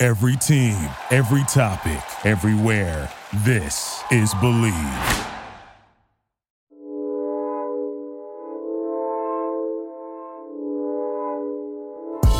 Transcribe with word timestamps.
Every 0.00 0.36
team, 0.36 0.76
every 1.10 1.42
topic, 1.48 2.00
everywhere. 2.24 3.10
This 3.38 4.00
is 4.12 4.32
Bleav. 4.34 5.24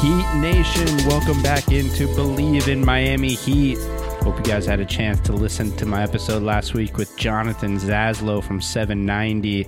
Heat 0.00 0.40
Nation, 0.40 0.86
welcome 1.08 1.42
back 1.42 1.72
into 1.72 2.06
Bleav 2.14 2.68
in 2.68 2.84
Miami 2.84 3.34
Heat. 3.34 3.78
Hope 4.22 4.36
you 4.36 4.44
guys 4.44 4.64
had 4.64 4.78
a 4.78 4.86
chance 4.86 5.18
to 5.22 5.32
listen 5.32 5.74
to 5.78 5.84
my 5.84 6.04
episode 6.04 6.44
last 6.44 6.74
week 6.74 6.96
with 6.96 7.16
Jonathan 7.16 7.76
Zaslow 7.76 8.40
from 8.40 8.60
790, 8.60 9.66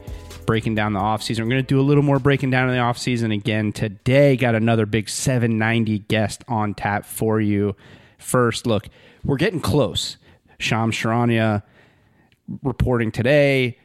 breaking 0.50 0.74
down 0.74 0.92
the 0.92 0.98
offseason. 0.98 1.44
We're 1.44 1.50
going 1.50 1.62
to 1.62 1.68
do 1.68 1.78
a 1.78 1.82
little 1.82 2.02
more 2.02 2.18
breaking 2.18 2.50
down 2.50 2.68
in 2.68 2.74
the 2.74 2.80
offseason 2.80 3.32
again 3.32 3.70
today. 3.70 4.36
Got 4.36 4.56
another 4.56 4.84
big 4.84 5.08
790 5.08 6.00
guest 6.08 6.42
on 6.48 6.74
tap 6.74 7.04
for 7.04 7.40
you. 7.40 7.76
First, 8.18 8.66
look, 8.66 8.88
we're 9.24 9.36
getting 9.36 9.60
close. 9.60 10.16
Shams 10.58 10.96
Charania 10.96 11.62
reporting 12.64 13.12
today. 13.12 13.78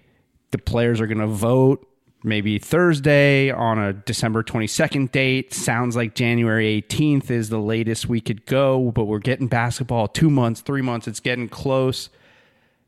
The 0.50 0.58
players 0.58 1.00
are 1.00 1.06
going 1.06 1.20
to 1.20 1.28
vote 1.28 1.88
maybe 2.24 2.58
Thursday 2.58 3.52
on 3.52 3.78
a 3.78 3.94
December 3.94 4.42
22nd 4.42 5.12
date. 5.12 5.54
Sounds 5.54 5.96
like 5.96 6.16
January 6.16 6.82
18th 6.82 7.30
is 7.30 7.50
the 7.50 7.60
latest 7.60 8.10
we 8.10 8.22
could 8.22 8.44
go, 8.48 8.90
but 8.90 9.06
we're 9.06 9.20
getting 9.20 9.46
basketball 9.46 10.08
two 10.08 10.32
months, 10.32 10.62
three 10.62 10.82
months. 10.82 11.08
It's 11.08 11.20
getting 11.20 11.48
close. 11.48 12.10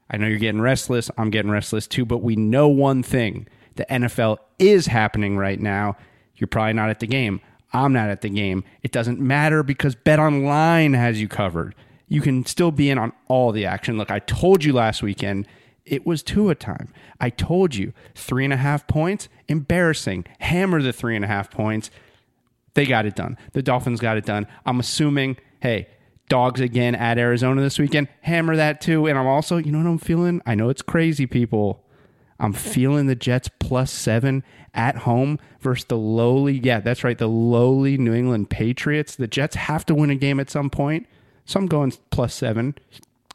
I 0.09 0.17
know 0.17 0.25
you're 0.25 0.39
getting 0.39 0.61
restless. 0.61 1.11
I'm 1.15 1.29
getting 1.29 1.51
restless 1.51 1.85
too, 1.85 2.05
but 2.05 2.23
we 2.23 2.35
know 2.35 2.67
one 2.67 3.03
thing 3.03 3.47
the 3.77 3.85
NFL 3.85 4.37
is 4.59 4.87
happening 4.87 5.37
right 5.37 5.59
now. 5.59 5.95
You're 6.35 6.47
probably 6.47 6.73
not 6.73 6.89
at 6.89 6.99
the 6.99 7.07
game. 7.07 7.41
I'm 7.73 7.93
not 7.93 8.09
at 8.09 8.21
the 8.21 8.29
game. 8.29 8.63
It 8.83 8.91
doesn't 8.91 9.19
matter 9.19 9.63
because 9.63 9.95
Bet 9.95 10.19
Online 10.19 10.93
has 10.93 11.19
you 11.19 11.27
covered. 11.27 11.75
You 12.07 12.21
can 12.21 12.45
still 12.45 12.71
be 12.71 12.89
in 12.89 12.97
on 12.97 13.11
all 13.27 13.51
the 13.51 13.65
action. 13.65 13.97
Look, 13.97 14.11
I 14.11 14.19
told 14.19 14.63
you 14.63 14.73
last 14.73 15.03
weekend 15.03 15.47
it 15.85 16.05
was 16.05 16.21
Tua 16.21 16.55
time. 16.55 16.93
I 17.19 17.29
told 17.29 17.75
you 17.75 17.93
three 18.13 18.43
and 18.43 18.53
a 18.53 18.57
half 18.57 18.87
points, 18.87 19.29
embarrassing. 19.47 20.25
Hammer 20.39 20.81
the 20.81 20.93
three 20.93 21.15
and 21.15 21.23
a 21.23 21.27
half 21.27 21.49
points. 21.49 21.89
They 22.73 22.85
got 22.85 23.05
it 23.05 23.15
done. 23.15 23.37
The 23.53 23.63
Dolphins 23.63 23.99
got 23.99 24.17
it 24.17 24.25
done. 24.25 24.47
I'm 24.65 24.79
assuming, 24.79 25.37
hey, 25.61 25.87
dogs 26.29 26.59
again 26.61 26.93
at 26.93 27.17
Arizona 27.17 27.61
this 27.61 27.79
weekend. 27.79 28.07
Hammer 28.21 28.55
that 28.55 28.81
too. 28.81 29.07
And 29.07 29.17
I'm 29.17 29.27
also, 29.27 29.57
you 29.57 29.71
know 29.71 29.79
what 29.79 29.87
I'm 29.87 29.97
feeling? 29.97 30.41
I 30.45 30.55
know 30.55 30.69
it's 30.69 30.81
crazy, 30.81 31.25
people. 31.25 31.83
I'm 32.39 32.53
feeling 32.53 33.07
the 33.07 33.15
Jets 33.15 33.49
plus 33.59 33.91
seven 33.91 34.43
at 34.73 34.97
home 34.97 35.39
versus 35.59 35.85
the 35.85 35.97
lowly, 35.97 36.59
yeah, 36.59 36.79
that's 36.79 37.03
right, 37.03 37.17
the 37.17 37.27
lowly 37.27 37.97
New 37.97 38.13
England 38.13 38.49
Patriots. 38.49 39.15
The 39.15 39.27
Jets 39.27 39.55
have 39.55 39.85
to 39.87 39.95
win 39.95 40.09
a 40.09 40.15
game 40.15 40.39
at 40.39 40.49
some 40.49 40.69
point. 40.69 41.07
So 41.45 41.59
I'm 41.59 41.65
going 41.67 41.93
plus 42.11 42.33
seven. 42.33 42.75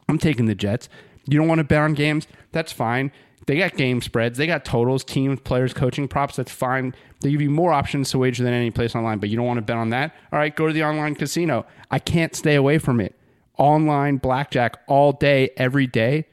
I'm 0.09 0.19
taking 0.19 0.47
the 0.47 0.55
Jets. 0.55 0.89
You 1.27 1.39
don't 1.39 1.48
want 1.48 1.59
to 1.59 1.64
bet 1.64 1.81
on 1.81 1.94
games? 1.94 2.27
That's 2.53 2.72
fine. 2.72 3.11
They 3.47 3.59
got 3.59 3.77
game 3.77 4.00
spreads, 4.00 4.39
they 4.39 4.47
got 4.47 4.64
totals, 4.64 5.03
teams, 5.03 5.41
players, 5.41 5.75
coaching 5.75 6.06
props. 6.06 6.37
That's 6.37 6.53
fine. 6.53 6.94
They 7.21 7.31
give 7.32 7.41
you 7.41 7.50
more 7.50 7.72
options 7.72 8.10
to 8.10 8.19
wager 8.19 8.44
than 8.44 8.53
any 8.53 8.71
place 8.71 8.94
online, 8.94 9.19
but 9.19 9.31
you 9.31 9.37
don't 9.37 9.47
want 9.47 9.59
to 9.59 9.62
bet 9.62 9.76
on 9.76 9.91
that. 9.91 10.15
All 10.32 10.38
right, 10.38 10.55
go 10.55 10.66
to 10.69 10.72
the 10.72 10.84
online 10.84 11.16
casino. 11.16 11.66
I 11.91 11.99
can't 11.99 12.37
stay 12.37 12.55
away 12.55 12.78
from 12.78 13.00
it. 13.00 13.19
Online 13.59 14.16
blackjack 14.16 14.78
all 14.87 15.12
day, 15.12 15.50
every 15.56 15.87
day. 15.87 16.26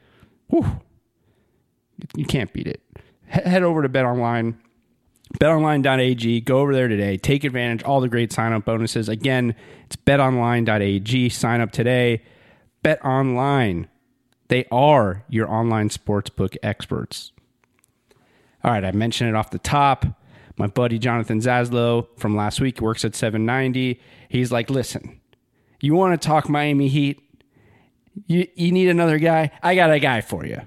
Whew. 0.50 0.82
You 2.16 2.26
can't 2.26 2.52
beat 2.54 2.68
it. 2.68 2.82
Head 3.28 3.64
over 3.64 3.82
to 3.82 3.90
Bet 3.90 4.06
Online 4.06 4.60
betonline.ag 5.40 6.42
go 6.42 6.58
over 6.58 6.74
there 6.74 6.88
today 6.88 7.16
take 7.16 7.44
advantage 7.44 7.84
all 7.84 8.02
the 8.02 8.08
great 8.08 8.34
sign 8.34 8.52
up 8.52 8.66
bonuses 8.66 9.08
again 9.08 9.54
it's 9.86 9.96
betonline.ag 9.96 11.30
sign 11.30 11.62
up 11.62 11.72
today 11.72 12.20
bet 12.82 13.00
online 13.06 13.88
they 14.50 14.66
are 14.72 15.24
your 15.30 15.50
online 15.50 15.90
sportsbook 15.90 16.58
experts. 16.62 17.32
All 18.64 18.72
right, 18.72 18.84
I 18.84 18.92
mentioned 18.92 19.30
it 19.30 19.36
off 19.36 19.52
the 19.52 19.60
top. 19.60 20.06
My 20.58 20.68
buddy 20.68 21.00
Jonathan 21.00 21.40
Zaslow 21.40 22.08
from 22.18 22.36
last 22.36 22.60
week 22.60 22.82
works 22.82 23.06
at 23.06 23.16
790. 23.16 24.02
He's 24.28 24.52
like, 24.52 24.70
listen, 24.70 25.22
you 25.80 25.96
want 25.96 26.20
to 26.20 26.28
talk 26.28 26.50
Miami 26.50 26.90
Heat? 26.90 27.22
You, 28.28 28.48
you 28.56 28.72
need 28.72 28.90
another 28.90 29.18
guy? 29.20 29.52
I 29.64 29.76
got 29.76 29.92
a 29.92 30.00
guy 30.00 30.20
for 30.20 30.46
you. 30.46 30.62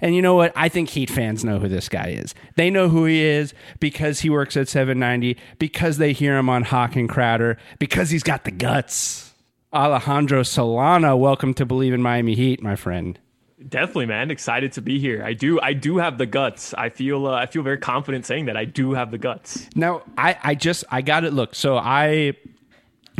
And 0.00 0.14
you 0.14 0.22
know 0.22 0.34
what? 0.34 0.52
I 0.54 0.68
think 0.68 0.90
Heat 0.90 1.10
fans 1.10 1.44
know 1.44 1.58
who 1.58 1.68
this 1.68 1.88
guy 1.88 2.08
is. 2.08 2.34
They 2.56 2.70
know 2.70 2.88
who 2.88 3.04
he 3.06 3.22
is 3.22 3.54
because 3.80 4.20
he 4.20 4.30
works 4.30 4.56
at 4.56 4.68
790, 4.68 5.36
because 5.58 5.98
they 5.98 6.12
hear 6.12 6.36
him 6.36 6.48
on 6.48 6.64
Hochman 6.64 6.96
and 6.96 7.08
Crowder, 7.08 7.56
because 7.78 8.10
he's 8.10 8.22
got 8.22 8.44
the 8.44 8.50
guts. 8.50 9.32
Alejandro 9.72 10.42
Solana, 10.42 11.18
welcome 11.18 11.52
to 11.54 11.66
Bleav 11.66 11.92
in 11.92 12.02
Miami 12.02 12.34
Heat, 12.34 12.62
my 12.62 12.76
friend. 12.76 13.18
Definitely, 13.68 14.06
man. 14.06 14.30
Excited 14.30 14.72
to 14.72 14.82
be 14.82 14.98
here. 14.98 15.24
I 15.24 15.32
do. 15.32 15.60
I 15.60 15.72
do 15.72 15.96
have 15.96 16.18
the 16.18 16.26
guts. 16.26 16.74
I 16.74 16.90
feel. 16.90 17.26
Uh, 17.26 17.32
I 17.32 17.46
feel 17.46 17.62
very 17.62 17.78
confident 17.78 18.26
saying 18.26 18.46
that 18.46 18.56
I 18.56 18.64
do 18.64 18.92
have 18.92 19.10
the 19.10 19.18
guts. 19.18 19.68
Now, 19.74 20.02
I, 20.16 20.36
I 20.42 20.54
just, 20.54 20.84
I 20.90 21.00
got 21.02 21.24
it. 21.24 21.32
Look, 21.32 21.54
so 21.54 21.76
I, 21.76 22.34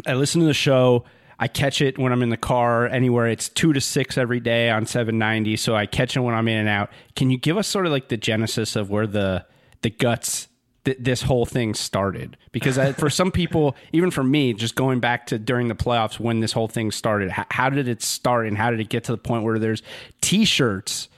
I 0.06 0.14
listen 0.14 0.42
to 0.42 0.46
the 0.46 0.54
show. 0.54 1.04
I 1.38 1.48
catch 1.48 1.80
it 1.80 1.98
when 1.98 2.12
I'm 2.12 2.22
in 2.22 2.30
the 2.30 2.36
car 2.36 2.86
anywhere. 2.86 3.26
It's 3.26 3.48
two 3.48 3.72
to 3.72 3.80
six 3.80 4.16
every 4.16 4.40
day 4.40 4.70
on 4.70 4.86
790. 4.86 5.56
So 5.56 5.74
I 5.74 5.86
catch 5.86 6.16
it 6.16 6.20
when 6.20 6.34
I'm 6.34 6.48
in 6.48 6.58
and 6.58 6.68
out. 6.68 6.90
Can 7.14 7.30
you 7.30 7.38
give 7.38 7.58
us 7.58 7.68
sort 7.68 7.86
of 7.86 7.92
like 7.92 8.08
the 8.08 8.16
genesis 8.16 8.76
of 8.76 8.90
where 8.90 9.06
the 9.06 9.44
the 9.82 9.90
guts 9.90 10.48
th- 10.86 10.96
this 10.98 11.22
whole 11.22 11.44
thing 11.44 11.74
started 11.74 12.36
because 12.52 12.78
I, 12.78 12.92
for 12.92 13.10
some 13.10 13.30
people 13.30 13.76
even 13.92 14.10
for 14.10 14.24
me 14.24 14.54
just 14.54 14.74
going 14.74 15.00
back 15.00 15.26
to 15.26 15.38
during 15.38 15.68
the 15.68 15.74
playoffs 15.74 16.18
when 16.18 16.40
this 16.40 16.52
whole 16.52 16.68
thing 16.68 16.90
started 16.90 17.30
how, 17.30 17.44
how 17.50 17.68
did 17.68 17.86
it 17.86 18.02
start 18.02 18.46
and 18.46 18.56
how 18.56 18.70
did 18.70 18.80
it 18.80 18.88
get 18.88 19.04
to 19.04 19.12
the 19.12 19.18
point 19.18 19.44
where 19.44 19.58
there's 19.58 19.82
t-shirts 20.22 21.08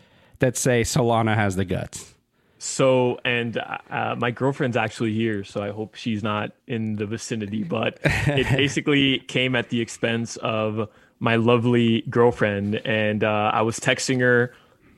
that 0.41 0.57
say 0.57 0.83
solana 0.83 1.35
has 1.37 1.55
the 1.55 1.65
guts 1.65 2.15
so 2.59 3.19
and 3.25 3.57
uh, 3.91 4.15
my 4.19 4.31
girlfriend's 4.31 4.77
actually 4.77 5.13
here 5.13 5.45
so 5.45 5.63
i 5.63 5.71
hope 5.71 5.95
she's 5.95 6.23
not 6.23 6.51
in 6.67 6.97
the 6.97 7.07
vicinity 7.07 7.63
but 7.63 7.99
it 8.03 8.49
basically 8.57 9.21
came 9.21 9.55
at 9.55 9.69
the 9.71 9.81
expense 9.81 10.37
of 10.39 10.89
my 11.21 11.37
lovely 11.37 12.03
girlfriend 12.11 12.75
and 12.85 13.23
uh, 13.23 13.51
i 13.55 13.63
was 13.63 13.79
texting 13.79 14.21
her 14.21 14.53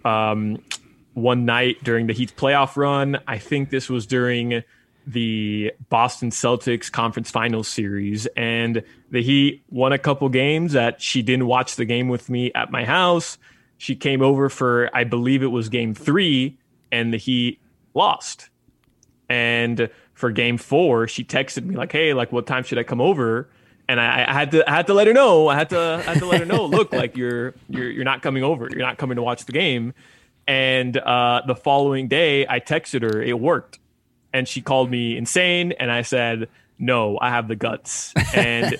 um, 0.04 0.62
one 1.14 1.44
night 1.44 1.82
during 1.82 2.06
the 2.06 2.12
Heat's 2.12 2.32
playoff 2.32 2.76
run. 2.76 3.20
I 3.26 3.38
think 3.38 3.70
this 3.70 3.88
was 3.88 4.06
during 4.06 4.62
the 5.06 5.72
Boston 5.88 6.30
Celtics 6.30 6.90
conference 6.90 7.30
finals 7.30 7.68
series 7.68 8.26
and 8.36 8.82
the 9.10 9.22
Heat 9.22 9.64
won 9.70 9.92
a 9.92 9.98
couple 9.98 10.28
games 10.28 10.72
that 10.72 11.00
she 11.00 11.22
didn't 11.22 11.46
watch 11.46 11.76
the 11.76 11.84
game 11.84 12.08
with 12.08 12.28
me 12.28 12.52
at 12.54 12.70
my 12.70 12.84
house. 12.84 13.38
She 13.78 13.96
came 13.96 14.22
over 14.22 14.48
for 14.48 14.90
I 14.94 15.04
believe 15.04 15.42
it 15.42 15.48
was 15.48 15.68
game 15.68 15.94
3 15.94 16.56
and 16.92 17.12
the 17.12 17.18
Heat 17.18 17.60
lost. 17.94 18.50
And 19.28 19.90
for 20.14 20.30
game 20.30 20.58
4, 20.58 21.08
she 21.08 21.24
texted 21.24 21.64
me 21.64 21.76
like, 21.76 21.92
"Hey, 21.92 22.12
like 22.12 22.32
what 22.32 22.46
time 22.46 22.64
should 22.64 22.78
I 22.78 22.82
come 22.82 23.00
over?" 23.00 23.48
And 23.88 24.00
I, 24.00 24.24
I 24.28 24.32
had 24.32 24.50
to 24.52 24.68
I 24.68 24.74
had 24.74 24.86
to 24.88 24.94
let 24.94 25.06
her 25.06 25.12
know. 25.12 25.48
I 25.48 25.56
had 25.56 25.70
to 25.70 26.02
I 26.06 26.12
had 26.12 26.18
to 26.18 26.26
let 26.26 26.40
her 26.40 26.46
know, 26.46 26.66
"Look, 26.66 26.92
like 27.02 27.16
you're 27.16 27.54
you're 27.68 27.90
you're 27.90 28.04
not 28.04 28.22
coming 28.22 28.42
over. 28.42 28.68
You're 28.70 28.80
not 28.80 28.98
coming 28.98 29.16
to 29.16 29.22
watch 29.22 29.46
the 29.46 29.52
game." 29.52 29.94
And 30.46 30.96
uh, 30.96 31.42
the 31.46 31.54
following 31.54 32.08
day, 32.08 32.46
I 32.46 32.60
texted 32.60 33.02
her. 33.02 33.22
It 33.22 33.38
worked, 33.38 33.78
and 34.32 34.48
she 34.48 34.60
called 34.60 34.90
me 34.90 35.16
insane. 35.16 35.72
And 35.72 35.90
I 35.90 36.02
said, 36.02 36.48
"No, 36.78 37.18
I 37.20 37.30
have 37.30 37.48
the 37.48 37.56
guts." 37.56 38.12
And 38.34 38.76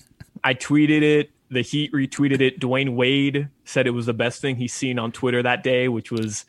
I 0.44 0.54
tweeted 0.54 1.02
it. 1.02 1.30
The 1.48 1.62
Heat 1.62 1.92
retweeted 1.92 2.40
it. 2.40 2.58
Dwyane 2.60 2.94
Wade 2.94 3.48
said 3.64 3.86
it 3.86 3.90
was 3.90 4.06
the 4.06 4.14
best 4.14 4.40
thing 4.40 4.56
he's 4.56 4.72
seen 4.72 4.98
on 4.98 5.12
Twitter 5.12 5.42
that 5.42 5.62
day, 5.62 5.88
which 5.88 6.10
was 6.10 6.44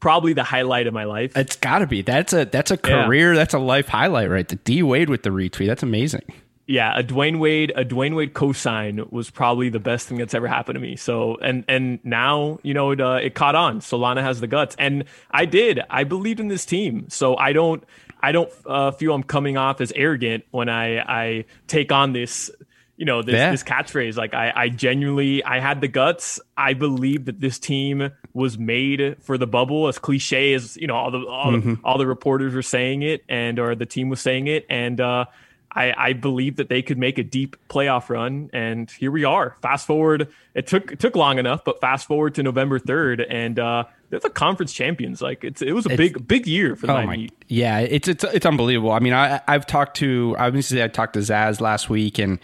probably 0.00 0.32
the 0.32 0.44
highlight 0.44 0.86
of 0.86 0.94
my 0.94 1.04
life. 1.04 1.36
It's 1.36 1.56
got 1.56 1.80
to 1.80 1.86
be. 1.86 2.02
That's 2.02 2.32
a 2.32 2.44
that's 2.44 2.70
a 2.70 2.76
career. 2.76 3.32
Yeah. 3.32 3.38
That's 3.38 3.54
a 3.54 3.58
life 3.58 3.88
highlight, 3.88 4.30
right? 4.30 4.46
The 4.46 4.56
D 4.56 4.82
Wade 4.82 5.10
with 5.10 5.22
the 5.22 5.30
retweet. 5.30 5.66
That's 5.66 5.82
amazing 5.82 6.22
yeah, 6.66 6.98
a 6.98 7.02
Dwyane 7.02 7.38
Wade, 7.38 7.72
a 7.76 7.84
Dwyane 7.84 8.16
Wade 8.16 8.34
cosign 8.34 9.10
was 9.12 9.30
probably 9.30 9.68
the 9.68 9.78
best 9.78 10.08
thing 10.08 10.18
that's 10.18 10.34
ever 10.34 10.48
happened 10.48 10.74
to 10.74 10.80
me. 10.80 10.96
So, 10.96 11.36
and 11.36 11.64
and 11.68 12.00
now 12.02 12.58
you 12.62 12.74
know 12.74 12.90
it 12.90 13.00
uh, 13.00 13.20
it 13.22 13.34
caught 13.34 13.54
on. 13.54 13.80
Solana 13.80 14.22
has 14.22 14.40
the 14.40 14.48
guts, 14.48 14.74
and 14.78 15.04
I 15.30 15.44
did. 15.44 15.80
I 15.88 16.04
believed 16.04 16.40
in 16.40 16.48
this 16.48 16.66
team, 16.66 17.08
so 17.08 17.36
I 17.36 17.52
don't 17.52 17.84
I 18.20 18.32
don't 18.32 18.50
uh, 18.66 18.90
feel 18.90 19.14
I'm 19.14 19.22
coming 19.22 19.56
off 19.56 19.80
as 19.80 19.92
arrogant 19.94 20.44
when 20.50 20.68
I 20.68 20.98
I 20.98 21.44
take 21.68 21.92
on 21.92 22.12
this 22.12 22.50
you 22.96 23.04
know 23.04 23.22
this 23.22 23.34
Yeah. 23.34 23.50
this 23.50 23.62
catchphrase. 23.62 24.16
Like 24.16 24.34
I, 24.34 24.52
I 24.54 24.68
genuinely, 24.68 25.44
I 25.44 25.60
had 25.60 25.80
the 25.80 25.88
guts. 25.88 26.40
I 26.56 26.74
believe 26.74 27.26
that 27.26 27.40
this 27.40 27.58
team 27.58 28.10
was 28.32 28.58
made 28.58 29.16
for 29.22 29.36
the 29.38 29.46
bubble, 29.46 29.88
as 29.88 29.98
cliche 29.98 30.54
as 30.54 30.76
you 30.76 30.86
know 30.86 30.94
all 30.96 31.10
the 31.10 31.18
all, 31.26 31.52
Mm-hmm. 31.52 31.74
the, 31.74 31.80
all 31.84 31.98
the 31.98 32.06
reporters 32.06 32.54
were 32.54 32.62
saying 32.62 33.02
it, 33.02 33.22
and 33.28 33.58
or 33.58 33.74
the 33.74 33.86
team 33.86 34.08
was 34.08 34.20
saying 34.20 34.46
it, 34.46 34.64
and 34.70 35.00
uh, 35.00 35.24
I, 35.70 35.92
I 35.96 36.12
believe 36.14 36.56
that 36.56 36.70
they 36.70 36.80
could 36.80 36.96
make 36.96 37.18
a 37.18 37.22
deep 37.22 37.56
playoff 37.68 38.08
run, 38.08 38.48
and 38.54 38.90
here 38.90 39.10
we 39.10 39.24
are. 39.24 39.56
Fast 39.60 39.86
forward, 39.86 40.28
it 40.54 40.66
took 40.66 40.92
it 40.92 40.98
took 40.98 41.16
long 41.16 41.38
enough, 41.38 41.64
but 41.64 41.80
fast 41.82 42.06
forward 42.06 42.34
to 42.36 42.42
November 42.42 42.78
third, 42.78 43.20
and 43.20 43.58
uh, 43.58 43.84
they're 44.08 44.20
the 44.20 44.30
conference 44.30 44.72
champions. 44.72 45.20
Like 45.20 45.44
it's 45.44 45.60
it 45.60 45.72
was 45.72 45.84
a 45.84 45.90
big 45.90 46.26
big 46.26 46.46
year 46.46 46.76
for 46.76 46.86
the 46.86 46.96
Oh 46.96 47.06
my, 47.06 47.28
yeah, 47.48 47.80
it's 47.80 48.08
it's 48.08 48.24
it's 48.24 48.46
unbelievable. 48.46 48.92
I 48.92 49.00
mean, 49.00 49.12
I 49.12 49.42
I've 49.46 49.66
talked 49.66 49.98
to 49.98 50.34
obviously 50.38 50.82
I 50.82 50.88
talked 50.88 51.12
to 51.12 51.18
Zaz 51.20 51.60
last 51.60 51.90
week, 51.90 52.18
and 52.18 52.38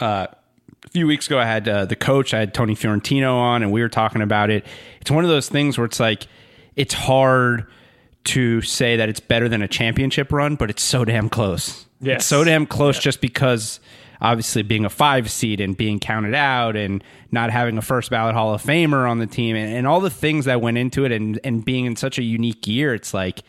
uh, 0.00 0.26
a 0.84 0.88
few 0.90 1.06
weeks 1.06 1.26
ago 1.26 1.38
I 1.38 1.44
had 1.44 1.68
uh, 1.68 1.84
the 1.84 1.96
coach, 1.96 2.34
I 2.34 2.40
had 2.40 2.54
Tony 2.54 2.74
Fiorentino 2.74 3.36
on, 3.36 3.62
and 3.62 3.70
we 3.70 3.82
were 3.82 3.88
talking 3.88 4.22
about 4.22 4.50
it. 4.50 4.64
It's 5.00 5.10
one 5.10 5.24
of 5.24 5.30
those 5.30 5.48
things 5.48 5.78
where 5.78 5.84
it's 5.84 6.00
like 6.00 6.26
it's 6.76 6.94
hard 6.94 7.66
to 8.24 8.60
say 8.62 8.96
that 8.96 9.08
it's 9.08 9.20
better 9.20 9.48
than 9.48 9.62
a 9.62 9.68
championship 9.68 10.32
run, 10.32 10.56
but 10.56 10.70
it's 10.70 10.82
so 10.82 11.04
damn 11.04 11.28
close. 11.28 11.86
It's 12.02 12.26
so 12.26 12.44
damn 12.44 12.66
close 12.66 12.98
just 12.98 13.20
because 13.20 13.80
obviously 14.20 14.62
being 14.62 14.84
a 14.84 14.90
five 14.90 15.30
seed 15.30 15.60
and 15.60 15.76
being 15.76 15.98
counted 15.98 16.34
out 16.34 16.76
and 16.76 17.02
not 17.30 17.50
having 17.50 17.78
a 17.78 17.82
first 17.82 18.10
ballot 18.10 18.34
Hall 18.34 18.54
of 18.54 18.62
Famer 18.62 19.08
on 19.08 19.18
the 19.18 19.26
team 19.26 19.56
and, 19.56 19.74
and 19.74 19.86
all 19.86 20.00
the 20.00 20.10
things 20.10 20.44
that 20.44 20.60
went 20.60 20.78
into 20.78 21.04
it 21.04 21.12
and, 21.12 21.40
and 21.44 21.64
being 21.64 21.86
in 21.86 21.96
such 21.96 22.18
a 22.18 22.22
unique 22.22 22.66
year, 22.66 22.94
it's 22.94 23.14
like 23.14 23.42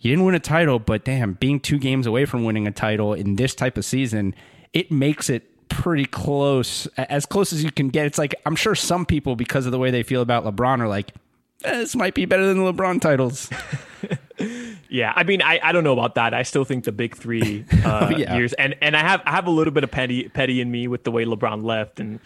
you 0.00 0.10
didn't 0.10 0.24
win 0.24 0.34
a 0.34 0.40
title, 0.40 0.80
but 0.80 1.04
damn, 1.04 1.34
being 1.34 1.60
two 1.60 1.78
games 1.78 2.06
away 2.06 2.24
from 2.24 2.44
winning 2.44 2.66
a 2.66 2.72
title 2.72 3.14
in 3.14 3.36
this 3.36 3.54
type 3.54 3.76
of 3.78 3.84
season, 3.84 4.34
it 4.72 4.90
makes 4.90 5.30
it 5.30 5.51
pretty 5.72 6.04
close, 6.06 6.86
as 6.96 7.26
close 7.26 7.52
as 7.52 7.62
you 7.64 7.70
can 7.70 7.88
get. 7.88 8.06
It's 8.06 8.18
like 8.18 8.34
I'm 8.46 8.56
sure 8.56 8.74
some 8.74 9.04
people, 9.06 9.36
because 9.36 9.66
of 9.66 9.72
the 9.72 9.78
way 9.78 9.90
they 9.90 10.02
feel 10.02 10.22
about 10.22 10.44
LeBron, 10.44 10.80
are 10.80 10.88
like, 10.88 11.12
eh, 11.64 11.78
this 11.78 11.94
might 11.96 12.14
be 12.14 12.24
better 12.24 12.46
than 12.46 12.58
the 12.62 12.72
LeBron 12.72 13.00
titles. 13.00 13.50
Yeah, 14.88 15.12
I 15.16 15.22
mean, 15.22 15.40
I, 15.40 15.58
I 15.62 15.72
don't 15.72 15.84
know 15.84 15.92
about 15.94 16.16
that. 16.16 16.34
I 16.34 16.42
still 16.42 16.64
think 16.64 16.84
the 16.84 16.92
big 16.92 17.16
three 17.16 17.64
uh, 17.84 18.10
Oh, 18.12 18.16
Yeah. 18.16 18.36
years, 18.36 18.52
and 18.54 18.74
and 18.82 18.94
I 18.96 19.00
have 19.00 19.22
I 19.24 19.30
have 19.30 19.46
a 19.46 19.50
little 19.50 19.72
bit 19.72 19.84
of 19.84 19.90
petty 19.90 20.28
petty 20.28 20.60
in 20.60 20.70
me 20.70 20.86
with 20.88 21.04
the 21.04 21.10
way 21.10 21.24
LeBron 21.24 21.62
left 21.62 21.98
and 22.00 22.20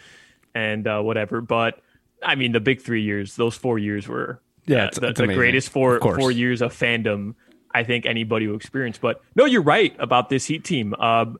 and 0.53 0.85
uh, 0.87 0.99
whatever. 1.01 1.39
But 1.41 1.79
I 2.23 2.35
mean, 2.35 2.51
the 2.51 2.59
big 2.59 2.81
three 2.81 3.03
years, 3.03 3.35
those 3.35 3.55
four 3.55 3.77
years 3.79 4.07
were 4.07 4.41
Yeah, 4.65 4.77
uh, 4.77 4.87
it's- 4.87 4.99
the, 4.99 5.07
it's 5.09 5.19
the 5.19 5.27
greatest 5.27 5.69
four 5.69 5.99
four 6.01 6.31
years 6.31 6.61
of 6.61 6.73
fandom. 6.73 7.35
I 7.73 7.83
think 7.83 8.05
anybody 8.05 8.47
will 8.47 8.55
experience. 8.55 8.97
But 8.97 9.21
no, 9.35 9.45
you're 9.45 9.61
right 9.61 9.95
about 9.99 10.29
this 10.29 10.45
Heat 10.45 10.63
team. 10.65 10.93
Um, 10.95 11.39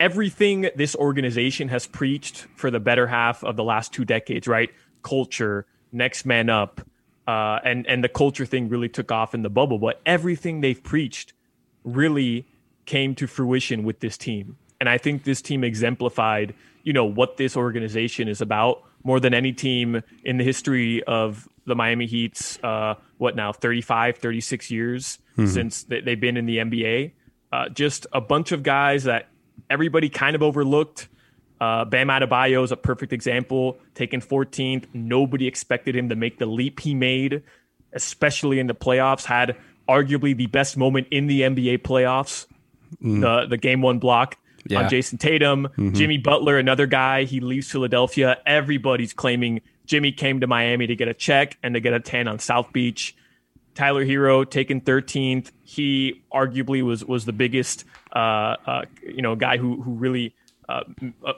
everything 0.00 0.70
this 0.76 0.94
organization 0.96 1.68
has 1.68 1.86
preached 1.86 2.46
for 2.56 2.70
the 2.70 2.80
better 2.80 3.06
half 3.06 3.42
of 3.44 3.56
the 3.56 3.64
last 3.64 3.92
two 3.92 4.04
decades, 4.04 4.46
right? 4.46 4.70
Culture, 5.02 5.66
next 5.92 6.24
man 6.24 6.50
up, 6.50 6.80
uh, 7.26 7.58
and 7.64 7.86
and 7.86 8.02
the 8.02 8.08
culture 8.08 8.46
thing 8.46 8.68
really 8.68 8.88
took 8.88 9.12
off 9.12 9.34
in 9.34 9.42
the 9.42 9.50
bubble. 9.50 9.78
But 9.78 10.00
everything 10.06 10.60
they've 10.60 10.82
preached 10.82 11.32
really 11.84 12.46
came 12.86 13.14
to 13.16 13.26
fruition 13.26 13.84
with 13.84 14.00
this 14.00 14.16
team, 14.16 14.56
and 14.80 14.88
I 14.88 14.98
think 14.98 15.24
this 15.24 15.42
team 15.42 15.64
exemplified, 15.64 16.54
you 16.82 16.92
know, 16.92 17.04
what 17.04 17.36
this 17.36 17.56
organization 17.56 18.28
is 18.28 18.40
about 18.40 18.82
more 19.04 19.20
than 19.20 19.34
any 19.34 19.52
team 19.52 20.02
in 20.24 20.38
the 20.38 20.44
history 20.44 21.02
of 21.04 21.48
the 21.66 21.74
Miami 21.74 22.06
Heat's, 22.06 22.58
uh, 22.64 22.94
what 23.18 23.36
now, 23.36 23.52
35, 23.52 24.16
36 24.18 24.70
years 24.70 25.18
since 25.46 25.84
they, 25.84 26.00
they've 26.00 26.20
been 26.20 26.36
in 26.36 26.46
the 26.46 26.56
NBA. 26.56 27.12
Uh, 27.52 27.68
just 27.68 28.06
a 28.12 28.20
bunch 28.20 28.52
of 28.52 28.62
guys 28.62 29.04
that 29.04 29.28
everybody 29.70 30.08
kind 30.08 30.34
of 30.36 30.42
overlooked. 30.42 31.08
Uh, 31.60 31.84
Bam 31.84 32.08
Adebayo 32.08 32.62
is 32.62 32.70
a 32.72 32.76
perfect 32.76 33.12
example. 33.12 33.78
Taken 33.94 34.20
14th, 34.20 34.84
nobody 34.94 35.46
expected 35.48 35.96
him 35.96 36.08
to 36.08 36.14
make 36.16 36.38
the 36.38 36.46
leap 36.46 36.80
he 36.80 36.94
made, 36.94 37.42
especially 37.92 38.58
in 38.60 38.66
the 38.68 38.74
playoffs. 38.74 39.24
Had 39.24 39.56
arguably 39.88 40.36
the 40.36 40.46
best 40.46 40.76
moment 40.76 41.08
in 41.10 41.26
the 41.26 41.40
NBA 41.42 41.78
playoffs, 41.78 42.46
the 43.00 43.46
the 43.48 43.56
game 43.56 43.82
one 43.82 43.98
block 43.98 44.36
Yeah. 44.66 44.82
on 44.82 44.90
Jayson 44.90 45.18
Tatum. 45.18 45.68
Jimmy 45.92 46.18
Butler, 46.18 46.58
another 46.58 46.86
guy, 46.86 47.24
he 47.24 47.40
leaves 47.40 47.70
Philadelphia. 47.70 48.38
Everybody's 48.46 49.12
claiming 49.12 49.60
Jimmy 49.86 50.12
came 50.12 50.40
to 50.40 50.46
Miami 50.46 50.86
to 50.86 50.94
get 50.94 51.08
a 51.08 51.14
check 51.14 51.56
and 51.62 51.74
to 51.74 51.80
get 51.80 51.92
a 51.92 52.00
tan 52.00 52.28
on 52.28 52.38
South 52.38 52.72
Beach. 52.72 53.16
Tyler 53.78 54.04
Herro 54.04 54.44
taken 54.44 54.80
13th. 54.80 55.52
He 55.62 56.24
arguably 56.34 56.82
was 56.82 57.04
was 57.04 57.24
the 57.26 57.32
biggest, 57.32 57.84
uh, 58.12 58.18
uh, 58.18 58.82
you 59.06 59.22
know, 59.22 59.36
guy 59.36 59.56
who 59.56 59.80
who 59.80 59.92
really 59.92 60.34
uh, 60.68 60.82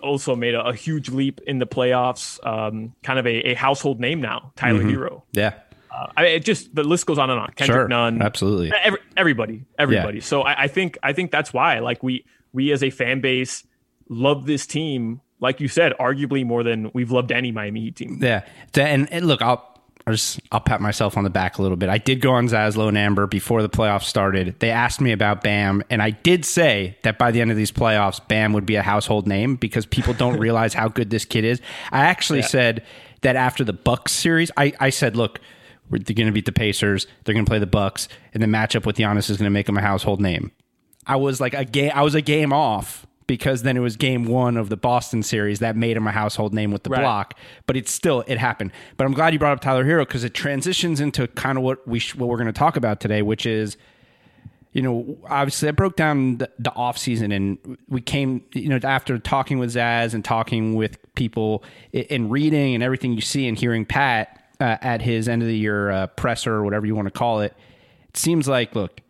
also 0.02 0.34
made 0.34 0.54
a, 0.54 0.68
a 0.68 0.74
huge 0.74 1.10
leap 1.10 1.42
in 1.46 1.58
the 1.58 1.66
playoffs. 1.66 2.44
Um, 2.44 2.94
kind 3.02 3.18
of 3.18 3.26
a, 3.26 3.50
a 3.50 3.54
household 3.54 4.00
name 4.00 4.22
now, 4.22 4.52
Tyler 4.56 4.82
Herro. 4.82 5.22
Yeah. 5.32 5.52
Uh, 5.94 6.06
I 6.16 6.22
mean, 6.22 6.32
it 6.32 6.44
just 6.46 6.74
the 6.74 6.82
list 6.82 7.04
goes 7.04 7.18
on 7.18 7.28
and 7.28 7.38
on. 7.38 7.52
Kendrick 7.56 7.76
Sure. 7.76 7.88
Nunn, 7.88 8.22
Absolutely. 8.22 8.72
every, 8.72 9.00
everybody, 9.18 9.66
everybody. 9.78 10.20
So 10.20 10.40
I, 10.40 10.62
I 10.62 10.68
think 10.68 10.96
I 11.02 11.12
think 11.12 11.30
that's 11.30 11.52
why, 11.52 11.80
like 11.80 12.02
we 12.02 12.24
we 12.54 12.72
as 12.72 12.82
a 12.82 12.88
fan 12.88 13.20
base 13.20 13.64
love 14.08 14.46
this 14.46 14.66
team. 14.66 15.20
Like 15.40 15.60
you 15.60 15.68
said, 15.68 15.92
arguably 16.00 16.46
more 16.46 16.62
than 16.62 16.90
we've 16.94 17.10
loved 17.10 17.32
any 17.32 17.52
Miami 17.52 17.82
Heat 17.82 17.96
team. 17.96 18.18
Yeah. 18.22 18.44
And, 18.74 19.10
and 19.12 19.26
look, 19.26 19.42
I'll 19.42 19.79
I'll 20.06 20.14
just 20.14 20.40
I'll 20.50 20.60
pat 20.60 20.80
myself 20.80 21.16
on 21.16 21.24
the 21.24 21.30
back 21.30 21.58
a 21.58 21.62
little 21.62 21.76
bit. 21.76 21.88
I 21.88 21.98
did 21.98 22.20
go 22.20 22.32
on 22.32 22.48
Zaslow 22.48 22.88
and 22.88 22.96
Amber 22.96 23.26
before 23.26 23.62
the 23.62 23.68
playoffs 23.68 24.04
started. 24.04 24.58
They 24.58 24.70
asked 24.70 25.00
me 25.00 25.12
about 25.12 25.42
Bam, 25.42 25.82
and 25.90 26.02
I 26.02 26.10
did 26.10 26.44
say 26.44 26.96
that 27.02 27.18
by 27.18 27.30
the 27.30 27.40
end 27.40 27.50
of 27.50 27.56
these 27.56 27.70
playoffs, 27.70 28.26
Bam 28.26 28.52
would 28.52 28.66
be 28.66 28.76
a 28.76 28.82
household 28.82 29.28
name 29.28 29.56
because 29.56 29.86
people 29.86 30.14
don't 30.14 30.38
realize 30.40 30.74
how 30.74 30.88
good 30.88 31.10
this 31.10 31.24
kid 31.24 31.44
is. 31.44 31.60
I 31.92 32.06
actually 32.06 32.42
said 32.42 32.84
that 33.20 33.36
after 33.36 33.62
the 33.62 33.72
Bucks 33.72 34.12
series, 34.12 34.50
I, 34.56 34.72
I 34.80 34.90
said, 34.90 35.16
look, 35.16 35.40
we're, 35.90 35.98
they're 35.98 36.14
going 36.14 36.26
to 36.26 36.32
beat 36.32 36.46
the 36.46 36.52
Pacers, 36.52 37.06
they're 37.24 37.34
going 37.34 37.44
to 37.44 37.50
play 37.50 37.58
the 37.58 37.66
Bucks, 37.66 38.08
and 38.32 38.42
the 38.42 38.46
matchup 38.46 38.86
with 38.86 38.96
Giannis 38.96 39.28
is 39.28 39.36
going 39.36 39.46
to 39.46 39.50
make 39.50 39.68
him 39.68 39.76
a 39.76 39.82
household 39.82 40.20
name. 40.20 40.50
I 41.06 41.16
was 41.16 41.40
like 41.40 41.54
a 41.54 41.64
game. 41.64 41.92
I 41.94 42.02
was 42.02 42.14
a 42.14 42.20
game 42.20 42.52
off 42.52 43.06
because 43.30 43.62
then 43.62 43.76
it 43.76 43.80
was 43.80 43.94
game 43.96 44.24
one 44.24 44.56
of 44.56 44.70
the 44.70 44.76
Boston 44.76 45.22
series 45.22 45.60
that 45.60 45.76
made 45.76 45.96
him 45.96 46.04
a 46.04 46.10
household 46.10 46.52
name 46.52 46.72
with 46.72 46.82
the 46.82 46.90
Right. 46.90 47.00
block. 47.00 47.38
But 47.64 47.76
it's 47.76 47.92
still 47.92 48.24
it 48.26 48.38
happened. 48.38 48.72
But 48.96 49.04
I'm 49.06 49.12
glad 49.12 49.32
you 49.32 49.38
brought 49.38 49.52
up 49.52 49.60
Tyler 49.60 49.84
Hero 49.84 50.04
because 50.04 50.24
it 50.24 50.34
transitions 50.34 51.00
into 51.00 51.28
kind 51.28 51.56
of 51.56 51.62
what 51.62 51.86
we 51.86 52.00
sh- 52.00 52.16
what 52.16 52.28
we're 52.28 52.38
going 52.38 52.48
to 52.48 52.52
talk 52.52 52.76
about 52.76 52.98
today, 52.98 53.22
which 53.22 53.46
is 53.46 53.76
you 54.72 54.82
know 54.82 55.16
obviously 55.28 55.68
I 55.68 55.70
broke 55.70 55.94
down 55.94 56.38
the, 56.38 56.50
the 56.58 56.72
off 56.74 56.98
season 56.98 57.30
and 57.30 57.78
we 57.88 58.00
came 58.00 58.42
you 58.52 58.68
know 58.68 58.80
after 58.82 59.16
talking 59.20 59.60
with 59.60 59.72
Zaz 59.76 60.12
and 60.12 60.24
talking 60.24 60.74
with 60.74 60.98
people 61.14 61.62
and 61.94 62.32
reading 62.32 62.74
and 62.74 62.82
everything 62.82 63.12
you 63.12 63.20
see 63.20 63.46
and 63.46 63.56
hearing 63.56 63.84
Pat 63.86 64.44
uh, 64.58 64.76
at 64.82 65.02
his 65.02 65.28
end 65.28 65.42
of 65.42 65.46
the 65.46 65.56
year 65.56 65.88
uh, 65.92 66.08
presser 66.08 66.52
or 66.52 66.64
whatever 66.64 66.84
you 66.84 66.96
want 66.96 67.06
to 67.06 67.12
call 67.12 67.42
it. 67.42 67.54
It 68.08 68.16
seems 68.16 68.48
like 68.48 68.74
look 68.74 69.02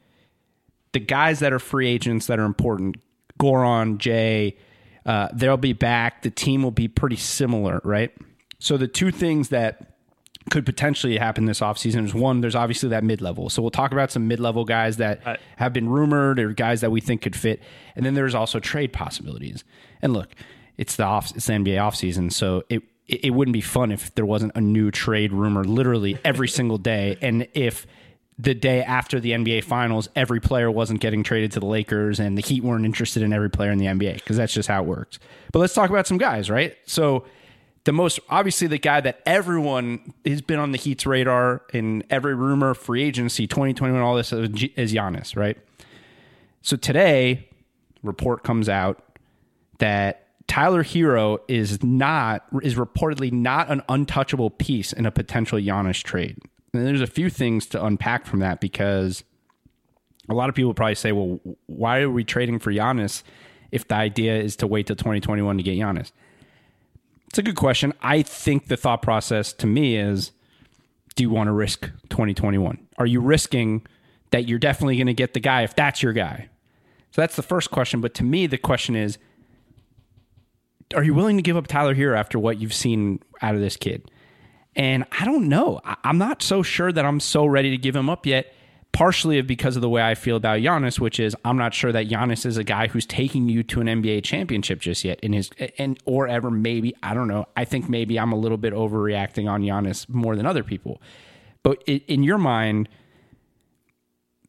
the 0.93 1.01
guys 1.01 1.39
that 1.39 1.55
are 1.55 1.59
free 1.59 1.89
agents 1.89 2.27
that 2.27 2.39
are 2.39 2.45
important, 2.45 2.97
Goran, 3.41 3.99
Jae, 3.99 4.57
uh, 5.07 5.29
they'll 5.33 5.57
be 5.57 5.73
back. 5.73 6.23
The 6.23 6.31
team 6.31 6.63
will 6.63 6.71
be 6.71 6.89
pretty 6.89 7.17
similar, 7.17 7.81
right? 7.85 8.13
So 8.59 8.77
the 8.77 8.87
two 8.89 9.11
things 9.11 9.49
that 9.49 9.87
could 10.51 10.65
potentially 10.67 11.17
happen 11.19 11.45
this 11.47 11.61
offseason 11.61 12.05
is 12.05 12.15
one, 12.15 12.41
there's 12.41 12.55
obviously 12.55 12.89
that 12.91 13.05
mid 13.05 13.21
level. 13.21 13.49
So 13.51 13.63
we'll 13.63 13.71
talk 13.71 13.93
about 13.93 14.11
some 14.11 14.27
mid 14.29 14.41
level 14.41 14.65
guys 14.65 14.97
that 14.99 15.25
Right. 15.25 15.39
have 15.57 15.73
been 15.73 15.89
rumored 15.89 16.39
or 16.39 16.53
guys 16.53 16.81
that 16.81 16.91
we 16.91 17.01
think 17.01 17.23
could 17.23 17.37
fit. 17.37 17.63
And 17.97 18.05
then 18.05 18.15
there's 18.15 18.35
also 18.35 18.59
trade 18.59 18.93
possibilities. 18.93 19.65
And 20.03 20.13
look, 20.13 20.35
it's 20.77 20.97
the 20.97 21.05
off 21.05 21.31
it's 21.37 21.47
the 21.47 21.53
NBA 21.55 21.77
offseason, 21.77 22.33
so 22.33 22.65
it 22.69 22.83
it 23.07 23.25
it 23.27 23.31
wouldn't 23.31 23.53
be 23.53 23.61
fun 23.61 23.93
if 23.93 24.15
there 24.15 24.25
wasn't 24.27 24.53
a 24.55 24.61
new 24.61 24.91
trade 24.91 25.33
rumor 25.33 25.63
literally 25.65 26.19
every 26.25 26.49
single 26.59 26.79
day. 26.79 27.17
And 27.21 27.47
if 27.55 27.87
the 28.41 28.55
day 28.55 28.83
after 28.83 29.21
the 29.21 29.33
NBA 29.33 29.65
Finals, 29.65 30.09
every 30.17 30.41
player 30.41 30.71
wasn't 30.71 31.01
getting 31.01 31.23
traded 31.23 31.53
to 31.53 31.61
the 31.61 31.67
Lakers, 31.67 32.19
and 32.19 32.39
the 32.39 32.43
Heat 32.43 32.63
weren't 32.63 32.85
interested 32.85 33.23
in 33.23 33.33
every 33.33 33.51
player 33.51 33.71
in 33.71 33.79
the 33.79 33.87
NBA 33.87 34.15
because 34.15 34.37
that's 34.37 34.53
just 34.53 34.69
how 34.69 34.83
it 34.83 34.87
works. 34.87 35.19
But 35.53 35.59
let's 35.59 35.75
talk 35.75 35.91
about 35.91 36.07
some 36.07 36.19
guys, 36.19 36.49
right? 36.49 36.77
So, 36.87 37.25
the 37.85 37.93
most 37.93 38.21
obviously 38.29 38.67
the 38.69 38.79
guy 38.79 39.01
that 39.01 39.21
everyone 39.25 40.13
has 40.27 40.43
been 40.43 40.59
on 40.59 40.73
the 40.73 40.79
Heat's 40.79 41.07
radar 41.07 41.63
in 41.73 42.05
every 42.11 42.35
rumor, 42.35 42.75
free 42.75 43.03
agency, 43.03 43.47
2021, 43.47 44.01
all 44.01 44.17
this 44.17 44.33
is 44.33 44.49
Gi- 44.51 44.75
Giannis, 44.77 45.35
right? 45.35 45.57
So 46.63 46.77
today, 46.77 47.49
report 48.03 48.45
comes 48.45 48.69
out 48.69 49.03
that 49.79 50.27
Tyler 50.47 50.85
Herro 50.85 51.39
is 51.49 51.83
not 51.83 52.45
is 52.63 52.75
reportedly 52.75 53.33
not 53.33 53.71
an 53.71 53.83
untouchable 53.89 54.51
piece 54.51 54.93
in 54.93 55.07
a 55.07 55.11
potential 55.11 55.59
Giannis 55.59 56.03
trade. 56.03 56.39
And 56.73 56.87
there's 56.87 57.01
a 57.01 57.07
few 57.07 57.31
things 57.31 57.67
to 57.67 57.85
unpack 57.85 58.27
from 58.27 58.41
that 58.41 58.61
because 58.61 59.25
a 60.29 60.35
lot 60.35 60.49
of 60.49 60.55
people 60.55 60.75
probably 60.75 60.95
say, 60.95 61.13
"Well, 61.13 61.41
why 61.67 62.01
are 62.01 62.11
we 62.11 62.25
trading 62.25 62.59
for 62.59 62.73
Giannis 62.73 63.23
if 63.73 63.87
the 63.89 63.97
idea 63.97 64.37
is 64.37 64.57
to 64.57 64.67
wait 64.67 64.87
till 64.87 64.97
2021 64.97 65.57
to 65.57 65.63
get 65.63 65.77
Giannis?" 65.77 66.13
It's 67.29 67.39
a 67.39 67.43
good 67.43 67.57
question. 67.57 67.93
I 68.03 68.23
think 68.23 68.67
the 68.67 68.77
thought 68.77 69.03
process 69.03 69.53
to 69.55 69.67
me 69.67 69.97
is 69.97 70.33
do 71.17 71.25
you 71.25 71.31
want 71.31 71.49
to 71.49 71.53
risk 71.53 71.91
2021? 72.09 72.79
Are 72.99 73.07
you 73.07 73.21
risking 73.21 73.87
that 74.31 74.49
you're 74.49 74.59
definitely 74.59 74.97
going 74.97 75.07
to 75.07 75.15
get 75.15 75.35
the 75.35 75.41
guy 75.41 75.63
if 75.63 75.75
that's 75.75 76.03
your 76.03 76.13
guy? 76.13 76.49
So 77.11 77.21
that's 77.21 77.37
the 77.37 77.43
first 77.43 77.71
question. 77.71 78.01
But 78.01 78.15
to 78.15 78.25
me, 78.25 78.47
the 78.47 78.59
question 78.59 78.97
is 78.97 79.19
are 80.95 81.05
you 81.05 81.15
willing 81.15 81.37
to 81.37 81.43
give 81.43 81.57
up 81.57 81.67
Tyler 81.67 81.95
Herro 81.95 82.19
after 82.19 82.39
what 82.39 82.59
you've 82.59 82.75
seen 82.75 83.21
out 83.43 83.55
of 83.55 83.61
this 83.61 83.77
kid? 83.77 84.11
And 84.77 85.05
I 85.19 85.25
don't 85.25 85.49
know. 85.49 85.81
I'm 85.85 86.19
not 86.19 86.43
so 86.43 86.63
sure 86.63 86.93
that 86.93 87.05
I'm 87.05 87.21
so 87.21 87.45
ready 87.45 87.71
to 87.71 87.77
give 87.77 87.97
him 87.97 88.09
up 88.09 88.27
yet. 88.27 88.53
Partially 88.93 89.41
because 89.43 89.77
of 89.77 89.83
the 89.83 89.89
way 89.89 90.03
I 90.03 90.17
feel 90.17 90.35
about 90.35 90.59
Giannis, 90.59 90.99
which 90.99 91.21
is 91.21 91.37
I'm 91.45 91.57
not 91.57 91.75
sure 91.75 91.93
that 91.93 92.09
Giannis 92.09 92.45
is 92.45 92.57
a 92.57 92.65
guy 92.65 92.89
who's 92.89 93.07
taking 93.07 93.49
you 93.49 93.63
to 93.63 93.81
an 93.81 93.87
NBA 93.87 94.25
championship 94.25 94.81
just 94.81 95.05
yet 95.05 95.21
in 95.21 95.33
his 95.33 95.49
and 95.79 95.97
or 96.07 96.27
ever 96.27 96.51
maybe 96.51 96.97
I 97.01 97.15
don't 97.15 97.29
know. 97.29 97.47
I 97.57 97.65
think 97.65 97.89
maybe 97.89 98.19
I'm 98.19 98.33
a 98.33 98.37
little 98.37 98.59
bit 98.59 98.75
overreacting 98.75 99.49
on 99.49 99.63
Giannis 99.63 100.09
more 100.09 100.35
than 100.35 100.45
other 100.45 100.65
people. 100.65 101.01
But 101.63 101.83
in 101.85 102.25
your 102.25 102.39
mind, 102.39 102.89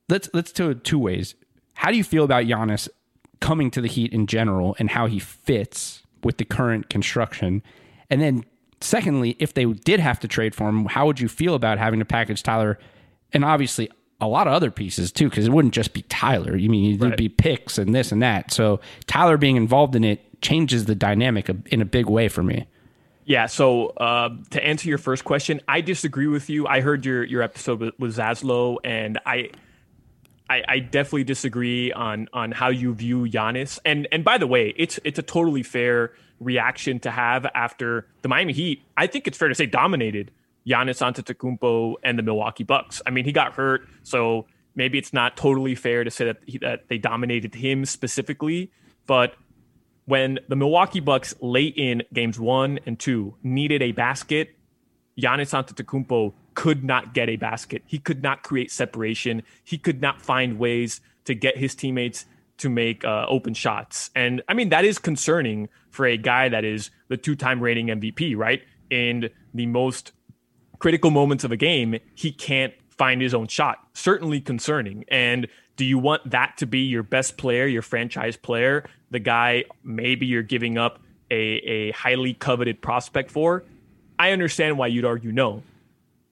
let's 0.09 0.27
let's 0.33 0.51
do 0.51 0.71
it 0.71 0.83
two 0.83 0.97
ways. 0.97 1.35
How 1.75 1.91
do 1.91 1.97
you 1.97 2.03
feel 2.03 2.23
about 2.23 2.45
Giannis 2.45 2.89
coming 3.41 3.69
to 3.71 3.81
the 3.81 3.87
Heat 3.87 4.11
in 4.11 4.25
general 4.25 4.75
and 4.79 4.89
how 4.89 5.05
he 5.05 5.19
fits 5.19 6.01
with 6.23 6.37
the 6.37 6.45
current 6.45 6.89
construction? 6.89 7.61
And 8.09 8.21
then 8.21 8.43
secondly, 8.81 9.35
if 9.39 9.53
they 9.53 9.65
did 9.65 9.99
have 9.99 10.19
to 10.21 10.27
trade 10.27 10.55
for 10.55 10.67
him, 10.69 10.85
how 10.85 11.05
would 11.05 11.19
you 11.19 11.27
feel 11.27 11.55
about 11.55 11.77
having 11.77 11.99
to 11.99 12.05
package 12.05 12.43
Tyler 12.43 12.79
and 13.33 13.45
obviously 13.45 13.89
a 14.21 14.27
lot 14.27 14.47
of 14.47 14.53
other 14.53 14.69
pieces 14.69 15.11
too, 15.11 15.29
because 15.29 15.47
it 15.47 15.51
wouldn't 15.51 15.73
just 15.73 15.93
be 15.93 16.03
Tyler. 16.03 16.55
You 16.55 16.69
mean 16.69 16.99
there'd 16.99 17.11
right. 17.11 17.17
be 17.17 17.29
picks 17.29 17.77
and 17.77 17.93
this 17.93 18.11
and 18.11 18.21
that. 18.21 18.51
So 18.53 18.79
Tyler 19.07 19.35
being 19.37 19.55
involved 19.55 19.95
in 19.95 20.03
it 20.03 20.41
changes 20.41 20.85
the 20.85 20.95
dynamic 20.95 21.49
in 21.67 21.81
a 21.81 21.85
big 21.85 22.05
way 22.05 22.27
for 22.27 22.43
me. 22.43 22.67
Yeah. 23.25 23.47
So 23.47 23.87
uh, 23.87 24.29
to 24.51 24.63
answer 24.63 24.87
your 24.87 24.99
first 24.99 25.23
question, 25.23 25.61
I 25.67 25.81
disagree 25.81 26.27
with 26.27 26.49
you. 26.49 26.67
I 26.67 26.81
heard 26.81 27.05
your 27.05 27.23
your 27.23 27.41
episode 27.41 27.79
with, 27.79 27.99
with 27.99 28.15
Zaslow, 28.15 28.77
and 28.83 29.19
I, 29.25 29.51
I, 30.49 30.63
I 30.67 30.79
definitely 30.79 31.23
disagree 31.23 31.91
on 31.91 32.27
on 32.33 32.51
how 32.51 32.69
you 32.69 32.93
view 32.93 33.23
Giannis. 33.23 33.79
And 33.85 34.07
and 34.11 34.23
by 34.23 34.37
the 34.37 34.47
way, 34.47 34.73
it's 34.75 34.99
it's 35.03 35.17
a 35.17 35.23
totally 35.23 35.63
fair 35.63 36.13
reaction 36.41 36.99
to 36.99 37.11
have 37.11 37.45
after 37.55 38.07
the 38.23 38.27
Miami 38.27 38.51
Heat. 38.51 38.81
I 38.97 39.07
think 39.07 39.27
it's 39.27 39.37
fair 39.37 39.47
to 39.47 39.55
say 39.55 39.65
dominated 39.65 40.31
Giannis 40.67 41.01
Antetokounmpo 41.01 41.95
and 42.03 42.19
the 42.19 42.23
Milwaukee 42.23 42.63
Bucks. 42.63 43.01
I 43.05 43.11
mean, 43.11 43.25
he 43.25 43.31
got 43.31 43.53
hurt, 43.53 43.87
so 44.03 44.45
maybe 44.75 44.97
it's 44.97 45.13
not 45.13 45.37
totally 45.37 45.75
fair 45.75 46.03
to 46.03 46.11
say 46.11 46.25
that 46.25 46.37
he, 46.45 46.57
that 46.57 46.87
they 46.89 46.97
dominated 46.97 47.55
him 47.55 47.85
specifically, 47.85 48.71
but 49.07 49.35
when 50.05 50.39
the 50.49 50.55
Milwaukee 50.55 50.99
Bucks 50.99 51.33
late 51.41 51.75
in 51.77 52.03
games 52.13 52.39
1 52.39 52.79
and 52.85 52.99
2 52.99 53.35
needed 53.43 53.81
a 53.81 53.91
basket, 53.91 54.55
Giannis 55.17 55.53
Antetokounmpo 55.53 56.33
could 56.53 56.83
not 56.83 57.13
get 57.13 57.29
a 57.29 57.35
basket. 57.35 57.83
He 57.85 57.99
could 57.99 58.23
not 58.23 58.43
create 58.43 58.71
separation. 58.71 59.43
He 59.63 59.77
could 59.77 60.01
not 60.01 60.21
find 60.21 60.59
ways 60.59 61.01
to 61.25 61.35
get 61.35 61.57
his 61.57 61.75
teammates 61.75 62.25
to 62.61 62.69
make 62.69 63.03
uh, 63.03 63.25
open 63.27 63.53
shots. 63.53 64.11
And 64.15 64.41
I 64.47 64.53
mean, 64.53 64.69
that 64.69 64.85
is 64.85 64.99
concerning 64.99 65.67
for 65.89 66.05
a 66.05 66.15
guy 66.15 66.47
that 66.47 66.63
is 66.63 66.91
the 67.07 67.17
two 67.17 67.35
time 67.35 67.59
rating 67.59 67.87
MVP, 67.87 68.37
right? 68.37 68.61
In 68.89 69.29
the 69.53 69.65
most 69.65 70.11
critical 70.79 71.09
moments 71.09 71.43
of 71.43 71.51
a 71.51 71.57
game, 71.57 71.97
he 72.13 72.31
can't 72.31 72.73
find 72.89 73.21
his 73.21 73.33
own 73.33 73.47
shot. 73.47 73.79
Certainly 73.93 74.41
concerning. 74.41 75.05
And 75.07 75.47
do 75.75 75.85
you 75.85 75.97
want 75.97 76.29
that 76.29 76.57
to 76.57 76.67
be 76.67 76.79
your 76.81 77.01
best 77.01 77.37
player, 77.37 77.65
your 77.65 77.81
franchise 77.81 78.37
player, 78.37 78.85
the 79.09 79.19
guy 79.19 79.65
maybe 79.83 80.27
you're 80.27 80.43
giving 80.43 80.77
up 80.77 80.99
a, 81.31 81.35
a 81.35 81.91
highly 81.91 82.35
coveted 82.35 82.79
prospect 82.81 83.31
for? 83.31 83.63
I 84.19 84.31
understand 84.31 84.77
why 84.77 84.87
you'd 84.87 85.05
argue 85.05 85.31
no. 85.31 85.63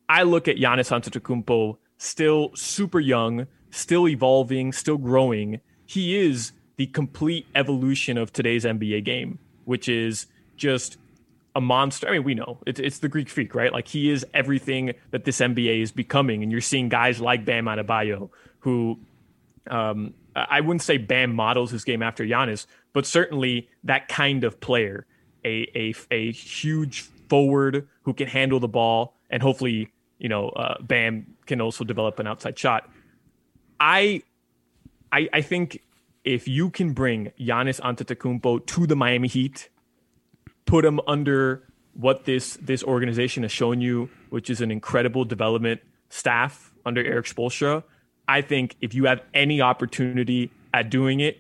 I 0.08 0.24
look 0.24 0.48
at 0.48 0.58
Giannis 0.58 0.92
Antetokounmpo 0.92 1.78
still 1.98 2.52
super 2.56 3.00
young, 3.00 3.48
still 3.72 4.08
evolving, 4.08 4.72
still 4.72 4.98
growing. 4.98 5.62
He 5.90 6.16
is 6.20 6.52
the 6.76 6.86
complete 6.86 7.48
evolution 7.56 8.20
of 8.20 8.32
today's 8.32 8.64
NBA 8.64 9.04
game, 9.04 9.40
which 9.66 9.90
is 9.90 10.28
just 10.56 10.98
a 11.56 11.62
monster. 11.62 12.08
I 12.08 12.12
mean, 12.12 12.24
we 12.24 12.36
know 12.36 12.60
it's, 12.68 12.80
it's 12.80 13.00
the 13.00 13.10
Greek 13.10 13.28
freak, 13.28 13.56
right? 13.56 13.74
Like 13.74 13.88
he 13.88 14.12
is 14.12 14.24
everything 14.32 14.94
that 15.10 15.26
this 15.26 15.40
NBA 15.40 15.82
is 15.82 15.92
becoming, 15.92 16.44
and 16.44 16.52
you're 16.52 16.62
seeing 16.62 16.90
guys 16.90 17.20
like 17.20 17.44
Bam 17.44 17.66
Adebayo, 17.66 18.30
who 18.60 19.00
um, 19.68 20.14
I 20.36 20.62
wouldn't 20.62 20.84
say 20.84 20.98
Bam 20.98 21.34
models 21.34 21.72
his 21.72 21.84
game 21.84 22.04
after 22.04 22.24
Giannis, 22.24 22.68
but 22.94 23.08
certainly 23.08 23.68
that 23.84 24.10
kind 24.10 24.44
of 24.44 24.60
player, 24.60 25.08
a 25.44 25.72
a, 25.74 25.96
a 26.12 26.32
huge 26.32 27.02
forward 27.30 27.88
who 28.04 28.14
can 28.14 28.28
handle 28.28 28.60
the 28.60 28.68
ball, 28.68 29.16
and 29.32 29.42
hopefully, 29.42 29.92
you 30.20 30.30
know, 30.30 30.50
uh, 30.50 30.80
Bam 30.84 31.36
can 31.48 31.62
also 31.62 31.84
develop 31.84 32.20
an 32.20 32.28
outside 32.28 32.60
shot. 32.60 32.88
I, 33.80 34.22
I, 35.12 35.28
I 35.34 35.42
think 35.42 35.82
if 36.24 36.48
you 36.48 36.70
can 36.70 36.94
bring 36.94 37.32
Giannis 37.40 37.80
Antetokounmpo 37.82 38.66
to 38.66 38.88
the 38.88 38.96
Miami 38.96 39.28
Heat 39.28 39.70
put 40.70 40.86
him 40.86 41.00
under 41.08 41.64
what 41.94 42.26
this 42.26 42.58
this 42.62 42.84
organization 42.84 43.44
has 43.44 43.52
shown 43.52 43.82
you, 43.82 44.10
which 44.30 44.50
is 44.50 44.62
an 44.62 44.72
incredible 44.72 45.26
development 45.26 45.82
staff 46.10 46.72
under 46.86 47.04
Erik 47.04 47.26
Spoelstra. 47.26 47.84
I 48.28 48.42
think 48.42 48.76
if 48.80 48.94
you 48.94 49.06
have 49.06 49.22
any 49.34 49.62
opportunity 49.62 50.52
at 50.74 50.92
doing 50.92 51.20
it, 51.20 51.40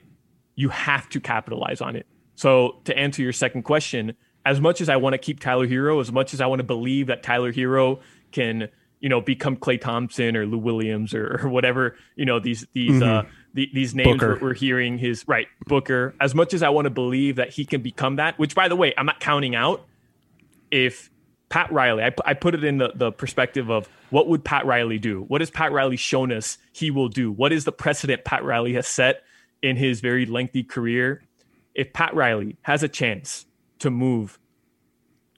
you 0.56 0.70
have 0.70 1.08
to 1.10 1.20
capitalize 1.20 1.82
on 1.82 1.96
it. 1.96 2.08
So 2.36 2.82
to 2.86 2.98
answer 2.98 3.22
your 3.22 3.34
second 3.34 3.64
question, 3.64 4.16
as 4.46 4.60
much 4.60 4.82
as 4.82 4.90
I 4.90 4.96
want 4.96 5.14
to 5.14 5.20
keep 5.20 5.40
Tyler 5.40 5.68
Herro, 5.68 6.02
as 6.02 6.12
much 6.12 6.34
as 6.34 6.42
I 6.42 6.48
want 6.48 6.60
to 6.60 6.64
believe 6.64 7.08
that 7.08 7.22
Tyler 7.22 7.54
Herro 7.54 8.00
can, 8.32 8.70
you 9.00 9.10
know, 9.10 9.22
become 9.22 9.56
Klay 9.56 9.80
Thompson 9.80 10.36
or 10.36 10.48
Lou 10.48 10.58
Williams 10.58 11.14
or, 11.14 11.42
or 11.44 11.50
whatever, 11.50 11.96
you 12.16 12.26
know, 12.26 12.40
these 12.40 12.66
these 12.74 13.00
mm-hmm. 13.02 13.28
uh, 13.28 13.30
the, 13.53 13.70
these 13.74 13.96
names 13.96 14.22
we're, 14.22 14.39
we're, 14.39 14.53
hearing 14.53 14.98
his 14.98 15.27
right 15.27 15.48
Booker. 15.65 16.13
As 16.20 16.36
much 16.36 16.53
as 16.53 16.63
I 16.63 16.70
want 16.70 16.86
to 16.86 16.91
believe 16.91 17.38
that 17.38 17.50
he 17.50 17.65
can 17.65 17.82
become 17.82 18.18
that, 18.18 18.38
which 18.38 18.56
by 18.56 18.68
the 18.68 18.75
way, 18.75 18.94
I'm 18.98 19.06
not 19.06 19.20
counting 19.20 19.56
out. 19.56 19.86
If 20.72 21.10
Pat 21.50 21.72
Riley, 21.72 22.03
I, 22.03 22.13
I 22.25 22.34
put 22.36 22.53
it 22.53 22.63
in 22.63 22.77
the, 22.77 22.91
the 22.94 23.12
perspective 23.12 23.70
of 23.72 23.89
what 24.12 24.27
would 24.27 24.44
Pat 24.44 24.65
Riley 24.65 25.00
do? 25.00 25.24
What 25.24 25.41
has 25.41 25.50
Pat 25.50 25.72
Riley 25.72 25.98
shown 25.98 26.32
us 26.32 26.58
he 26.72 26.91
will 26.91 27.10
do? 27.10 27.32
What 27.32 27.51
is 27.51 27.65
the 27.65 27.72
precedent 27.72 28.24
Pat 28.24 28.44
Riley 28.44 28.74
has 28.74 28.88
set 28.88 29.24
in 29.62 29.75
his 29.75 30.00
very 30.00 30.25
lengthy 30.25 30.63
career? 30.63 31.24
If 31.74 31.91
Pat 31.94 32.13
Riley 32.13 32.58
has 32.62 32.84
a 32.84 32.88
chance 32.88 33.46
to 33.79 33.89
move 33.89 34.38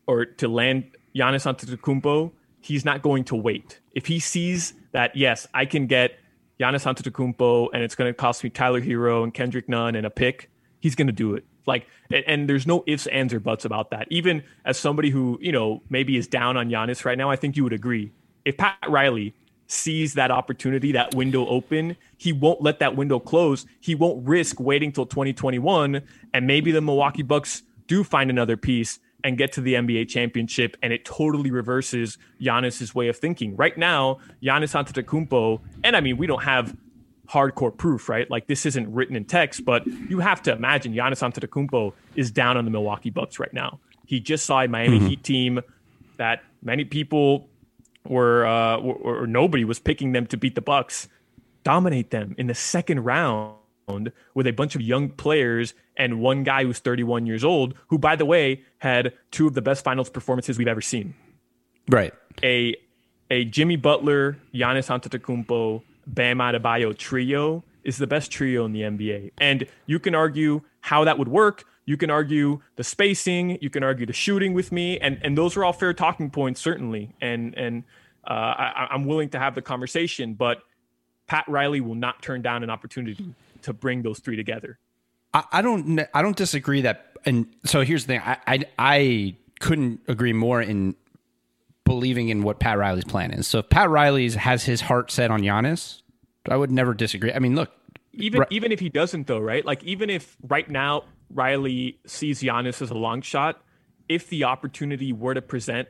or 0.06 0.26
to 0.26 0.48
land 0.48 0.92
Giannis 1.16 1.46
Antetokounmpo, 1.46 2.32
he's 2.60 2.84
not 2.84 3.02
going 3.02 3.24
to 3.26 3.36
wait. 3.36 3.80
If 3.94 4.08
he 4.08 4.20
sees 4.20 4.74
that, 4.92 5.16
yes, 5.16 5.48
I 5.54 5.66
can 5.66 5.88
get 5.88 6.14
Giannis 6.62 6.86
Antetokounmpo, 6.86 7.70
and 7.74 7.82
it's 7.82 7.96
going 7.96 8.10
to 8.10 8.14
cost 8.14 8.44
me 8.44 8.50
Tyler 8.52 8.82
Herro 8.82 9.24
and 9.24 9.34
Kendrick 9.34 9.68
Nunn 9.68 9.96
and 9.96 10.06
a 10.06 10.12
pick, 10.12 10.52
he's 10.80 10.94
going 10.94 11.08
to 11.08 11.14
do 11.14 11.34
it. 11.34 11.44
Like, 11.66 11.88
and, 12.12 12.24
and, 12.28 12.50
there's 12.50 12.68
no 12.68 12.84
ifs, 12.88 13.08
ands, 13.08 13.34
or 13.34 13.40
buts 13.40 13.66
about 13.66 13.92
that. 13.92 14.08
Even 14.10 14.44
as 14.66 14.78
somebody 14.78 15.10
who 15.10 15.38
you 15.42 15.52
know 15.52 15.82
maybe 15.90 16.18
is 16.18 16.28
down 16.28 16.58
on 16.58 16.70
Giannis 16.70 17.06
right 17.06 17.18
now, 17.18 17.30
I 17.30 17.36
think 17.36 17.56
you 17.56 17.64
would 17.64 17.74
agree. 17.74 18.12
If 18.46 18.58
Pat 18.58 18.78
Riley 18.88 19.36
sees 19.68 20.16
that 20.16 20.32
opportunity, 20.32 20.92
that 20.92 21.16
window 21.16 21.48
open, 21.48 21.98
he 22.18 22.34
won't 22.34 22.62
let 22.62 22.80
that 22.80 22.96
window 22.96 23.20
close. 23.20 23.66
He 23.80 23.96
won't 23.96 24.28
risk 24.28 24.60
waiting 24.60 24.92
till 24.92 25.06
2021, 25.06 26.02
and 26.34 26.48
maybe 26.48 26.72
the 26.72 26.82
Milwaukee 26.82 27.24
Bucks 27.24 27.64
do 27.88 28.04
find 28.04 28.30
another 28.30 28.58
piece 28.58 29.00
and 29.24 29.38
get 29.38 29.54
to 29.54 29.62
the 29.62 29.76
NBA 29.76 30.10
championship, 30.10 30.78
and 30.82 30.92
it 30.92 31.06
totally 31.06 31.52
reverses 31.52 32.18
Giannis's 32.42 32.96
way 32.96 33.08
of 33.08 33.18
thinking. 33.18 33.56
Right 33.56 33.78
now, 33.78 34.20
Giannis 34.42 34.74
Antetokounmpo, 34.74 35.62
and 35.84 35.96
I 35.96 36.02
mean, 36.02 36.18
we 36.18 36.28
don't 36.28 36.44
have 36.44 36.76
hardcore 37.30 37.76
proof, 37.76 38.10
right? 38.10 38.30
Like 38.30 38.48
this 38.48 38.66
isn't 38.66 38.92
written 38.94 39.16
in 39.16 39.26
text, 39.26 39.64
but 39.64 39.86
you 39.88 40.20
have 40.20 40.42
to 40.44 40.52
imagine 40.52 40.94
Giannis 40.94 41.22
Antetokounmpo 41.22 41.94
is 42.16 42.32
down 42.32 42.58
on 42.58 42.66
the 42.66 42.72
Milwaukee 42.72 43.10
Bucks 43.10 43.40
right 43.40 43.54
now. 43.54 43.80
He 44.06 44.20
just 44.20 44.46
saw 44.46 44.62
a 44.62 44.68
Miami 44.68 44.98
mm-hmm. 44.98 45.08
Heat 45.08 45.24
team 45.24 45.62
that 46.18 46.44
many 46.62 46.84
people 46.84 47.48
were, 48.06 48.46
uh, 48.46 48.78
or, 48.78 49.22
or 49.22 49.28
nobody 49.28 49.64
was 49.64 49.80
picking 49.80 50.12
them 50.12 50.28
to 50.28 50.38
beat 50.38 50.56
the 50.56 50.62
Bucks, 50.62 51.08
dominate 51.64 52.12
them 52.12 52.36
in 52.38 52.48
the 52.48 52.56
second 52.56 53.02
round 53.06 53.56
with 54.34 54.48
a 54.48 54.52
bunch 54.52 54.76
of 54.76 54.82
young 54.82 55.10
players 55.10 55.74
and 55.98 56.20
one 56.20 56.44
guy 56.44 56.64
who's 56.64 56.80
31 56.80 57.26
years 57.26 57.44
old, 57.44 57.76
who, 57.88 57.98
by 57.98 58.16
the 58.16 58.26
way, 58.26 58.62
had 58.80 59.14
two 59.32 59.48
of 59.48 59.54
the 59.54 59.62
best 59.62 59.84
finals 59.84 60.10
performances 60.10 60.58
we've 60.58 60.68
ever 60.68 60.82
seen. 60.82 61.14
Right. 61.90 62.14
A 62.44 62.76
a 63.30 63.46
Jimmy 63.46 63.78
Butler, 63.78 64.38
Giannis 64.54 64.90
Antetokounmpo, 64.90 65.82
Bam 66.06 66.40
Adebayo 66.40 66.98
trio 66.98 67.64
is 67.84 67.98
the 67.98 68.08
best 68.08 68.30
trio 68.32 68.66
in 68.66 68.74
the 68.74 68.82
NBA. 68.82 69.32
And 69.40 69.66
you 69.86 70.00
can 70.00 70.14
argue 70.14 70.62
how 70.82 71.06
that 71.06 71.18
would 71.18 71.30
work. 71.30 71.64
You 71.86 71.98
can 71.98 72.10
argue 72.10 72.62
the 72.76 72.84
spacing. 72.84 73.58
You 73.62 73.70
can 73.70 73.84
argue 73.84 74.06
the 74.06 74.14
shooting 74.14 74.54
with 74.54 74.72
me, 74.72 75.00
and 75.00 75.20
and 75.24 75.38
those 75.38 75.58
are 75.58 75.64
all 75.64 75.74
fair 75.74 75.94
talking 75.94 76.30
points, 76.30 76.62
certainly. 76.62 77.16
And 77.22 77.58
and 77.58 77.84
uh, 78.28 78.34
I, 78.34 78.88
I'm 78.92 79.06
willing 79.06 79.30
to 79.30 79.40
have 79.40 79.56
the 79.56 79.62
conversation, 79.62 80.36
but 80.36 80.62
Pat 81.28 81.46
Riley 81.48 81.82
will 81.82 81.96
not 81.96 82.22
turn 82.22 82.42
down 82.42 82.64
an 82.64 82.70
opportunity 82.70 83.34
to 83.64 83.74
bring 83.74 84.02
those 84.02 84.20
three 84.20 84.36
together. 84.36 84.80
I, 85.34 85.44
I 85.52 85.62
don't 85.62 86.02
I 86.14 86.22
don't 86.22 86.36
disagree 86.36 86.82
that 86.82 87.18
and 87.26 87.48
so 87.64 87.82
here's 87.82 88.06
the 88.06 88.14
thing 88.14 88.22
I, 88.24 88.38
I 88.48 88.66
I 88.78 89.36
couldn't 89.60 90.02
agree 90.08 90.34
more 90.34 90.62
in 90.62 90.96
believing 91.86 92.30
in 92.30 92.44
what 92.44 92.60
Pat 92.60 92.78
Riley's 92.78 93.04
plan 93.04 93.32
is. 93.32 93.48
So 93.48 93.60
if 93.60 93.70
Pat 93.70 93.90
Riley's 93.90 94.36
has 94.36 94.64
his 94.64 94.82
heart 94.82 95.12
set 95.12 95.32
on 95.32 95.42
Giannis, 95.42 96.02
I 96.50 96.56
would 96.56 96.72
never 96.72 96.94
disagree. 96.94 97.34
I 97.34 97.40
mean, 97.40 97.56
look, 97.56 97.72
even 98.14 98.40
right, 98.40 98.52
even 98.52 98.72
if 98.72 98.80
he 98.80 98.90
doesn't 98.90 99.28
though, 99.28 99.40
right? 99.40 99.66
Like 99.66 99.84
even 99.84 100.10
if 100.10 100.36
right 100.48 100.70
now 100.70 101.06
Riley 101.30 102.00
sees 102.06 102.42
Giannis 102.42 102.82
as 102.82 102.90
a 102.90 102.96
long 102.96 103.22
shot, 103.22 103.62
if 104.10 104.30
the 104.30 104.44
opportunity 104.44 105.14
were 105.14 105.34
to 105.34 105.42
present, 105.42 105.88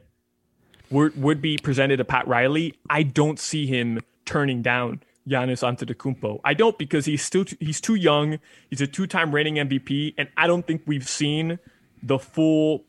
would 0.89 1.21
would 1.21 1.41
be 1.41 1.57
presented 1.57 1.97
to 1.97 2.05
Pat 2.05 2.27
Riley, 2.27 2.75
I 2.89 3.03
don't 3.03 3.39
see 3.39 3.65
him 3.65 3.99
turning 4.25 4.61
down 4.61 5.01
Giannis 5.27 5.63
Antetokounmpo. 5.63 6.39
I 6.43 6.53
don't 6.53 6.77
because 6.77 7.05
he's 7.05 7.23
still 7.23 7.45
he's 7.59 7.81
too 7.81 7.95
young. 7.95 8.39
He's 8.69 8.81
a 8.81 8.87
two-time 8.87 9.33
reigning 9.33 9.55
MVP, 9.55 10.15
and 10.17 10.29
I 10.37 10.47
don't 10.47 10.65
think 10.65 10.83
we've 10.85 11.07
seen 11.07 11.59
the 12.03 12.17
full, 12.17 12.85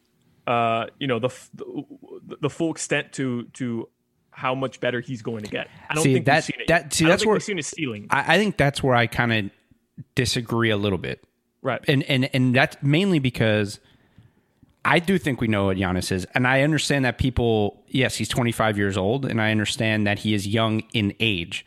uh, 0.47 0.87
you 0.99 1.07
know, 1.07 1.19
the 1.19 1.29
the, 1.55 2.37
the 2.41 2.51
full 2.51 2.71
extent 2.71 3.13
to 3.13 3.45
to 3.55 3.89
how 4.31 4.55
much 4.55 4.81
better 4.81 5.01
he's 5.01 5.23
going 5.23 5.43
to 5.43 5.51
get. 5.51 5.69
I 5.91 5.95
don't 5.95 6.05
see, 6.05 6.15
think 6.15 6.27
that, 6.27 6.37
we've 6.37 6.45
seen 6.45 6.61
it. 6.61 6.69
That, 6.69 6.93
see, 6.93 7.05
that's 7.05 7.25
where 7.25 7.35
we've 7.35 7.43
seen 7.43 7.59
his 7.59 7.69
ceiling. 7.69 8.07
I, 8.11 8.35
I 8.35 8.39
think 8.39 8.57
that's 8.57 8.83
where 8.83 8.95
I 8.95 9.07
kind 9.07 9.33
of 9.33 9.51
disagree 10.15 10.71
a 10.71 10.77
little 10.77 10.99
bit. 10.99 11.23
Right. 11.61 11.85
And 11.87 12.03
and 12.05 12.29
and 12.35 12.55
that's 12.55 12.77
mainly 12.83 13.19
because 13.19 13.79
I 14.85 14.99
do 14.99 15.19
think 15.19 15.41
we 15.41 15.49
know 15.49 15.67
what 15.67 15.77
Giannis 15.77 16.11
is, 16.11 16.27
and 16.35 16.47
I 16.47 16.63
understand 16.63 17.05
that 17.05 17.19
people. 17.19 17.85
Yes, 17.89 18.17
he's 18.17 18.29
25 18.29 18.79
years 18.79 18.97
old, 18.97 19.27
and 19.27 19.41
I 19.41 19.51
understand 19.51 20.07
that 20.07 20.21
he 20.21 20.35
is 20.35 20.47
young 20.47 20.83
in 20.93 21.15
age, 21.21 21.65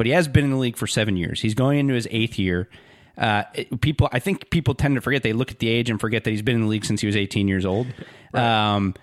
but 0.00 0.06
he 0.06 0.12
has 0.12 0.28
been 0.28 0.44
in 0.46 0.50
the 0.50 0.56
league 0.56 0.78
for 0.78 0.86
seven 0.86 1.14
years. 1.14 1.42
He's 1.42 1.52
going 1.52 1.78
into 1.78 1.92
his 1.92 2.08
eighth 2.10 2.38
year. 2.38 2.70
Uh, 3.18 3.42
it- 3.54 3.82
people, 3.82 4.08
I 4.10 4.18
think 4.18 4.48
people 4.48 4.72
tend 4.74 4.94
to 4.94 5.02
forget. 5.02 5.22
They 5.22 5.34
look 5.34 5.50
at 5.50 5.58
the 5.58 5.68
age 5.68 5.90
and 5.90 6.00
forget 6.00 6.24
that 6.24 6.30
he's 6.30 6.40
been 6.40 6.54
in 6.54 6.62
the 6.62 6.68
league 6.68 6.86
since 6.86 7.02
he 7.02 7.06
was 7.06 7.16
18 7.16 7.48
years 7.48 7.66
old. 7.66 7.86
Um, 8.32 8.94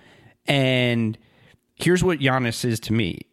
and 0.47 1.15
here's 1.75 2.03
what 2.03 2.17
Giannis 2.17 2.65
is 2.65 2.79
to 2.79 2.93
me: 2.93 3.27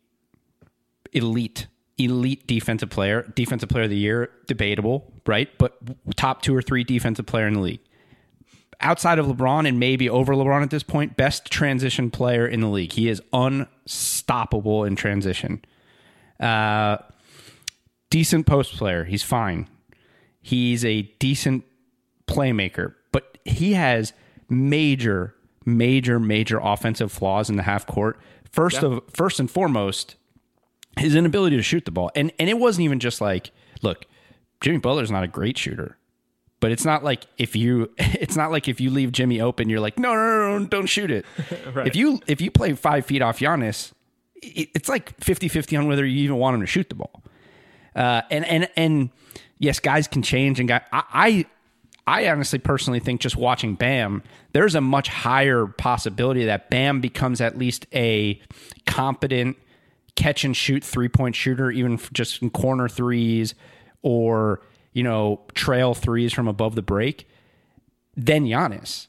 elite, 1.15 1.69
elite 1.97 2.47
defensive 2.47 2.91
player, 2.91 3.33
defensive 3.35 3.71
player 3.71 3.85
of 3.85 3.91
the 3.91 3.97
year, 3.97 4.29
debatable, 4.47 5.11
right? 5.27 5.49
But 5.57 5.79
top 6.17 6.43
two 6.43 6.55
or 6.55 6.61
three 6.61 6.85
defensive 6.85 7.25
player 7.25 7.47
in 7.47 7.55
the 7.55 7.61
league. 7.61 7.81
Outside 8.79 9.19
of 9.19 9.25
LeBron 9.25 9.67
and 9.67 9.81
maybe 9.81 10.11
over 10.11 10.35
LeBron 10.35 10.63
at 10.63 10.69
this 10.69 10.83
point, 10.83 11.17
best 11.17 11.47
transition 11.47 12.11
player 12.11 12.47
in 12.47 12.61
the 12.61 12.69
league. 12.69 12.93
He 12.93 13.09
is 13.09 13.23
unstoppable 13.33 14.85
in 14.85 14.97
transition. 14.97 15.65
Uh, 16.39 16.99
decent 18.15 18.47
post 18.47 18.77
player. 18.77 19.03
He's 19.03 19.25
fine. 19.25 19.69
He's 20.41 20.85
a 20.85 21.03
decent 21.19 21.65
playmaker, 22.29 22.95
but 23.11 23.39
he 23.45 23.73
has 23.73 24.13
major, 24.49 25.35
major, 25.65 26.21
major 26.21 26.61
offensive 26.63 27.11
flaws 27.11 27.51
in 27.51 27.57
the 27.57 27.65
half 27.65 27.89
court. 27.89 28.21
First 28.53 28.85
of 28.85 29.03
first 29.13 29.41
and 29.41 29.51
foremost, 29.51 30.15
his 30.97 31.17
inability 31.17 31.57
to 31.57 31.63
shoot 31.63 31.87
the 31.87 31.91
ball. 31.91 32.13
And 32.15 32.31
and 32.39 32.49
it 32.49 32.57
wasn't 32.57 32.85
even 32.85 33.01
just 33.01 33.21
like, 33.21 33.51
look, 33.83 34.05
Jimmy 34.61 34.79
Butler's 34.79 35.11
not 35.11 35.25
a 35.25 35.29
great 35.29 35.59
shooter. 35.59 35.99
But 36.61 36.71
it's 36.71 36.85
not 36.85 37.03
like 37.03 37.27
if 37.37 37.57
you 37.57 37.91
it's 37.99 38.37
not 38.37 38.53
like 38.53 38.69
if 38.69 38.81
you 38.81 38.91
leave 38.91 39.11
Jimmy 39.11 39.41
open, 39.41 39.69
you're 39.69 39.81
like, 39.81 39.99
no, 39.99 40.15
no, 40.15 40.21
no, 40.21 40.59
no 40.59 40.67
don't 40.67 40.87
shoot 40.87 41.11
it. 41.11 41.27
If 41.85 41.97
you 41.97 42.21
if 42.29 42.41
you 42.41 42.53
play 42.53 42.75
five 42.75 43.07
feet 43.07 43.23
off 43.23 43.41
Giannis, 43.41 43.91
it, 44.37 44.69
it's 44.73 44.89
like 44.89 45.19
50-50 45.19 45.81
on 45.81 45.89
whether 45.89 46.07
you 46.07 46.23
even 46.23 46.37
want 46.37 46.55
him 46.55 46.61
to 46.61 46.67
shoot 46.69 46.89
the 46.89 46.95
ball. 46.95 47.25
Uh, 47.95 48.23
and 48.31 48.45
and 48.45 48.69
and 48.77 49.11
yes, 49.59 49.81
guys 49.81 50.09
can 50.09 50.23
change. 50.23 50.61
And 50.61 50.69
guy, 50.69 50.83
I, 50.93 51.05
I 51.13 51.47
I 52.07 52.29
honestly 52.29 52.59
personally 52.59 53.01
think 53.01 53.21
just 53.21 53.37
watching 53.37 53.75
Bam, 53.75 54.23
there's 54.53 54.75
a 54.75 54.81
much 54.81 55.09
higher 55.09 55.67
possibility 55.67 56.45
that 56.45 56.71
Bam 56.71 57.01
becomes 57.01 57.41
at 57.41 57.57
least 57.57 57.87
a 57.95 58.41
competent 58.87 59.57
catch 60.17 60.45
and 60.45 60.57
shoot 60.57 60.85
three 60.85 61.09
point 61.09 61.35
shooter, 61.35 61.71
even 61.71 61.99
just 62.13 62.43
in 62.43 62.51
corner 62.51 62.89
threes 62.89 63.55
or 64.03 64.61
you 64.93 65.03
know 65.03 65.41
trail 65.55 65.95
threes 65.95 66.33
from 66.33 66.49
above 66.49 66.75
the 66.75 66.83
break, 66.83 67.29
than 68.17 68.45
Giannis 68.45 69.07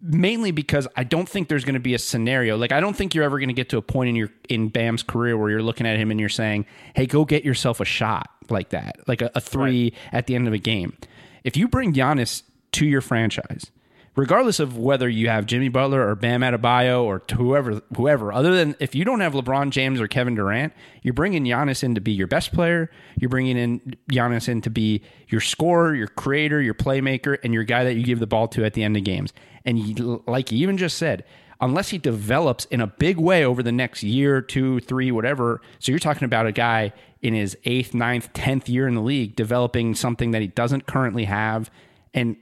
mainly 0.00 0.50
because 0.50 0.86
I 0.96 1.04
don't 1.04 1.28
think 1.28 1.48
there's 1.48 1.64
going 1.64 1.74
to 1.74 1.80
be 1.80 1.94
a 1.94 1.98
scenario 1.98 2.56
like 2.56 2.70
I 2.70 2.80
don't 2.80 2.94
think 2.94 3.14
you're 3.14 3.24
ever 3.24 3.38
going 3.38 3.48
to 3.48 3.54
get 3.54 3.68
to 3.70 3.78
a 3.78 3.82
point 3.82 4.10
in 4.10 4.16
your 4.16 4.30
in 4.48 4.68
Bam's 4.68 5.02
career 5.02 5.36
where 5.36 5.50
you're 5.50 5.62
looking 5.62 5.86
at 5.86 5.98
him 5.98 6.10
and 6.10 6.20
you're 6.20 6.28
saying, 6.28 6.66
"Hey, 6.94 7.06
go 7.06 7.24
get 7.24 7.44
yourself 7.44 7.80
a 7.80 7.84
shot 7.84 8.30
like 8.48 8.70
that, 8.70 9.00
like 9.06 9.22
a, 9.22 9.30
a 9.34 9.40
three 9.40 9.92
at 10.12 10.26
the 10.26 10.34
end 10.34 10.46
of 10.46 10.54
a 10.54 10.58
game." 10.58 10.96
If 11.44 11.56
you 11.56 11.68
bring 11.68 11.92
Giannis 11.92 12.42
to 12.72 12.86
your 12.86 13.00
franchise, 13.00 13.70
regardless 14.18 14.58
of 14.58 14.76
whether 14.76 15.08
you 15.08 15.28
have 15.28 15.46
Jimmy 15.46 15.68
Butler 15.68 16.06
or 16.06 16.16
Bam 16.16 16.40
Adebayo 16.40 17.04
or 17.04 17.22
whoever, 17.36 17.80
whoever, 17.96 18.32
other 18.32 18.52
than 18.56 18.74
if 18.80 18.92
you 18.92 19.04
don't 19.04 19.20
have 19.20 19.32
LeBron 19.32 19.70
James 19.70 20.00
or 20.00 20.08
Kevin 20.08 20.34
Durant, 20.34 20.72
you're 21.02 21.14
bringing 21.14 21.44
Giannis 21.44 21.84
in 21.84 21.94
to 21.94 22.00
be 22.00 22.10
your 22.10 22.26
best 22.26 22.52
player. 22.52 22.90
You're 23.20 23.28
bringing 23.28 23.56
in 23.56 23.96
Giannis 24.10 24.48
in 24.48 24.60
to 24.62 24.70
be 24.70 25.04
your 25.28 25.40
scorer, 25.40 25.94
your 25.94 26.08
creator, 26.08 26.60
your 26.60 26.74
playmaker, 26.74 27.38
and 27.44 27.54
your 27.54 27.62
guy 27.62 27.84
that 27.84 27.94
you 27.94 28.02
give 28.02 28.18
the 28.18 28.26
ball 28.26 28.48
to 28.48 28.64
at 28.64 28.74
the 28.74 28.82
end 28.82 28.96
of 28.96 29.04
games. 29.04 29.32
And 29.64 30.20
like 30.26 30.50
you 30.50 30.58
even 30.58 30.78
just 30.78 30.98
said, 30.98 31.24
unless 31.60 31.90
he 31.90 31.98
develops 31.98 32.64
in 32.64 32.80
a 32.80 32.88
big 32.88 33.18
way 33.18 33.44
over 33.44 33.62
the 33.62 33.70
next 33.70 34.02
year, 34.02 34.42
two, 34.42 34.80
three, 34.80 35.12
whatever. 35.12 35.60
So 35.78 35.92
you're 35.92 36.00
talking 36.00 36.24
about 36.26 36.46
a 36.46 36.52
guy 36.52 36.92
in 37.22 37.34
his 37.34 37.56
eighth, 37.64 37.94
ninth, 37.94 38.32
tenth 38.32 38.68
year 38.68 38.88
in 38.88 38.94
the 38.96 39.00
league 39.00 39.36
developing 39.36 39.94
something 39.94 40.32
that 40.32 40.42
he 40.42 40.48
doesn't 40.48 40.86
currently 40.86 41.24
have 41.26 41.70
and 42.14 42.36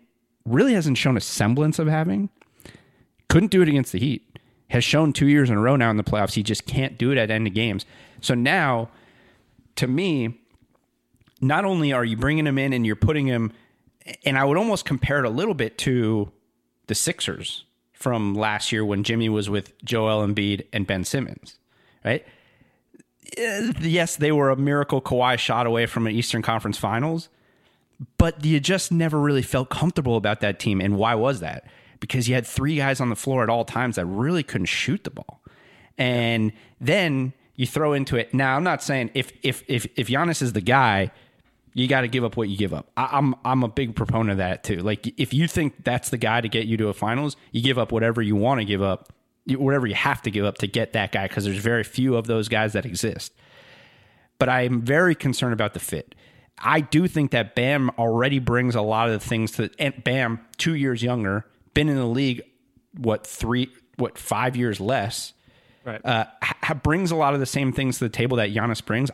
really 0.47 0.75
hasn't 0.75 0.99
shown 0.99 1.17
a 1.17 1.21
semblance 1.21 1.79
of 1.79 1.87
having. 1.89 2.29
Couldn't 3.29 3.51
do 3.51 3.63
it 3.63 3.69
against 3.69 3.93
the 3.93 3.99
Heat. 3.99 4.23
Has 4.71 4.83
shown 4.85 5.13
two 5.13 5.27
years 5.27 5.51
in 5.51 5.57
a 5.57 5.61
row 5.61 5.77
now 5.77 5.91
in 5.91 5.97
the 5.97 6.05
playoffs. 6.05 6.35
He 6.35 6.43
just 6.43 6.67
can't 6.67 6.99
do 6.99 7.11
it 7.13 7.19
at 7.19 7.31
end 7.31 7.47
of 7.47 7.55
games. 7.55 7.87
So 8.21 8.35
now, 8.35 8.89
to 9.77 9.87
me, 9.87 10.41
not 11.41 11.65
only 11.65 11.93
are 11.93 12.05
you 12.05 12.17
bringing 12.17 12.47
him 12.47 12.59
in 12.59 12.73
and 12.73 12.85
you're 12.87 12.97
putting 12.97 13.27
him, 13.27 13.53
and 14.25 14.39
I 14.39 14.45
would 14.45 14.57
almost 14.57 14.85
compare 14.85 15.19
it 15.19 15.25
a 15.25 15.31
little 15.31 15.55
bit 15.55 15.79
to 15.79 16.31
the 16.87 16.95
Sixers 16.95 17.65
from 17.93 18.35
last 18.35 18.73
year 18.73 18.85
when 18.85 19.03
Jimmy 19.05 19.29
was 19.29 19.49
with 19.51 19.73
Joel 19.85 20.27
Embiid 20.27 20.67
and 20.73 20.87
Ben 20.87 21.05
Simmons, 21.05 21.59
right? 22.05 22.25
Eh, 23.37 23.73
Yes, 23.81 24.17
they 24.17 24.33
were 24.33 24.51
a 24.51 24.57
miracle 24.57 25.01
Kawhi 25.01 25.39
shot 25.39 25.67
away 25.67 25.87
from 25.87 26.07
an 26.07 26.13
Eastern 26.13 26.43
Conference 26.43 26.79
Finals, 26.79 27.29
but 28.19 28.45
you 28.45 28.61
just 28.61 28.93
never 28.93 29.19
really 29.19 29.43
felt 29.43 29.71
comfortable 29.71 30.17
about 30.17 30.41
that 30.41 30.59
team. 30.59 30.81
And 30.81 30.97
why 30.97 31.15
was 31.15 31.41
that? 31.41 31.65
Because 32.01 32.29
you 32.29 32.35
had 32.35 32.47
three 32.47 32.77
guys 32.77 33.01
on 33.01 33.09
the 33.09 33.17
floor 33.17 33.43
at 33.43 33.49
all 33.49 33.65
times 33.65 33.97
that 33.97 34.07
really 34.07 34.43
couldn't 34.43 34.67
shoot 34.67 35.05
the 35.05 35.11
ball. 35.11 35.41
And 35.97 36.53
then 36.81 37.33
you 37.55 37.67
throw 37.67 37.95
into 37.95 38.17
it. 38.17 38.35
Now, 38.35 38.57
I'm 38.57 38.65
not 38.65 38.83
saying 38.83 39.11
if 39.15 39.33
if 39.43 39.65
if 39.67 39.87
if 39.97 40.09
Giannis 40.09 40.43
is 40.43 40.53
the 40.53 40.61
guy, 40.61 41.11
you 41.73 41.89
got 41.89 42.03
to 42.03 42.09
give 42.09 42.23
up 42.23 42.37
what 42.37 42.49
you 42.49 42.57
give 42.57 42.75
up. 42.75 42.91
I, 42.97 43.09
I'm 43.13 43.35
I'm 43.45 43.63
a 43.63 43.69
big 43.69 43.97
proponent 43.97 44.33
of 44.33 44.37
that 44.39 44.63
too. 44.63 44.77
Like 44.77 45.07
if 45.19 45.33
you 45.33 45.49
think 45.49 45.85
that's 45.85 46.11
the 46.11 46.19
guy 46.19 46.41
to 46.41 46.49
get 46.49 46.67
you 46.67 46.77
to 46.77 46.89
a 46.89 46.95
finals, 46.95 47.37
you 47.53 47.63
give 47.63 47.79
up 47.79 47.93
whatever 47.93 48.21
you 48.21 48.37
want 48.37 48.61
to 48.61 48.65
give 48.67 48.83
up, 48.83 49.13
whatever 49.47 49.87
you 49.87 49.95
have 49.95 50.21
to 50.23 50.31
give 50.31 50.45
up 50.45 50.59
to 50.59 50.67
get 50.67 50.93
that 50.93 51.13
guy 51.13 51.29
because 51.29 51.45
there's 51.45 51.59
very 51.59 51.85
few 51.85 52.17
of 52.17 52.27
those 52.27 52.49
guys 52.49 52.75
that 52.75 52.85
exist. 52.85 53.33
But 54.39 54.51
I'm 54.51 54.83
very 54.83 55.15
concerned 55.15 55.55
about 55.55 55.73
the 55.73 55.81
fit. 55.81 56.15
I 56.59 56.81
do 56.81 57.07
think 57.07 57.33
that 57.33 57.55
Bam 57.55 57.91
already 57.99 58.39
brings 58.39 58.75
a 58.75 58.81
lot 58.83 59.09
of 59.09 59.21
the 59.21 59.27
things 59.27 59.53
to 59.53 59.71
and 59.79 60.03
Bam, 60.03 60.41
two 60.57 60.75
years 60.75 61.03
younger, 61.03 61.47
been 61.75 61.89
in 61.89 61.97
the 61.97 62.07
league, 62.07 62.43
what 62.97 63.27
three, 63.27 63.71
what 63.97 64.17
five 64.19 64.57
years 64.57 64.81
less 64.81 65.33
Right. 65.85 66.05
uh, 66.05 66.25
ha- 66.43 66.75
brings 66.75 67.11
a 67.13 67.17
lot 67.17 67.35
of 67.35 67.41
the 67.41 67.47
same 67.47 67.73
things 67.73 67.99
to 67.99 68.05
the 68.05 68.09
table 68.11 68.39
that 68.39 68.51
Giannis 68.53 68.85
brings. 68.85 69.11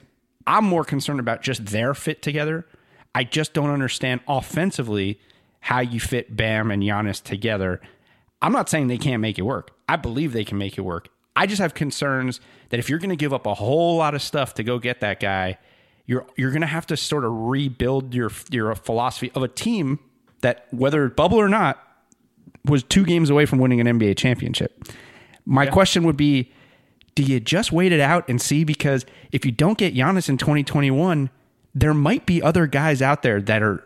I'm 0.46 0.64
more 0.64 0.84
concerned 0.84 1.20
about 1.20 1.42
just 1.42 1.66
their 1.66 1.92
fit 1.94 2.22
together. 2.22 2.66
I 3.14 3.24
just 3.24 3.52
don't 3.52 3.70
understand 3.70 4.20
offensively 4.26 5.20
how 5.60 5.80
you 5.80 6.00
fit 6.00 6.34
Bam 6.34 6.70
and 6.70 6.82
Giannis 6.82 7.22
together. 7.22 7.80
I'm 8.40 8.52
not 8.52 8.68
saying 8.70 8.86
they 8.88 8.98
can't 8.98 9.20
make 9.20 9.38
it 9.38 9.42
work. 9.42 9.72
I 9.88 9.96
believe 9.96 10.32
they 10.32 10.44
can 10.44 10.56
make 10.58 10.78
it 10.78 10.80
work. 10.80 11.08
I 11.36 11.46
just 11.46 11.60
have 11.60 11.74
concerns 11.74 12.40
that 12.70 12.80
if 12.80 12.88
you're 12.88 12.98
going 12.98 13.10
to 13.10 13.16
give 13.16 13.32
up 13.34 13.46
a 13.46 13.54
whole 13.54 13.96
lot 13.96 14.14
of 14.14 14.22
stuff 14.22 14.54
to 14.54 14.64
go 14.64 14.78
get 14.78 15.00
that 15.00 15.20
guy, 15.20 15.58
you're 16.12 16.26
you're 16.36 16.50
going 16.50 16.60
to 16.60 16.66
have 16.66 16.86
to 16.86 16.96
sort 16.96 17.24
of 17.24 17.32
rebuild 17.32 18.14
your 18.14 18.30
your 18.50 18.74
philosophy 18.74 19.32
of 19.34 19.42
a 19.42 19.48
team 19.48 19.98
that 20.42 20.66
whether 20.70 21.08
bubble 21.08 21.38
or 21.38 21.48
not 21.48 21.80
was 22.66 22.82
two 22.82 23.04
games 23.04 23.30
away 23.30 23.46
from 23.46 23.58
winning 23.58 23.80
an 23.80 23.86
NBA 23.98 24.18
championship. 24.18 24.84
My 25.46 25.66
question 25.66 26.04
would 26.04 26.18
be 26.18 26.52
do 27.14 27.22
you 27.22 27.40
just 27.40 27.72
wait 27.72 27.92
it 27.92 28.00
out 28.00 28.28
and 28.28 28.40
see? 28.40 28.62
Because 28.62 29.06
if 29.32 29.44
you 29.46 29.52
don't 29.52 29.78
get 29.78 29.94
Giannis 29.94 30.28
in 30.28 30.36
2021, 30.36 31.30
there 31.74 31.94
might 31.94 32.26
be 32.26 32.42
other 32.42 32.66
guys 32.66 33.00
out 33.02 33.22
there 33.22 33.40
that 33.40 33.62
are 33.62 33.82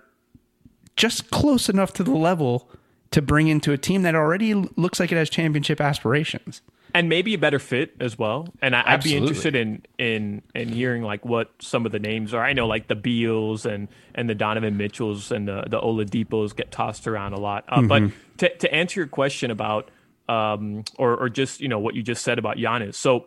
just 0.97 1.31
close 1.31 1.69
enough 1.69 1.93
to 1.95 2.03
the 2.03 2.15
level 2.15 2.69
to 3.13 3.23
bring 3.23 3.49
into 3.49 3.73
a 3.73 3.79
team 3.79 4.03
that 4.03 4.15
already 4.15 4.53
looks 4.55 4.99
like 4.99 5.13
it 5.13 5.17
has 5.17 5.31
championship 5.31 5.81
aspirations. 5.81 6.61
And 6.99 7.09
maybe 7.09 7.35
a 7.35 7.39
better 7.39 7.59
fit 7.59 7.95
as 8.01 8.19
well. 8.19 8.49
And 8.63 8.75
I, 8.75 8.81
I'd 8.87 9.03
be 9.05 9.11
interested 9.17 9.55
in 9.55 9.83
in 9.99 10.43
in 10.55 10.69
hearing 10.71 11.03
like 11.03 11.25
what 11.25 11.51
some 11.61 11.87
of 11.87 11.93
the 11.93 11.99
names 11.99 12.33
are. 12.35 12.43
I 12.45 12.53
know 12.53 12.67
like 12.67 12.89
the 12.89 12.95
Beals 12.97 13.67
and 13.67 13.89
and 14.15 14.29
the 14.29 14.35
Donovan 14.35 14.77
Mitchells 14.77 15.31
and 15.31 15.47
the 15.47 15.65
the 15.69 15.79
Oladipos 15.81 16.57
get 16.57 16.71
tossed 16.71 17.07
around 17.07 17.33
a 17.35 17.39
lot. 17.41 17.65
Uh, 17.69 17.83
But 17.83 18.03
Mm-hmm. 18.03 18.37
to 18.39 18.57
to 18.59 18.75
answer 18.75 19.01
your 19.01 19.07
question 19.09 19.51
about 19.51 19.91
um 20.29 20.85
or 20.99 21.17
or 21.17 21.29
just 21.29 21.61
you 21.61 21.69
know 21.69 21.79
what 21.79 21.95
you 21.95 22.03
just 22.03 22.25
said 22.25 22.39
about 22.39 22.57
Giannis, 22.57 22.95
so 22.95 23.27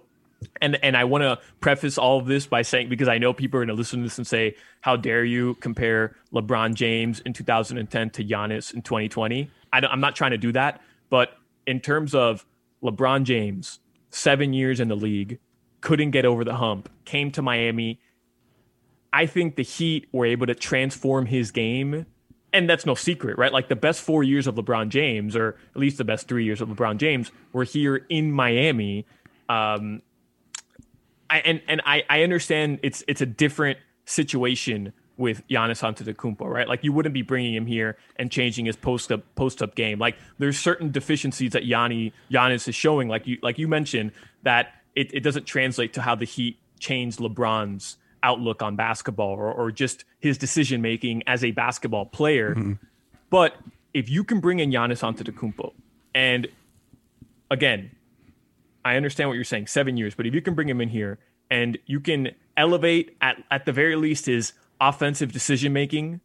and 0.61 0.77
and 0.83 0.95
I 0.97 1.03
want 1.03 1.23
to 1.23 1.39
preface 1.59 1.97
all 1.97 2.17
of 2.19 2.25
this 2.25 2.47
by 2.47 2.61
saying 2.61 2.89
because 2.89 3.07
I 3.07 3.17
know 3.17 3.33
people 3.33 3.59
are 3.59 3.65
going 3.65 3.75
to 3.75 3.79
listen 3.79 3.99
to 3.99 4.03
this 4.05 4.17
and 4.17 4.25
say, 4.27 4.55
"How 4.81 4.95
dare 4.95 5.23
you 5.23 5.55
compare 5.55 6.15
LeBron 6.33 6.73
James 6.75 7.19
in 7.21 7.33
2010 7.33 8.09
to 8.11 8.23
Giannis 8.23 8.73
in 8.73 8.81
2020?" 8.81 9.49
I 9.71 9.79
am 9.85 9.99
not 9.99 10.15
trying 10.15 10.31
to 10.31 10.37
do 10.37 10.51
that, 10.53 10.81
but 11.09 11.37
in 11.67 11.79
terms 11.81 12.15
of 12.15 12.45
LeBron 12.83 13.23
James, 13.23 13.79
seven 14.09 14.53
years 14.53 14.79
in 14.79 14.87
the 14.87 14.95
league, 14.95 15.39
couldn't 15.81 16.11
get 16.11 16.25
over 16.25 16.43
the 16.43 16.55
hump, 16.55 16.89
came 17.05 17.31
to 17.31 17.41
Miami. 17.41 17.99
I 19.11 19.25
think 19.25 19.55
the 19.55 19.63
Heat 19.63 20.07
were 20.11 20.25
able 20.25 20.47
to 20.47 20.55
transform 20.55 21.25
his 21.25 21.51
game. 21.51 22.05
And 22.51 22.67
that's 22.67 22.85
no 22.85 22.95
secret, 22.95 23.37
right? 23.37 23.53
Like 23.53 23.67
the 23.67 23.75
best 23.75 24.01
four 24.01 24.23
years 24.23 24.47
of 24.47 24.55
LeBron 24.55 24.89
James, 24.89 25.35
or 25.35 25.57
at 25.75 25.79
least 25.79 25.97
the 25.99 26.03
best 26.03 26.27
three 26.27 26.45
years 26.45 26.61
of 26.61 26.69
LeBron 26.69 26.97
James, 26.97 27.31
were 27.53 27.63
here 27.63 28.05
in 28.09 28.31
Miami. 28.31 29.05
Um, 29.47 30.01
I, 31.29 31.39
and 31.39 31.61
and 31.67 31.81
I, 31.85 32.03
I 32.09 32.23
understand 32.23 32.79
it's 32.81 33.03
it's 33.07 33.21
a 33.21 33.25
different 33.27 33.77
situation 34.05 34.93
with 35.19 35.45
Giannis 35.49 35.83
Antetokounmpo, 35.83 36.45
right? 36.45 36.67
Like 36.67 36.83
you 36.83 36.93
wouldn't 36.93 37.13
be 37.13 37.21
bringing 37.21 37.53
him 37.53 37.65
here 37.65 37.97
and 38.15 38.31
changing 38.31 38.65
his 38.65 38.75
post 38.75 39.11
up 39.11 39.21
post 39.35 39.61
up 39.61 39.75
game. 39.75 39.99
Like 39.99 40.15
there's 40.39 40.57
certain 40.57 40.91
deficiencies 40.91 41.51
that 41.51 41.65
Yanni 41.65 42.13
Giannis 42.31 42.67
is 42.67 42.73
showing, 42.73 43.09
like 43.09 43.27
you 43.27 43.37
like 43.43 43.59
you 43.59 43.67
mentioned, 43.67 44.13
that 44.43 44.73
it, 44.95 45.13
it 45.13 45.19
doesn't 45.19 45.45
translate 45.45 45.93
to 45.93 46.01
how 46.01 46.15
the 46.15 46.25
Heat 46.25 46.57
changed 46.79 47.19
LeBron's 47.19 47.97
outlook 48.23 48.61
on 48.61 48.75
basketball 48.75 49.33
or, 49.33 49.51
or 49.51 49.71
just 49.71 50.05
his 50.19 50.37
decision 50.37 50.81
making 50.81 51.23
as 51.27 51.43
a 51.43 51.51
basketball 51.51 52.05
player. 52.05 52.55
Mm-hmm. 52.55 52.73
But 53.29 53.55
if 53.93 54.09
you 54.09 54.23
can 54.23 54.39
bring 54.39 54.59
in 54.59 54.71
Giannis 54.71 55.01
Antetokounmpo, 55.01 55.73
and 56.15 56.47
again, 57.51 57.91
I 58.85 58.95
understand 58.95 59.29
what 59.29 59.35
you're 59.35 59.43
saying, 59.43 59.67
seven 59.67 59.97
years, 59.97 60.15
but 60.15 60.25
if 60.25 60.33
you 60.33 60.41
can 60.41 60.55
bring 60.55 60.69
him 60.69 60.79
in 60.81 60.89
here 60.89 61.19
and 61.51 61.77
you 61.85 61.99
can 61.99 62.31
elevate 62.55 63.15
at 63.21 63.43
at 63.51 63.65
the 63.65 63.71
very 63.71 63.95
least 63.95 64.25
his 64.25 64.53
offensive 64.79 65.31
decision 65.31 65.73
making 65.73 66.21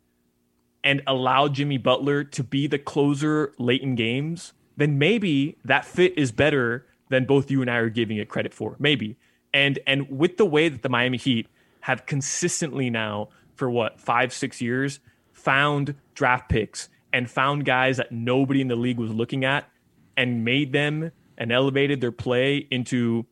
and 0.83 1.03
allow 1.07 1.49
Jimmy 1.49 1.79
Butler 1.79 2.25
to 2.25 2.45
be 2.45 2.67
the 2.67 2.79
closer 2.79 3.53
late 3.59 3.83
in 3.83 3.95
games, 3.95 4.53
then 4.77 4.99
maybe 4.99 5.57
that 5.65 5.85
fit 5.85 6.17
is 6.17 6.31
better 6.33 6.87
than 7.09 7.25
both 7.25 7.51
you 7.51 7.61
and 7.63 7.71
I 7.71 7.77
are 7.77 7.89
giving 7.89 8.17
it 8.19 8.29
credit 8.29 8.53
for. 8.53 8.77
Maybe. 8.79 9.17
And 9.53 9.79
and 9.87 10.11
with 10.11 10.37
the 10.37 10.45
way 10.45 10.69
that 10.69 10.83
the 10.83 10.89
Miami 10.89 11.17
Heat 11.17 11.49
have 11.81 12.07
consistently 12.07 12.91
now 12.91 13.29
for 13.55 13.71
what, 13.71 14.01
5 14.01 14.33
6 14.33 14.61
years 14.61 15.01
found 15.33 15.95
draft 16.15 16.49
picks 16.49 16.89
and 17.13 17.31
found 17.31 17.65
guys 17.65 17.97
that 17.99 18.11
nobody 18.11 18.61
in 18.61 18.69
the 18.69 18.77
league 18.77 18.99
was 18.99 19.13
looking 19.13 19.45
at 19.45 19.69
and 20.17 20.45
made 20.45 20.73
them 20.73 21.13
and 21.39 21.53
elevated 21.53 22.01
their 22.01 22.13
play 22.13 22.67
into 22.71 23.27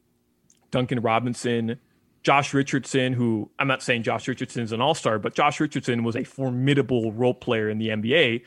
Duncan 0.71 1.01
Robinson, 1.01 1.79
Josh 2.23 2.55
Richardson, 2.55 3.13
who 3.13 3.51
I'm 3.59 3.67
not 3.67 3.83
saying 3.83 4.05
Josh 4.05 4.29
Richardson 4.29 4.63
is 4.63 4.73
an 4.73 4.81
all 4.81 4.95
star, 4.95 5.19
but 5.19 5.35
Josh 5.35 5.61
Richardson 5.61 6.05
was 6.05 6.17
a 6.17 6.25
formidable 6.25 7.13
role 7.13 7.35
player 7.35 7.69
in 7.69 7.79
the 7.79 7.89
NBA. 7.89 8.43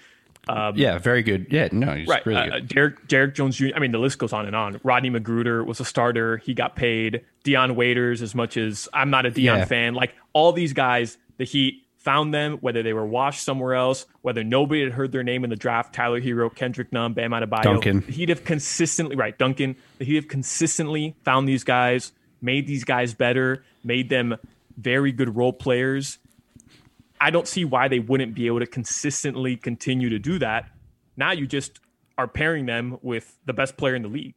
Um, 0.47 0.75
yeah, 0.75 0.99
very 0.99 1.23
good. 1.23 1.47
Yeah, 1.49 1.69
no, 1.71 1.95
he's 1.95 2.07
right. 2.07 2.25
Really 2.25 2.51
uh, 2.51 2.59
Derek, 2.59 3.07
Derrick 3.07 3.33
Jones 3.33 3.57
Jr. 3.57 3.69
I 3.75 3.79
mean, 3.79 3.91
the 3.91 3.97
list 3.97 4.19
goes 4.19 4.31
on 4.31 4.45
and 4.45 4.55
on. 4.55 4.79
Rodney 4.83 5.09
McGruder 5.09 5.65
was 5.65 5.79
a 5.79 5.85
starter. 5.85 6.37
He 6.37 6.53
got 6.53 6.75
paid. 6.75 7.21
Dion 7.43 7.75
Waiters, 7.75 8.21
as 8.21 8.35
much 8.35 8.55
as 8.55 8.87
I'm 8.93 9.09
not 9.09 9.25
a 9.25 9.31
Dion 9.31 9.59
yeah. 9.59 9.65
fan, 9.65 9.93
like 9.95 10.13
all 10.33 10.51
these 10.51 10.73
guys, 10.73 11.17
the 11.37 11.45
Heat 11.45 11.85
found 11.97 12.33
them, 12.33 12.57
whether 12.61 12.83
they 12.83 12.93
were 12.93 13.05
washed 13.05 13.43
somewhere 13.43 13.73
else, 13.73 14.05
whether 14.21 14.43
nobody 14.43 14.83
had 14.83 14.93
heard 14.93 15.11
their 15.11 15.23
name 15.23 15.43
in 15.43 15.49
the 15.49 15.55
draft, 15.55 15.93
Tyler 15.93 16.21
Herro, 16.21 16.53
Kendrick 16.53 16.93
Nunn, 16.93 17.13
Bam 17.13 17.31
Adebayo. 17.31 17.63
Duncan. 17.63 18.01
He'd 18.03 18.29
have 18.29 18.45
consistently, 18.45 19.15
right, 19.15 19.35
Duncan, 19.35 19.75
he'd 19.97 20.15
have 20.15 20.27
consistently 20.27 21.15
found 21.23 21.49
these 21.49 21.63
guys, 21.63 22.11
made 22.45 22.67
these 22.67 22.83
guys 22.83 23.13
better, 23.13 23.65
made 23.83 24.09
them 24.09 24.37
very 24.77 25.11
good 25.11 25.35
role 25.35 25.53
players. 25.53 26.19
I 27.19 27.31
don't 27.31 27.47
see 27.47 27.65
why 27.65 27.87
they 27.87 27.99
wouldn't 27.99 28.35
be 28.35 28.47
able 28.47 28.59
to 28.59 28.67
consistently 28.67 29.57
continue 29.57 30.09
to 30.09 30.19
do 30.19 30.39
that. 30.39 30.69
Now 31.17 31.31
you 31.31 31.47
just 31.47 31.79
are 32.17 32.27
pairing 32.27 32.65
them 32.65 32.99
with 33.01 33.37
the 33.45 33.53
best 33.53 33.77
player 33.77 33.95
in 33.95 34.03
the 34.03 34.09
league 34.09 34.35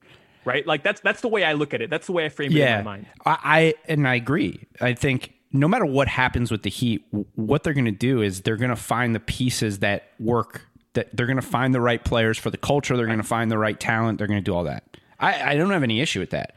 right? 0.48 0.66
Like 0.66 0.82
that's 0.82 1.00
that's 1.02 1.20
the 1.20 1.28
way 1.28 1.44
I 1.44 1.52
look 1.52 1.74
at 1.74 1.82
it. 1.82 1.90
That's 1.90 2.06
the 2.06 2.12
way 2.12 2.24
I 2.24 2.30
frame 2.30 2.50
yeah, 2.52 2.76
it 2.76 2.78
in 2.78 2.84
my 2.84 2.90
mind. 2.92 3.06
I, 3.24 3.38
I 3.44 3.74
and 3.86 4.08
I 4.08 4.14
agree. 4.14 4.66
I 4.80 4.94
think 4.94 5.34
no 5.52 5.68
matter 5.68 5.84
what 5.84 6.08
happens 6.08 6.50
with 6.50 6.62
the 6.62 6.70
Heat, 6.70 7.06
what 7.34 7.62
they're 7.62 7.74
going 7.74 7.84
to 7.84 7.90
do 7.90 8.22
is 8.22 8.42
they're 8.42 8.56
going 8.56 8.70
to 8.70 8.76
find 8.76 9.14
the 9.14 9.20
pieces 9.20 9.80
that 9.80 10.10
work. 10.18 10.62
That 10.94 11.14
they're 11.14 11.26
going 11.26 11.36
to 11.36 11.42
find 11.42 11.74
the 11.74 11.80
right 11.80 12.02
players 12.02 12.38
for 12.38 12.50
the 12.50 12.56
culture. 12.56 12.96
They're 12.96 13.06
going 13.06 13.18
to 13.18 13.24
find 13.24 13.50
the 13.50 13.58
right 13.58 13.78
talent. 13.78 14.18
They're 14.18 14.26
going 14.26 14.40
to 14.40 14.44
do 14.44 14.54
all 14.54 14.64
that. 14.64 14.96
I, 15.20 15.52
I 15.52 15.56
don't 15.56 15.70
have 15.70 15.82
any 15.82 16.00
issue 16.00 16.18
with 16.18 16.30
that. 16.30 16.56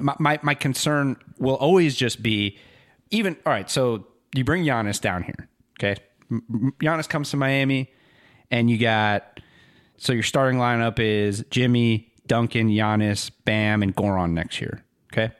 My, 0.00 0.14
my, 0.18 0.40
my 0.42 0.54
concern 0.54 1.16
will 1.38 1.56
always 1.56 1.94
just 1.94 2.22
be 2.22 2.58
even 3.10 3.36
all 3.44 3.52
right. 3.52 3.70
So 3.70 4.06
you 4.34 4.44
bring 4.44 4.64
Giannis 4.64 5.00
down 5.00 5.22
here, 5.22 5.48
okay? 5.78 6.00
Giannis 6.30 7.08
comes 7.08 7.30
to 7.30 7.36
Miami, 7.36 7.92
and 8.50 8.70
you 8.70 8.78
got 8.78 9.40
so 9.96 10.12
your 10.12 10.22
starting 10.22 10.58
lineup 10.58 10.98
is 10.98 11.44
Jimmy, 11.50 12.12
Duncan, 12.26 12.68
Giannis, 12.68 13.30
Bam, 13.44 13.82
and 13.82 13.94
Goran 13.94 14.32
next 14.32 14.60
year. 14.60 14.82
Okay. 15.12 15.32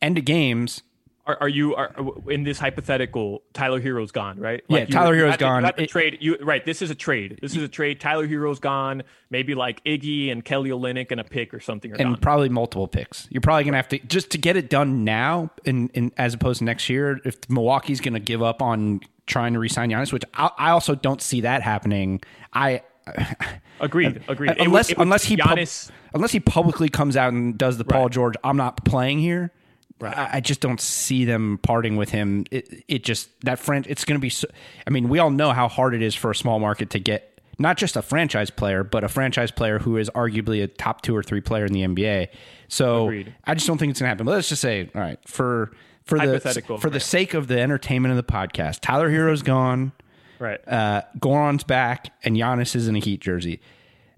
End 0.00 0.18
of 0.18 0.24
games, 0.24 0.82
are, 1.26 1.38
are 1.40 1.48
you 1.48 1.74
are 1.74 1.90
in 2.28 2.44
this 2.44 2.58
hypothetical? 2.58 3.42
Tyler 3.54 3.80
Herro's 3.80 4.12
gone, 4.12 4.38
right? 4.38 4.62
Like 4.68 4.88
yeah, 4.88 4.94
Tyler 4.94 5.14
Herro's 5.14 5.36
gone. 5.36 5.62
To, 5.62 5.86
trade 5.86 6.18
you 6.20 6.36
right. 6.42 6.64
This 6.64 6.82
is 6.82 6.90
a 6.90 6.94
trade. 6.94 7.38
This 7.40 7.56
is 7.56 7.62
a 7.62 7.68
trade. 7.68 8.00
Tyler 8.00 8.26
Herro's 8.26 8.58
gone. 8.58 9.02
Maybe 9.30 9.54
like 9.54 9.82
Iggy 9.84 10.30
and 10.30 10.44
Kelly 10.44 10.70
Olynyk 10.70 11.10
and 11.10 11.20
a 11.20 11.24
pick 11.24 11.54
or 11.54 11.60
something. 11.60 11.92
and 11.92 12.00
gone. 12.00 12.16
probably 12.18 12.50
multiple 12.50 12.86
picks. 12.86 13.26
You're 13.30 13.40
probably 13.40 13.64
gonna 13.64 13.78
have 13.78 13.88
to 13.88 13.98
just 14.00 14.30
to 14.32 14.38
get 14.38 14.56
it 14.56 14.68
done 14.68 15.04
now, 15.04 15.50
and 15.64 16.12
as 16.18 16.34
opposed 16.34 16.58
to 16.58 16.64
next 16.64 16.88
year. 16.90 17.20
If 17.24 17.48
Milwaukee's 17.48 18.00
gonna 18.00 18.20
give 18.20 18.42
up 18.42 18.60
on 18.60 19.00
trying 19.26 19.54
to 19.54 19.58
resign 19.58 19.90
Giannis, 19.90 20.12
which 20.12 20.24
I, 20.34 20.50
I 20.58 20.70
also 20.70 20.94
don't 20.94 21.22
see 21.22 21.40
that 21.42 21.62
happening. 21.62 22.20
I 22.52 22.82
agreed. 23.80 24.18
Uh, 24.18 24.32
agreed. 24.32 24.58
Unless 24.58 24.90
it, 24.90 24.98
it, 24.98 25.00
unless 25.00 25.24
he 25.24 25.36
Giannis, 25.36 25.86
pub, 25.86 25.96
unless 26.12 26.32
he 26.32 26.40
publicly 26.40 26.90
comes 26.90 27.16
out 27.16 27.32
and 27.32 27.56
does 27.56 27.78
the 27.78 27.84
Paul 27.84 28.02
right. 28.02 28.12
George, 28.12 28.34
I'm 28.44 28.58
not 28.58 28.84
playing 28.84 29.20
here 29.20 29.52
Right. 30.00 30.16
I, 30.16 30.30
I, 30.34 30.40
just 30.40 30.60
don't 30.60 30.80
see 30.80 31.24
them 31.24 31.58
parting 31.62 31.96
with 31.96 32.10
him. 32.10 32.44
It, 32.50 32.84
it 32.88 33.04
just 33.04 33.28
that 33.42 33.58
friend. 33.58 33.86
It's 33.88 34.04
going 34.04 34.18
to 34.18 34.20
be. 34.20 34.28
So, 34.28 34.48
I 34.86 34.90
mean, 34.90 35.08
we 35.08 35.18
all 35.18 35.30
know 35.30 35.52
how 35.52 35.68
hard 35.68 35.94
it 35.94 36.02
is 36.02 36.14
for 36.14 36.30
a 36.30 36.34
small 36.34 36.58
market 36.58 36.90
to 36.90 36.98
get 36.98 37.40
not 37.58 37.76
just 37.76 37.96
a 37.96 38.02
franchise 38.02 38.50
player, 38.50 38.82
but 38.82 39.04
a 39.04 39.08
franchise 39.08 39.50
player 39.50 39.78
who 39.78 39.96
is 39.96 40.10
arguably 40.10 40.62
a 40.62 40.66
top 40.66 41.02
two 41.02 41.16
or 41.16 41.22
three 41.22 41.40
player 41.40 41.64
in 41.64 41.72
the 41.72 41.82
NBA. 41.82 42.28
So 42.68 43.04
Agreed. 43.04 43.34
I 43.44 43.54
just 43.54 43.66
don't 43.66 43.78
think 43.78 43.90
it's 43.90 44.00
going 44.00 44.06
to 44.06 44.10
happen. 44.10 44.26
But 44.26 44.32
let's 44.32 44.48
just 44.48 44.62
say, 44.62 44.90
all 44.94 45.00
right, 45.00 45.18
for 45.26 45.72
for 46.04 46.18
the 46.18 46.78
for 46.80 46.90
the 46.90 47.00
sake 47.00 47.34
of 47.34 47.46
the 47.46 47.60
entertainment 47.60 48.10
of 48.10 48.16
the 48.16 48.32
podcast, 48.32 48.80
Tyler 48.80 49.10
Herro's 49.10 49.42
gone. 49.42 49.92
Right. 50.38 50.60
Uh, 50.68 51.02
Goran's 51.18 51.64
back, 51.64 52.12
and 52.24 52.36
Giannis 52.36 52.74
is 52.74 52.88
in 52.88 52.96
a 52.96 52.98
Heat 52.98 53.20
jersey. 53.20 53.60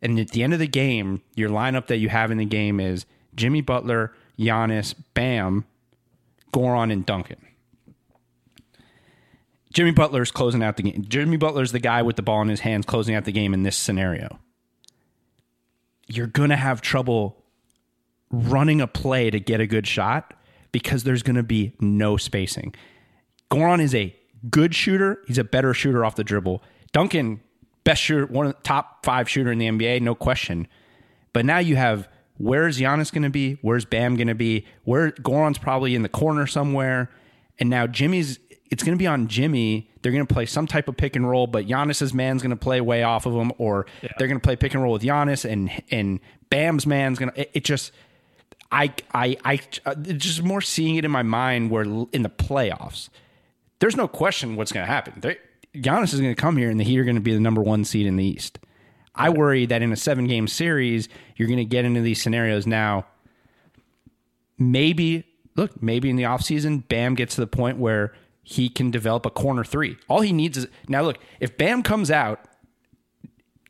And 0.03 0.19
at 0.19 0.31
the 0.31 0.43
end 0.43 0.53
of 0.53 0.59
the 0.59 0.67
game, 0.67 1.23
your 1.35 1.51
lineup 1.51 1.87
that 1.87 1.99
you 1.99 2.09
have 2.09 2.31
in 2.31 2.39
the 2.39 2.45
game 2.45 2.81
is 2.81 3.07
Jimmy 3.35 3.61
Butler, 3.61 4.13
Giannis, 4.39 4.95
Bam, 5.15 5.65
Goran, 6.53 6.93
and 6.93 7.05
Duncan. 7.05 7.39
Jimmy 9.73 9.91
Butler's 9.91 10.31
closing 10.31 10.63
out 10.63 10.77
the 10.77 10.85
game. 10.85 11.05
Jimmy 11.07 11.37
Butler's 11.37 11.73
the 11.73 11.79
guy 11.79 12.01
with 12.01 12.17
the 12.17 12.23
ball 12.23 12.41
in 12.41 12.49
his 12.49 12.61
hands 12.61 12.87
closing 12.87 13.15
out 13.15 13.27
the 13.27 13.33
game 13.33 13.53
in 13.53 13.63
this 13.63 13.77
scenario. 13.77 14.39
You're 16.07 16.29
going 16.29 16.51
to 16.51 16.57
have 16.57 16.81
trouble 16.81 17.45
running 18.31 18.81
a 18.81 18.87
play 18.87 19.31
to 19.31 19.39
get 19.39 19.61
a 19.61 19.67
good 19.67 19.87
shot 19.87 20.33
because 20.73 21.05
there's 21.05 21.23
going 21.23 21.37
to 21.37 21.43
be 21.43 21.75
no 21.79 22.17
spacing. 22.17 22.75
Goran 23.51 23.83
is 23.83 23.95
a 23.95 24.17
good 24.51 24.75
shooter. 24.75 25.19
He's 25.27 25.39
a 25.39 25.45
better 25.45 25.75
shooter 25.75 26.05
off 26.05 26.17
the 26.17 26.25
dribble. 26.25 26.63
Duncan, 26.93 27.41
best 27.85 28.03
shooter, 28.03 28.27
one 28.27 28.47
of 28.47 28.55
the 28.55 28.63
top 28.63 29.05
five 29.05 29.29
shooter 29.29 29.53
in 29.53 29.59
the 29.59 29.67
NBA, 29.69 30.01
no 30.01 30.15
question. 30.15 30.69
But 31.33 31.45
now 31.45 31.59
you 31.59 31.77
have 31.77 32.09
Where's 32.39 32.79
Giannis 32.79 33.13
going 33.13 33.23
to 33.23 33.31
be? 33.31 33.59
Where's 33.63 33.85
Bam 33.85 34.17
going 34.17 34.29
to 34.29 34.35
be? 34.35 34.67
Where 34.85 35.11
Goran's 35.13 35.59
probably 35.59 35.95
in 35.95 36.03
the 36.03 36.09
corner 36.09 36.47
somewhere. 36.47 37.11
And 37.59 37.71
now 37.71 37.87
Jimmy's, 37.87 38.39
it's 38.71 38.83
going 38.83 38.97
to 38.97 38.99
be 38.99 39.07
on 39.07 39.29
Jimmy. 39.29 39.91
They're 40.03 40.13
going 40.13 40.27
to 40.27 40.33
play 40.33 40.47
some 40.47 40.67
type 40.67 40.89
of 40.89 40.97
pick 40.97 41.17
and 41.17 41.29
roll, 41.29 41.47
but 41.47 41.67
Giannis's 41.67 42.13
man's 42.13 42.43
going 42.43 42.51
to 42.51 42.57
play 42.57 42.81
way 42.81 43.03
off 43.03 43.27
of 43.27 43.35
him, 43.35 43.53
or 43.59 43.87
yeah. 44.03 44.11
they're 44.19 44.29
going 44.29 44.39
to 44.39 44.45
play 44.45 44.57
pick 44.57 44.75
and 44.75 44.83
roll 44.83 44.93
with 44.93 45.03
Giannis, 45.03 45.49
and 45.49 45.71
and 45.91 46.21
Bam's 46.51 46.87
man's 46.87 47.19
going 47.19 47.33
to. 47.33 47.41
It, 47.41 47.51
it, 47.55 47.65
just, 47.65 47.93
I, 48.71 48.93
I, 49.13 49.37
I, 49.45 49.61
uh, 49.85 49.95
just 49.95 50.43
more 50.43 50.61
seeing 50.61 50.97
it 50.97 51.05
in 51.05 51.11
my 51.11 51.23
mind 51.23 51.71
where 51.71 51.85
in 51.85 52.23
the 52.23 52.29
playoffs, 52.31 53.09
there's 53.79 53.97
no 53.97 54.07
question 54.07 54.57
what's 54.57 54.73
going 54.73 54.87
to 54.87 54.93
happen. 54.93 55.21
They, 55.21 55.39
Giannis 55.75 56.15
is 56.15 56.21
going 56.21 56.35
to 56.35 56.41
come 56.41 56.57
here, 56.57 56.71
and 56.71 56.79
the 56.79 56.85
Heat 56.85 56.99
are 56.99 57.05
going 57.05 57.17
to 57.17 57.21
be 57.21 57.35
the 57.35 57.41
number 57.41 57.63
one 57.63 57.85
seed 57.85 58.07
in 58.07 58.17
the 58.17 58.25
East. 58.25 58.59
I 59.17 59.31
worry 59.31 59.67
that 59.67 59.83
in 59.83 59.93
a 59.93 59.97
seven 59.97 60.27
game 60.27 60.47
series, 60.47 61.09
you're 61.37 61.49
going 61.49 61.59
to 61.59 61.65
get 61.65 61.85
into 61.85 62.01
these 62.01 62.23
scenarios 62.23 62.67
now. 62.67 63.07
Maybe, 64.59 65.25
look, 65.57 65.83
maybe 65.83 66.11
in 66.11 66.17
the 66.17 66.25
offseason, 66.25 66.87
Bam 66.89 67.15
gets 67.15 67.35
to 67.35 67.41
the 67.41 67.47
point 67.47 67.79
where 67.79 68.15
he 68.43 68.69
can 68.69 68.91
develop 68.91 69.27
a 69.27 69.31
corner 69.31 69.65
three. 69.65 69.97
All 70.09 70.21
he 70.21 70.33
needs 70.33 70.57
is 70.57 70.67
now, 70.89 71.03
look, 71.03 71.19
if 71.41 71.57
Bam 71.57 71.83
comes 71.83 72.11
out, 72.11 72.41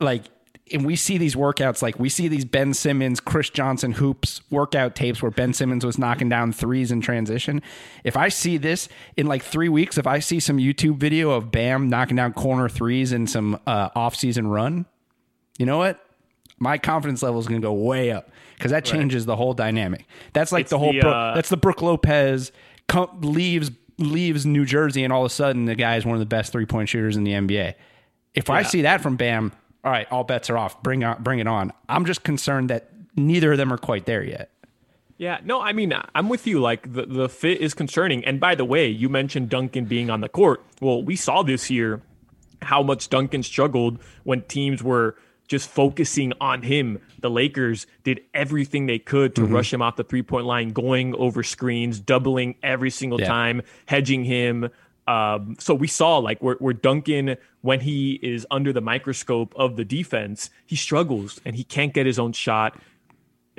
like 0.01 0.25
and 0.73 0.85
we 0.85 0.97
see 0.97 1.17
these 1.17 1.35
workouts 1.35 1.81
like 1.81 1.99
we 1.99 2.09
see 2.09 2.29
these 2.29 2.45
Ben 2.45 2.75
Simmons, 2.75 3.21
Chris 3.21 3.51
Johnson 3.51 3.93
hoops 3.93 4.41
workout 4.51 4.95
tapes 4.97 5.23
where 5.23 5.31
Ben 5.31 5.53
Simmons 5.53 5.85
was 5.87 5.99
knocking 5.99 6.29
down 6.29 6.53
threes 6.53 6.91
in 6.91 7.01
transition. 7.01 7.63
If 8.03 8.17
I 8.17 8.29
see 8.29 8.57
this 8.57 8.89
in 9.17 9.27
like 9.27 9.43
three 9.43 9.69
weeks, 9.69 9.97
if 9.97 10.07
I 10.07 10.19
see 10.19 10.41
some 10.41 10.59
YouTube 10.59 10.97
video 10.97 11.31
of 11.31 11.51
Bam 11.53 11.89
knocking 11.89 12.17
down 12.17 12.33
corner 12.33 12.69
threes 12.69 13.13
in 13.13 13.27
some 13.27 13.61
uh, 13.67 13.91
off-season 13.95 14.49
run, 14.49 14.87
you 15.59 15.67
know 15.67 15.79
what? 15.79 16.03
My 16.59 16.79
confidence 16.79 17.23
level 17.23 17.39
is 17.39 17.47
going 17.47 17.61
to 17.61 17.67
go 17.67 17.73
way 17.73 18.11
up 18.11 18.31
because 18.57 18.71
that 18.71 18.85
changes 18.85 19.27
the 19.27 19.37
whole 19.37 19.53
dynamic. 19.53 20.07
That's 20.33 20.53
like 20.53 20.63
It's 20.63 20.71
the 20.71 20.79
whole. 20.79 20.93
the, 20.93 21.01
Brook- 21.01 21.15
uh, 21.15 21.35
that's 21.35 21.49
the 21.51 21.57
Brook 21.59 21.83
Lopez 21.83 22.53
com- 22.89 23.21
leaves 23.21 23.71
leaves 23.99 24.45
New 24.47 24.65
Jersey, 24.65 25.05
and 25.05 25.13
all 25.13 25.23
of 25.23 25.27
a 25.31 25.35
sudden 25.35 25.65
the 25.67 25.75
guy 25.75 25.97
is 25.97 26.05
one 26.05 26.15
of 26.15 26.21
the 26.21 26.27
best 26.27 26.53
three 26.53 26.67
point 26.67 26.89
shooters 26.89 27.17
in 27.17 27.25
the 27.25 27.33
NBA. 27.33 27.75
If 28.35 28.51
I 28.51 28.63
see 28.63 28.83
that 28.83 29.01
from 29.01 29.17
Bam, 29.17 29.53
all 29.85 29.91
right, 29.91 30.07
all 30.11 30.25
bets 30.25 30.51
are 30.51 30.59
off. 30.59 30.83
Bring 30.83 31.05
on, 31.05 31.23
bring 31.23 31.39
it 31.39 31.47
on. 31.47 31.73
I'm 31.89 32.05
just 32.05 32.23
concerned 32.23 32.71
that 32.71 32.91
neither 33.17 33.53
of 33.53 33.59
them 33.59 33.73
are 33.73 33.79
quite 33.79 34.05
there 34.07 34.23
yet. 34.23 34.51
Yeah, 35.19 35.39
no, 35.45 35.63
I 35.63 35.73
mean, 35.73 35.95
I'm 36.15 36.29
with 36.29 36.47
you. 36.47 36.61
Like, 36.61 36.93
the, 36.93 37.07
the 37.07 37.29
fit 37.31 37.63
is 37.63 37.73
concerning. 37.73 38.23
And 38.27 38.39
by 38.39 38.55
the 38.55 38.67
way, 38.67 38.89
you 38.89 39.09
mentioned 39.09 39.49
Duncan 39.49 39.87
being 39.87 40.11
on 40.11 40.21
the 40.21 40.29
court. 40.29 40.63
Well, 40.83 41.03
we 41.03 41.17
saw 41.17 41.43
this 41.43 41.71
year 41.71 42.03
how 42.61 42.83
much 42.83 43.09
Duncan 43.09 43.43
struggled 43.43 43.99
when 44.25 44.43
teams 44.43 44.83
were 44.83 45.17
just 45.47 45.69
focusing 45.69 46.33
on 46.41 46.63
him. 46.63 46.99
The 47.21 47.31
Lakers 47.31 47.87
did 48.05 48.21
everything 48.35 48.87
they 48.87 48.99
could 48.99 49.35
to 49.37 49.45
rush 49.45 49.73
him 49.73 49.83
off 49.83 49.97
the 49.97 50.05
three 50.05 50.23
point 50.23 50.47
line, 50.47 50.71
going 50.71 51.15
over 51.15 51.43
screens, 51.43 52.01
doubling 52.01 52.57
every 52.63 52.91
single 52.91 53.21
Yeah. 53.21 53.29
time, 53.29 53.63
hedging 53.87 54.25
him. 54.25 54.69
Um, 55.09 55.55
so 55.61 55.73
we 55.73 55.87
saw 55.87 56.19
like 56.19 56.43
where, 56.43 56.57
where 56.57 56.75
Duncan, 56.75 57.37
when 57.63 57.81
he 57.81 58.19
is 58.23 58.45
under 58.51 58.73
the 58.73 58.81
microscope 58.81 59.55
of 59.57 59.77
the 59.77 59.85
defense, 59.85 60.51
he 60.67 60.75
struggles 60.75 61.41
and 61.45 61.55
he 61.55 61.63
can't 61.63 61.95
get 61.95 62.07
his 62.07 62.19
own 62.19 62.33
shot 62.33 62.77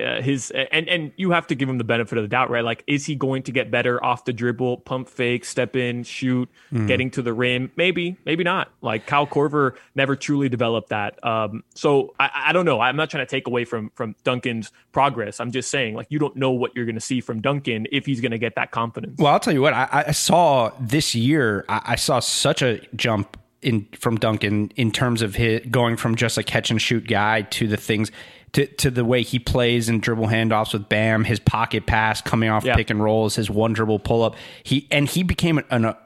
uh, 0.00 0.22
his 0.22 0.50
and 0.52 0.88
and 0.88 1.12
you 1.16 1.30
have 1.32 1.46
to 1.48 1.54
give 1.54 1.68
him 1.68 1.78
the 1.78 1.84
benefit 1.84 2.18
of 2.18 2.24
the 2.24 2.28
doubt, 2.28 2.50
right? 2.50 2.64
Like, 2.64 2.84
is 2.86 3.06
he 3.06 3.14
going 3.14 3.42
to 3.44 3.52
get 3.52 3.70
better 3.70 4.02
off 4.04 4.24
the 4.24 4.32
dribble, 4.32 4.78
pump 4.78 5.08
fake, 5.08 5.44
step 5.44 5.76
in, 5.76 6.02
shoot, 6.04 6.48
getting 6.86 7.10
to 7.12 7.22
the 7.22 7.32
rim? 7.32 7.72
Maybe, 7.76 8.16
maybe 8.24 8.44
not. 8.44 8.70
Like 8.80 9.06
Kyle 9.06 9.26
Korver 9.26 9.76
never 9.94 10.16
truly 10.16 10.48
developed 10.48 10.90
that. 10.90 11.24
Um, 11.24 11.64
so 11.74 12.14
I, 12.18 12.30
I 12.46 12.52
don't 12.52 12.64
know. 12.64 12.80
I'm 12.80 12.96
not 12.96 13.10
trying 13.10 13.26
to 13.26 13.30
take 13.30 13.46
away 13.46 13.64
from 13.64 13.90
from 13.94 14.14
Duncan's 14.24 14.70
progress. 14.92 15.40
I'm 15.40 15.50
just 15.50 15.70
saying, 15.70 15.94
like, 15.94 16.06
you 16.10 16.18
don't 16.18 16.36
know 16.36 16.50
what 16.50 16.74
you're 16.74 16.86
going 16.86 16.94
to 16.94 17.00
see 17.00 17.20
from 17.20 17.40
Duncan 17.40 17.86
if 17.90 18.06
he's 18.06 18.20
going 18.20 18.32
to 18.32 18.38
get 18.38 18.54
that 18.54 18.70
confidence. 18.70 19.18
Well, 19.18 19.32
I'll 19.32 19.40
tell 19.40 19.54
you 19.54 19.62
what, 19.62 19.74
I, 19.74 20.04
I 20.08 20.12
saw 20.12 20.70
this 20.80 21.14
year, 21.14 21.64
I, 21.68 21.80
I 21.84 21.96
saw 21.96 22.20
such 22.20 22.62
a 22.62 22.80
jump 22.94 23.36
in 23.60 23.88
from 23.98 24.16
Duncan 24.16 24.70
in 24.76 24.92
terms 24.92 25.20
of 25.22 25.34
his 25.34 25.60
going 25.70 25.96
from 25.96 26.14
just 26.14 26.38
a 26.38 26.42
catch 26.42 26.70
and 26.70 26.80
shoot 26.80 27.08
guy 27.08 27.42
to 27.42 27.66
the 27.66 27.76
things 27.76 28.12
to, 28.52 28.66
to 28.66 28.90
the 28.90 29.04
way 29.04 29.22
he 29.22 29.38
plays 29.38 29.88
and 29.88 30.00
dribble 30.02 30.28
handoffs 30.28 30.72
with 30.72 30.88
Bam, 30.88 31.24
his 31.24 31.38
pocket 31.40 31.86
pass 31.86 32.20
coming 32.20 32.48
off 32.48 32.64
Yeah. 32.64 32.76
pick 32.76 32.90
and 32.90 33.02
rolls, 33.02 33.36
his 33.36 33.50
one 33.50 33.72
dribble 33.72 33.98
pull 34.00 34.22
up. 34.22 34.36
He 34.62 34.86
and 34.90 35.08
he 35.08 35.22
became 35.22 35.58
an, 35.70 35.84
a 35.84 35.96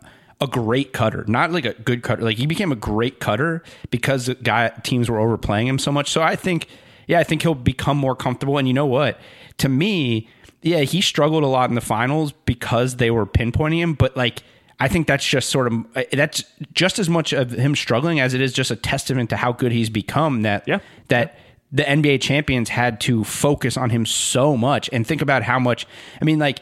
a 0.41 0.47
great 0.49 0.93
cutter, 0.93 1.25
not 1.29 1.53
like 1.53 1.65
a 1.65 1.75
good 1.75 2.03
cutter. 2.03 2.23
Like 2.23 2.37
he 2.37 2.47
became 2.47 2.73
a 2.73 2.77
great 2.77 3.21
cutter 3.21 3.63
because 3.91 4.27
the 4.27 4.35
guy 4.35 4.71
teams 4.83 5.09
were 5.09 5.21
overplaying 5.21 5.69
him 5.69 5.79
so 5.79 5.93
much. 5.93 6.11
So 6.11 6.21
I 6.21 6.35
think, 6.35 6.67
yeah, 7.07 7.21
I 7.21 7.23
think 7.23 7.43
he'll 7.43 7.55
become 7.55 7.97
more 7.97 8.17
comfortable. 8.17 8.59
And 8.59 8.67
you 8.67 8.75
know 8.75 8.87
what? 8.87 9.21
To 9.59 9.69
me, 9.69 10.29
yeah, 10.63 10.81
he 10.81 11.01
struggled 11.01 11.45
a 11.45 11.47
lot 11.47 11.69
in 11.69 11.77
the 11.77 11.81
finals 11.81 12.33
because 12.45 12.97
they 12.97 13.13
were 13.13 13.25
pinpointing 13.25 13.79
him. 13.79 13.95
But 13.95 14.17
like, 14.17 14.43
I 14.81 14.89
think 14.89 15.07
that's 15.07 15.25
just 15.25 15.49
sort 15.49 15.69
of 15.73 15.85
uh, 15.95 16.03
that's 16.13 16.43
just 16.75 16.99
as 16.99 17.09
much 17.09 17.33
of 17.33 17.53
him 17.53 17.77
struggling 17.77 18.19
as 18.19 18.35
it 18.35 18.41
is 18.41 18.53
just 18.53 18.73
a 18.73 18.77
testament 18.77 19.31
to 19.31 19.37
how 19.37 19.53
good 19.53 19.71
he's 19.71 19.91
become. 19.91 20.43
That 20.43 20.65
Yeah. 20.67 20.81
that 21.07 21.37
the 21.73 21.83
NBA 21.83 22.21
champions 22.21 22.69
had 22.69 23.01
to 23.03 23.25
focus 23.25 23.77
on 23.77 23.91
him 23.91 24.05
so 24.07 24.57
much 24.57 24.91
and 24.93 25.07
think 25.07 25.23
about 25.23 25.43
how 25.43 25.59
much. 25.59 25.87
I 26.21 26.25
mean, 26.25 26.39
like 26.39 26.61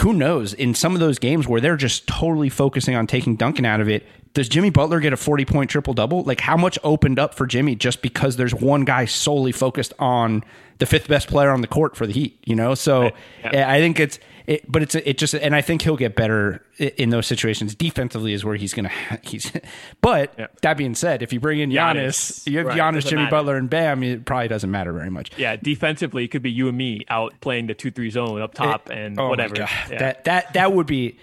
who 0.00 0.12
knows 0.12 0.52
in 0.54 0.74
some 0.74 0.94
of 0.94 1.00
those 1.00 1.18
games 1.18 1.46
where 1.46 1.60
they're 1.60 1.76
just 1.76 2.06
totally 2.06 2.48
focusing 2.48 2.94
on 2.94 3.06
taking 3.06 3.36
Duncan 3.36 3.64
out 3.64 3.80
of 3.80 3.88
it 3.88 4.06
does 4.32 4.48
Jimmy 4.48 4.70
Butler 4.70 5.00
get 5.00 5.12
a 5.12 5.16
40 5.16 5.44
point 5.44 5.70
triple 5.70 5.92
double 5.94 6.22
like 6.24 6.40
how 6.40 6.56
much 6.56 6.78
opened 6.82 7.18
up 7.18 7.34
for 7.34 7.46
Jimmy 7.46 7.74
just 7.74 8.00
because 8.02 8.36
there's 8.36 8.54
one 8.54 8.84
guy 8.84 9.04
solely 9.04 9.52
focused 9.52 9.92
on 9.98 10.42
the 10.78 10.86
fifth 10.86 11.08
best 11.08 11.28
player 11.28 11.50
on 11.50 11.60
the 11.60 11.66
court 11.66 11.94
for 11.94 12.06
the 12.06 12.12
Heat 12.14 12.38
you 12.46 12.54
know 12.56 12.74
so 12.74 13.10
Yeah. 13.44 13.70
I 13.70 13.78
think 13.78 14.00
it's 14.00 14.18
it, 14.46 14.70
but 14.70 14.82
it's 14.82 14.94
it 14.94 15.18
just 15.18 15.34
and 15.34 15.54
I 15.54 15.60
think 15.60 15.82
he'll 15.82 15.96
get 15.96 16.14
better 16.14 16.64
in 16.78 17.10
those 17.10 17.26
situations 17.26 17.74
defensively 17.74 18.32
is 18.32 18.44
where 18.44 18.54
he's 18.56 18.72
gonna 18.74 18.90
he's 19.22 19.50
but 20.00 20.32
Yeah. 20.38 20.46
that 20.62 20.76
being 20.76 20.94
said 20.94 21.22
if 21.22 21.32
you 21.32 21.40
bring 21.40 21.58
in 21.60 21.70
Giannis, 21.70 22.06
Giannis, 22.06 22.46
you 22.50 22.58
have 22.58 22.66
right, 22.68 22.78
Giannis 22.78 22.94
doesn't 22.94 23.10
Jimmy 23.10 23.22
matter. 23.24 23.30
Butler 23.36 23.56
and 23.56 23.68
Bam 23.70 24.02
it 24.02 24.24
probably 24.24 24.48
doesn't 24.48 24.70
matter 24.70 24.92
very 24.92 25.10
much 25.10 25.30
Yeah, 25.36 25.56
defensively, 25.56 26.24
it 26.24 26.28
could 26.28 26.42
be 26.42 26.50
you 26.50 26.68
and 26.68 26.76
me 26.78 27.04
out 27.08 27.34
playing 27.40 27.66
the 27.66 27.74
two 27.74 27.90
three 27.90 28.10
zone 28.10 28.40
up 28.40 28.54
top 28.54 28.88
and 28.90 29.18
Oh 29.18 29.28
whatever. 29.28 29.54
Yeah. 29.56 29.68
That 29.98 30.24
that 30.24 30.52
that 30.54 30.72
would 30.72 30.86
be 30.86 31.16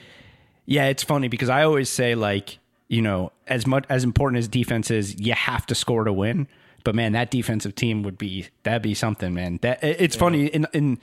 yeah, 0.66 0.88
it's 0.88 1.04
funny 1.04 1.28
because 1.28 1.50
I 1.50 1.64
always 1.64 1.90
say 1.90 2.16
like, 2.16 2.58
you 2.88 3.02
know, 3.02 3.32
as 3.48 3.68
much 3.68 3.86
as 3.90 4.04
important 4.04 4.40
as 4.40 4.48
defense 4.48 4.90
is, 4.92 5.20
you 5.20 5.34
have 5.34 5.66
to 5.68 5.76
score 5.76 6.04
to 6.06 6.14
win. 6.14 6.48
But 6.86 6.96
man, 6.96 7.14
that 7.14 7.32
defensive 7.32 7.76
team 7.76 8.04
would 8.04 8.18
be 8.18 8.48
that'd 8.64 8.82
be 8.82 8.94
something, 8.94 9.34
man. 9.34 9.60
That 9.62 9.82
it- 9.84 10.02
it's 10.02 10.16
funny 10.18 10.48
in 10.48 10.68
in 10.74 11.00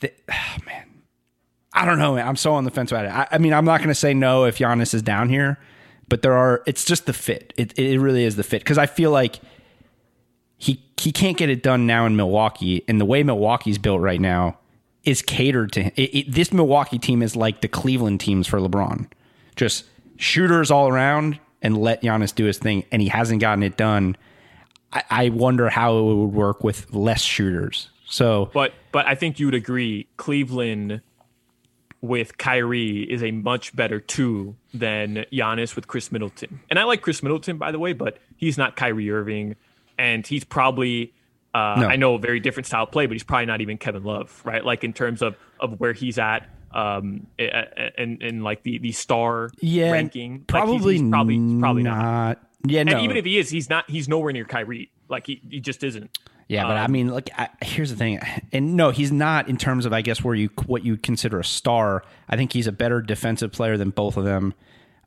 the 0.00 0.12
oh, 0.30 0.56
man. 0.66 0.84
I 1.74 1.86
don't 1.86 1.98
know. 1.98 2.18
I'm 2.18 2.36
so 2.36 2.52
on 2.54 2.64
the 2.64 2.70
fence 2.70 2.92
about 2.92 3.06
it. 3.06 3.08
I, 3.08 3.28
I 3.32 3.38
mean, 3.38 3.52
I'm 3.52 3.64
not 3.64 3.78
going 3.78 3.88
to 3.88 3.94
say 3.94 4.12
no 4.12 4.44
if 4.44 4.58
Giannis 4.58 4.92
is 4.94 5.02
down 5.02 5.28
here, 5.28 5.58
but 6.08 6.22
there 6.22 6.34
are. 6.34 6.62
It's 6.66 6.84
just 6.84 7.06
the 7.06 7.12
fit. 7.12 7.52
It 7.56 7.78
it 7.78 7.98
really 7.98 8.24
is 8.24 8.36
the 8.36 8.42
fit 8.42 8.60
because 8.62 8.78
I 8.78 8.86
feel 8.86 9.10
like 9.10 9.40
he 10.58 10.84
he 10.98 11.12
can't 11.12 11.36
get 11.36 11.48
it 11.48 11.62
done 11.62 11.86
now 11.86 12.06
in 12.06 12.14
Milwaukee, 12.16 12.84
and 12.88 13.00
the 13.00 13.04
way 13.04 13.22
Milwaukee's 13.22 13.78
built 13.78 14.00
right 14.00 14.20
now 14.20 14.58
is 15.04 15.22
catered 15.22 15.72
to 15.72 15.82
him. 15.84 15.92
It, 15.96 16.14
it, 16.14 16.32
this 16.32 16.52
Milwaukee 16.52 16.98
team 16.98 17.22
is 17.22 17.34
like 17.34 17.60
the 17.60 17.68
Cleveland 17.68 18.20
teams 18.20 18.46
for 18.46 18.58
LeBron, 18.60 19.08
just 19.56 19.84
shooters 20.16 20.70
all 20.70 20.88
around, 20.88 21.40
and 21.62 21.76
let 21.76 22.02
Giannis 22.02 22.34
do 22.34 22.44
his 22.44 22.58
thing, 22.58 22.84
and 22.92 23.02
he 23.02 23.08
hasn't 23.08 23.40
gotten 23.40 23.62
it 23.62 23.76
done. 23.76 24.16
I, 24.92 25.02
I 25.10 25.28
wonder 25.30 25.70
how 25.70 25.98
it 25.98 26.02
would 26.02 26.32
work 26.32 26.62
with 26.62 26.92
less 26.94 27.22
shooters. 27.22 27.88
So 28.06 28.50
But 28.52 28.74
but 28.92 29.06
I 29.06 29.14
think 29.14 29.40
you'd 29.40 29.54
agree 29.54 30.06
Cleveland 30.18 31.00
with 32.02 32.36
Kyrie 32.36 33.02
is 33.10 33.22
a 33.22 33.30
much 33.30 33.74
better 33.74 34.00
two 34.00 34.56
than 34.74 35.24
Giannis 35.32 35.74
with 35.76 35.86
Khris 35.86 36.10
Middleton. 36.12 36.60
And 36.68 36.78
I 36.78 36.82
like 36.84 37.00
Khris 37.00 37.22
Middleton 37.22 37.56
by 37.56 37.70
the 37.72 37.78
way, 37.78 37.92
but 37.94 38.18
he's 38.36 38.58
not 38.58 38.76
Kyrie 38.76 39.10
Irving, 39.10 39.56
and 39.98 40.26
he's 40.26 40.44
probably 40.44 41.14
uh, 41.54 41.76
No. 41.80 41.86
I 41.88 41.96
know 41.96 42.14
a 42.16 42.18
very 42.18 42.40
different 42.40 42.66
style 42.66 42.82
of 42.84 42.90
play, 42.90 43.06
but 43.06 43.12
he's 43.12 43.22
probably 43.22 43.46
not 43.46 43.60
even 43.60 43.78
Kevin 43.78 44.02
Love, 44.04 44.42
right? 44.44 44.64
Like 44.64 44.84
in 44.84 44.92
terms 44.92 45.22
of 45.22 45.36
of 45.60 45.78
where 45.80 45.92
he's 45.94 46.18
at. 46.18 46.48
Um, 46.74 47.26
and 47.38 48.22
and 48.22 48.42
like 48.42 48.62
the 48.62 48.78
the 48.78 48.92
star 48.92 49.50
yeah, 49.60 49.90
ranking, 49.90 50.32
Like, 50.32 50.38
he's- 50.38 50.46
probably 50.48 50.98
he's 50.98 51.10
probably 51.10 51.38
he's 51.38 51.60
probably 51.60 51.82
not. 51.82 52.00
not. 52.02 52.38
Yeah, 52.66 52.80
And 52.80 52.90
no. 52.90 53.00
even 53.02 53.16
if 53.16 53.24
he 53.26 53.38
is, 53.38 53.50
he's 53.50 53.68
not. 53.68 53.90
He's 53.90 54.08
nowhere 54.08 54.32
near 54.32 54.44
Kyrie. 54.46 54.90
Like 55.08 55.26
he, 55.26 55.42
he 55.50 55.60
just 55.60 55.84
isn't. 55.84 56.16
Yeah, 56.48 56.64
but 56.64 56.76
I 56.76 56.84
Um, 56.84 56.92
mean, 56.92 57.08
like, 57.08 57.30
I, 57.38 57.48
here's 57.62 57.90
the 57.90 57.96
thing, 57.96 58.20
and 58.52 58.76
no, 58.76 58.90
he's 58.90 59.10
not 59.12 59.48
in 59.48 59.56
terms 59.56 59.86
of, 59.86 59.92
I 59.92 60.02
guess, 60.02 60.22
where 60.22 60.34
you 60.34 60.50
what 60.66 60.84
you 60.84 60.96
consider 60.96 61.40
a 61.40 61.44
star. 61.44 62.02
I 62.28 62.36
think 62.36 62.52
he's 62.52 62.66
a 62.66 62.72
better 62.72 63.00
defensive 63.00 63.52
player 63.52 63.76
than 63.76 63.90
both 63.90 64.16
of 64.16 64.24
them. 64.24 64.52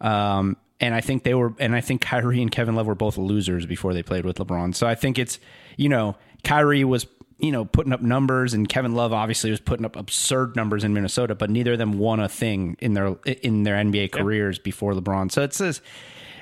Um, 0.01 0.57
and 0.79 0.93
I 0.93 1.01
think 1.01 1.23
they 1.23 1.33
were, 1.33 1.53
and 1.59 1.75
I 1.75 1.81
think 1.81 2.01
Kyrie 2.01 2.41
and 2.41 2.51
Kevin 2.51 2.75
Love 2.75 2.87
were 2.87 2.95
both 2.95 3.17
losers 3.17 3.65
before 3.65 3.93
they 3.93 4.03
played 4.03 4.25
with 4.25 4.37
LeBron. 4.37 4.75
So 4.75 4.87
I 4.87 4.95
think 4.95 5.17
it's, 5.17 5.39
you 5.77 5.87
know, 5.87 6.17
Kyrie 6.43 6.83
was, 6.83 7.07
you 7.37 7.51
know, 7.51 7.63
putting 7.65 7.93
up 7.93 8.01
numbers, 8.01 8.53
and 8.53 8.67
Kevin 8.67 8.93
Love 8.95 9.13
obviously 9.13 9.51
was 9.51 9.59
putting 9.59 9.85
up 9.85 9.95
absurd 9.95 10.55
numbers 10.55 10.83
in 10.83 10.93
Minnesota, 10.93 11.35
but 11.35 11.49
neither 11.49 11.73
of 11.73 11.79
them 11.79 11.97
won 11.99 12.19
a 12.19 12.27
thing 12.29 12.75
in 12.79 12.93
their 12.93 13.15
in 13.25 13.63
their 13.63 13.75
NBA 13.75 14.11
careers 14.11 14.57
before 14.59 14.93
LeBron. 14.93 15.31
So 15.31 15.43
it's 15.43 15.57
this. 15.59 15.81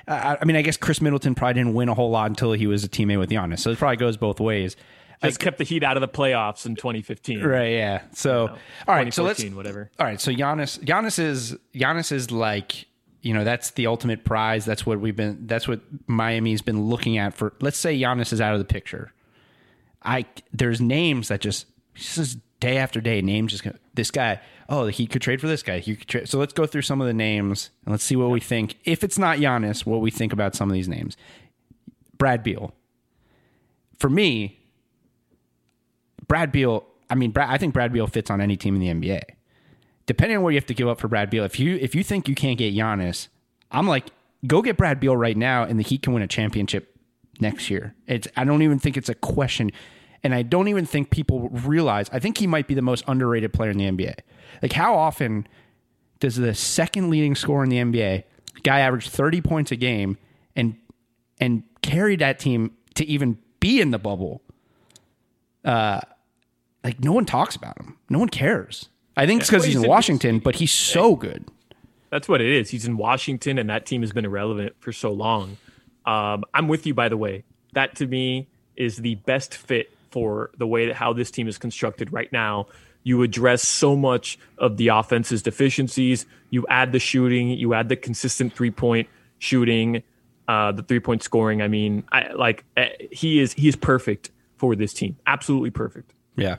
I 0.08 0.38
I 0.42 0.46
mean, 0.46 0.56
I 0.56 0.62
guess 0.62 0.78
Khris 0.78 1.02
Middleton 1.02 1.36
probably 1.36 1.56
didn't 1.56 1.74
win 1.74 1.90
a 1.90 1.94
whole 1.94 2.10
lot 2.10 2.30
until 2.30 2.54
he 2.54 2.68
was 2.68 2.84
a 2.84 2.90
teammate 2.90 3.20
with 3.20 3.30
Giannis. 3.30 3.60
So 3.60 3.72
it 3.72 3.78
probably 3.78 3.98
goes 3.98 4.18
both 4.18 4.40
ways. 4.40 4.76
Just 5.24 5.40
kept 5.40 5.58
the 5.58 5.64
Heat 5.64 5.84
out 5.84 5.96
of 5.96 6.02
the 6.02 6.08
playoffs 6.08 6.66
in 6.66 6.76
2015. 6.76 7.42
Right. 7.42 7.74
Yeah. 7.74 8.02
So 8.14 8.50
all 8.88 8.96
right. 8.96 9.14
So 9.14 9.24
let's 9.24 9.44
whatever. 9.44 9.90
All 10.00 10.06
right. 10.06 10.20
So 10.20 10.32
Giannis, 10.32 10.80
Giannis 10.80 11.20
is 11.20 11.56
Giannis 11.74 12.12
is 12.12 12.32
like 12.32 12.88
you 13.22 13.34
know 13.34 13.44
that's 13.44 13.72
the 13.72 13.88
ultimate 13.88 14.26
prize. 14.26 14.66
That's 14.66 14.86
what 14.86 15.00
we've 15.00 15.16
been. 15.16 15.48
That's 15.48 15.68
what 15.68 15.80
Miami's 16.08 16.62
been 16.62 16.88
looking 16.90 17.18
at 17.18 17.34
for. 17.34 17.54
Let's 17.62 17.78
say 17.78 17.98
Giannis 17.98 18.34
is 18.34 18.42
out 18.42 18.54
of 18.54 18.60
the 18.60 18.66
picture. 18.66 19.14
I 20.04 20.26
there's 20.52 20.82
names 20.82 21.30
that 21.30 21.40
just 21.40 21.68
just 21.96 22.38
day 22.64 22.78
after 22.78 23.02
day 23.02 23.22
names 23.22 23.52
just 23.52 23.62
go, 23.62 23.74
this 23.94 24.10
guy. 24.10 24.40
Oh, 24.70 24.88
he 24.88 25.06
could 25.06 25.22
trade 25.22 25.42
for 25.42 25.48
this 25.48 25.62
guy. 25.62 25.80
He 25.80 25.98
could 25.98 26.08
trade. 26.08 26.30
So 26.30 26.40
let's 26.40 26.54
go 26.54 26.66
through 26.66 26.84
some 26.84 27.02
of 27.02 27.08
the 27.08 27.14
names 27.14 27.72
and 27.84 27.92
let's 27.92 28.06
see 28.06 28.16
what 28.16 28.30
we 28.30 28.40
think. 28.40 28.78
If 28.86 29.04
it's 29.04 29.20
not 29.20 29.40
Giannis, 29.40 29.86
what 29.86 30.00
we 30.00 30.10
think 30.10 30.32
about 30.32 30.56
some 30.56 30.70
of 30.70 30.74
these 30.74 30.88
names. 30.88 31.18
Brad 32.18 32.42
Beal. 32.42 32.74
For 34.00 34.10
me, 34.10 34.62
Brad 36.26 36.54
Beal. 36.54 36.86
I 37.10 37.16
mean, 37.16 37.32
Brad, 37.32 37.50
I 37.50 37.58
think 37.58 37.74
Brad 37.74 37.92
Beal 37.92 38.08
fits 38.08 38.32
on 38.32 38.40
any 38.40 38.56
team 38.56 38.76
in 38.76 38.80
the 38.80 39.10
NBA. 39.10 39.24
Depending 40.06 40.38
on 40.38 40.44
what 40.44 40.52
you 40.52 40.58
have 40.58 40.66
to 40.68 40.74
give 40.74 40.88
up 40.88 41.02
for 41.02 41.10
Brad 41.10 41.30
Beal, 41.30 41.44
if 41.44 41.60
you 41.60 41.76
if 41.82 41.94
you 41.94 42.02
think 42.02 42.30
you 42.30 42.36
can't 42.36 42.58
get 42.58 42.74
Giannis, 42.74 43.28
I'm 43.72 43.90
like, 43.90 44.08
go 44.48 44.62
get 44.62 44.78
Brad 44.78 45.02
Beal 45.02 45.18
right 45.18 45.36
now, 45.36 45.64
and 45.64 45.78
the 45.78 45.84
Heat 45.84 46.02
can 46.02 46.14
win 46.14 46.24
a 46.24 46.28
championship 46.28 46.98
next 47.42 47.70
year. 47.70 47.94
It's 48.08 48.30
I 48.38 48.46
don't 48.46 48.62
even 48.62 48.80
think 48.80 48.96
it's 48.96 49.10
a 49.10 49.16
question. 49.16 49.72
And 50.24 50.34
I 50.34 50.42
don't 50.42 50.68
even 50.70 50.86
think 50.86 51.10
people 51.10 51.50
realize 51.50 52.10
I 52.12 52.20
think 52.20 52.38
he 52.38 52.48
might 52.48 52.68
be 52.68 52.74
the 52.74 52.82
most 52.82 53.04
underrated 53.08 53.54
player 53.54 53.72
in 53.72 53.78
the 53.78 53.86
NBA. 53.86 54.20
Like 54.62 54.74
how 54.74 54.96
often 54.96 55.48
does 56.20 56.38
the 56.38 56.54
second 56.54 57.10
leading 57.10 57.36
scorer 57.36 57.64
in 57.64 57.70
the 57.70 57.78
NBA, 57.78 58.24
guy 58.64 58.80
average 58.80 59.10
30 59.10 59.42
points 59.42 59.72
a 59.72 59.76
game 59.76 60.18
and 60.56 60.76
and 61.40 61.64
carry 61.82 62.16
that 62.16 62.40
team 62.40 62.72
to 62.96 63.06
even 63.06 63.38
be 63.60 63.82
in 63.82 63.92
the 63.92 64.00
bubble? 64.00 64.42
Uh 65.66 66.00
like 66.84 67.04
no 67.04 67.14
one 67.14 67.26
talks 67.26 67.56
about 67.56 67.78
him. 67.80 67.98
No 68.10 68.20
one 68.20 68.30
cares. 68.30 68.90
I 69.16 69.26
think 69.26 69.42
it's 69.42 69.50
because 69.50 69.66
he's 69.66 69.76
in- 69.76 69.88
Washington, 69.88 70.40
but 70.40 70.56
he's 70.56 70.72
so 70.72 71.16
good. 71.16 71.46
That's 72.10 72.30
what 72.30 72.42
it 72.42 72.48
is. 72.48 72.70
He's 72.70 72.86
in 72.86 72.98
Washington, 72.98 73.58
and 73.58 73.70
that 73.70 73.86
team 73.88 74.02
has 74.02 74.12
been 74.12 74.26
irrelevant 74.26 74.76
for 74.80 74.92
so 74.92 75.12
long. 75.12 75.58
Um, 76.06 76.44
I'm 76.54 76.68
with 76.68 76.86
you, 76.86 76.94
by 76.94 77.10
the 77.10 77.18
way. 77.18 77.44
That 77.74 77.96
to 77.96 78.06
me 78.06 78.48
is 78.76 78.98
the 78.98 79.16
best 79.16 79.56
fit 79.56 79.92
for 80.14 80.52
the 80.60 80.68
way 80.68 80.86
that 80.86 80.96
how 80.96 81.12
this 81.12 81.32
team 81.32 81.48
is 81.48 81.58
constructed 81.58 82.14
right 82.14 82.32
now. 82.32 82.68
You 83.02 83.24
address 83.24 83.68
so 83.68 83.96
much 83.96 84.38
of 84.60 84.78
the 84.78 84.90
offense's 84.90 85.42
deficiencies. 85.42 86.28
You 86.52 86.66
add 86.70 86.92
the 86.92 87.00
shooting. 87.00 87.50
You 87.50 87.74
add 87.74 87.90
the 87.90 87.96
consistent 87.96 88.54
three 88.54 88.70
point 88.70 89.10
shooting, 89.40 90.04
uh, 90.48 90.72
the 90.72 90.84
three 90.84 91.00
point 91.00 91.24
scoring. 91.24 91.64
I 91.64 91.68
mean, 91.68 92.04
I 92.12 92.32
like 92.34 92.64
eh, 92.78 92.90
he 93.12 93.40
is 93.40 93.54
he 93.54 93.68
is 93.68 93.76
perfect 93.76 94.30
for 94.56 94.76
this 94.76 94.94
team. 94.94 95.18
Absolutely 95.26 95.72
perfect. 95.72 96.14
Yeah. 96.36 96.58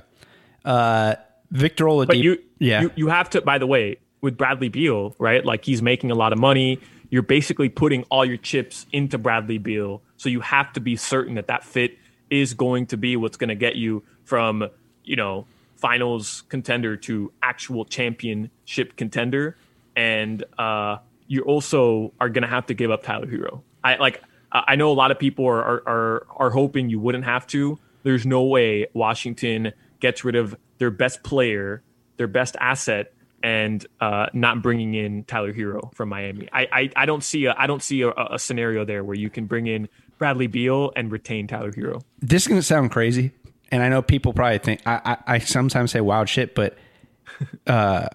Uh, 0.64 1.14
Victor 1.52 1.84
Oladipo. 1.84 2.08
But 2.08 2.18
you, 2.18 2.38
yeah. 2.58 2.82
you, 2.82 2.90
you 2.96 3.06
have 3.06 3.30
to. 3.30 3.40
By 3.40 3.58
the 3.58 3.68
way, 3.68 3.98
with 4.20 4.36
Bradley 4.36 4.68
Beal, 4.68 5.14
right? 5.20 5.44
Like 5.44 5.64
he's 5.64 5.80
making 5.80 6.10
a 6.10 6.16
lot 6.16 6.32
of 6.32 6.40
money. 6.40 6.80
You're 7.08 7.22
basically 7.22 7.68
putting 7.68 8.02
all 8.04 8.24
your 8.24 8.36
chips 8.36 8.86
into 8.90 9.16
Bradley 9.16 9.58
Beal, 9.58 10.02
so 10.16 10.28
you 10.28 10.40
have 10.40 10.72
to 10.72 10.80
be 10.80 10.96
certain 10.96 11.36
that 11.36 11.46
that 11.46 11.62
fit 11.62 11.96
is 12.34 12.54
going 12.54 12.86
to 12.86 12.96
be 12.96 13.16
what's 13.16 13.36
going 13.36 13.48
to 13.48 13.54
get 13.54 13.76
you 13.76 14.02
from 14.24 14.68
you 15.04 15.16
know 15.16 15.46
finals 15.76 16.42
contender 16.48 16.96
to 16.96 17.32
actual 17.42 17.84
championship 17.84 18.96
contender, 18.96 19.56
and 19.94 20.44
uh, 20.58 20.96
you 21.26 21.42
also 21.42 22.12
are 22.20 22.28
going 22.28 22.42
to 22.42 22.48
have 22.48 22.66
to 22.66 22.74
give 22.74 22.90
up 22.90 23.02
Tyler 23.02 23.26
Herro. 23.26 23.62
I 23.82 23.96
like. 23.96 24.22
I 24.52 24.76
know 24.76 24.92
a 24.92 24.94
lot 24.94 25.10
of 25.10 25.18
people 25.18 25.46
are, 25.46 25.62
are 25.62 25.82
are 25.86 26.26
are 26.36 26.50
hoping 26.50 26.88
you 26.88 27.00
wouldn't 27.00 27.24
have 27.24 27.46
to. 27.48 27.78
There's 28.02 28.24
no 28.26 28.44
way 28.44 28.86
Washington 28.92 29.72
gets 30.00 30.24
rid 30.24 30.36
of 30.36 30.54
their 30.78 30.90
best 30.90 31.22
player, 31.22 31.82
their 32.18 32.28
best 32.28 32.56
asset, 32.60 33.12
and 33.42 33.84
uh, 34.00 34.26
not 34.32 34.62
bringing 34.62 34.94
in 34.94 35.24
Tyler 35.24 35.52
Herro 35.52 35.94
from 35.94 36.08
Miami. 36.08 36.48
I 36.52 36.68
I, 36.72 36.90
I 36.96 37.06
don't 37.06 37.22
see 37.22 37.46
a 37.46 37.54
I 37.56 37.66
don't 37.66 37.82
see 37.82 38.02
a, 38.02 38.10
a 38.10 38.38
scenario 38.38 38.84
there 38.84 39.04
where 39.04 39.16
you 39.16 39.28
can 39.28 39.46
bring 39.46 39.66
in 39.66 39.88
Bradley 40.18 40.46
Beal 40.46 40.92
and 40.96 41.10
retain 41.12 41.46
Tyler 41.46 41.72
Herro. 41.72 42.02
this 42.20 42.42
is 42.42 42.48
going 42.48 42.58
to 42.60 42.66
sound 42.66 42.90
crazy, 42.90 43.32
and 43.70 43.82
I 43.82 43.88
know 43.88 44.02
people 44.02 44.32
probably 44.32 44.58
think 44.58 44.80
I, 44.86 45.00
I, 45.26 45.34
I 45.34 45.38
sometimes 45.38 45.90
say 45.92 46.00
wild 46.00 46.28
shit, 46.28 46.54
but 46.54 46.76
uh, 47.66 48.08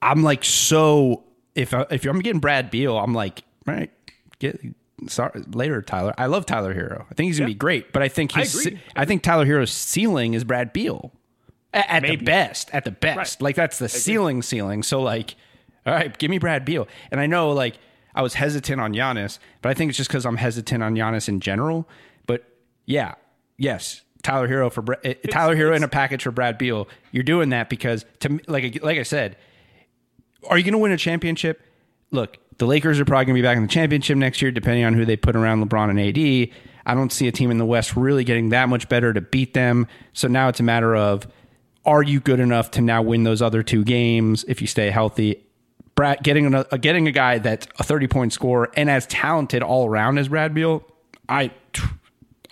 I'm 0.00 0.22
like 0.22 0.44
so 0.44 1.24
if 1.54 1.74
I, 1.74 1.86
if 1.90 2.04
I'm 2.04 2.20
getting 2.20 2.40
Brad 2.40 2.70
Beal, 2.70 2.96
I'm 2.98 3.14
like 3.14 3.42
all 3.66 3.74
right, 3.74 3.90
get 4.38 4.60
sorry 5.08 5.42
later 5.52 5.82
Tyler. 5.82 6.14
I 6.18 6.26
love 6.26 6.46
Tyler 6.46 6.74
Herro. 6.74 7.06
I 7.10 7.14
think 7.14 7.28
he's 7.28 7.38
gonna 7.38 7.48
be 7.48 7.54
great, 7.54 7.92
but 7.92 8.02
I 8.02 8.08
think 8.08 8.36
I 8.36 8.40
his 8.40 8.66
agree. 8.66 8.80
I, 8.96 9.04
think 9.04 9.22
Tyler 9.22 9.46
Herro's 9.46 9.72
ceiling 9.72 10.34
is 10.34 10.44
Brad 10.44 10.72
Beal 10.72 11.12
at, 11.72 11.86
at 11.88 12.02
the 12.08 12.16
best. 12.16 12.70
At 12.72 12.84
the 12.84 12.90
best, 12.90 13.40
Right. 13.40 13.42
like 13.42 13.56
that's 13.56 13.78
the 13.78 13.88
ceiling 13.88 14.42
ceiling. 14.42 14.82
So 14.82 15.02
like, 15.02 15.34
all 15.86 15.94
right, 15.94 16.16
give 16.16 16.30
me 16.30 16.38
Brad 16.38 16.64
Beal, 16.64 16.86
and 17.10 17.20
I 17.20 17.26
know 17.26 17.50
like. 17.50 17.78
I 18.18 18.22
was 18.22 18.34
hesitant 18.34 18.80
on 18.80 18.92
Giannis, 18.92 19.38
but 19.62 19.68
I 19.68 19.74
think 19.74 19.90
it's 19.90 19.96
just 19.96 20.10
because 20.10 20.26
I'm 20.26 20.36
hesitant 20.36 20.82
on 20.82 20.96
Giannis 20.96 21.28
in 21.28 21.38
general. 21.38 21.88
But 22.26 22.44
yeah, 22.84 23.14
yes, 23.56 24.02
Tyler 24.24 24.48
Herro 24.48 24.72
for 24.72 24.82
Bra- 24.82 24.96
uh, 25.04 25.14
Tyler 25.30 25.54
Herro 25.54 25.76
in 25.76 25.84
a 25.84 25.88
package 25.88 26.24
for 26.24 26.32
Brad 26.32 26.58
Beal. 26.58 26.88
You're 27.12 27.22
doing 27.22 27.50
that 27.50 27.70
because 27.70 28.04
to 28.18 28.30
me, 28.30 28.40
like 28.48 28.82
like 28.82 28.98
I 28.98 29.04
said, 29.04 29.36
are 30.50 30.58
you 30.58 30.64
going 30.64 30.72
to 30.72 30.78
win 30.78 30.90
a 30.90 30.96
championship? 30.96 31.62
Look, 32.10 32.38
the 32.58 32.66
Lakers 32.66 32.98
are 32.98 33.04
probably 33.04 33.26
going 33.26 33.36
to 33.36 33.42
be 33.42 33.46
back 33.46 33.56
in 33.56 33.62
the 33.62 33.68
championship 33.68 34.18
next 34.18 34.42
year, 34.42 34.50
depending 34.50 34.84
on 34.84 34.94
who 34.94 35.04
they 35.04 35.16
put 35.16 35.36
around 35.36 35.64
LeBron 35.64 35.88
and 35.88 36.00
AD. 36.00 36.58
I 36.86 36.94
don't 36.94 37.12
see 37.12 37.28
a 37.28 37.32
team 37.32 37.52
in 37.52 37.58
the 37.58 37.66
West 37.66 37.94
really 37.94 38.24
getting 38.24 38.48
that 38.48 38.68
much 38.68 38.88
better 38.88 39.12
to 39.12 39.20
beat 39.20 39.54
them. 39.54 39.86
So 40.12 40.26
now 40.26 40.48
it's 40.48 40.58
a 40.58 40.64
matter 40.64 40.96
of 40.96 41.28
are 41.84 42.02
you 42.02 42.18
good 42.18 42.40
enough 42.40 42.72
to 42.72 42.80
now 42.80 43.00
win 43.00 43.22
those 43.22 43.40
other 43.40 43.62
two 43.62 43.84
games 43.84 44.44
if 44.48 44.60
you 44.60 44.66
stay 44.66 44.90
healthy? 44.90 45.44
Brad 45.98 46.22
getting 46.22 46.54
a, 46.54 46.64
getting 46.78 47.08
a 47.08 47.10
guy 47.10 47.38
that's 47.38 47.66
a 47.80 47.82
30 47.82 48.06
point 48.06 48.32
scorer 48.32 48.70
and 48.74 48.88
as 48.88 49.04
talented 49.08 49.64
all 49.64 49.84
around 49.84 50.16
as 50.18 50.28
Brad 50.28 50.54
Beal, 50.54 50.84
I 51.28 51.50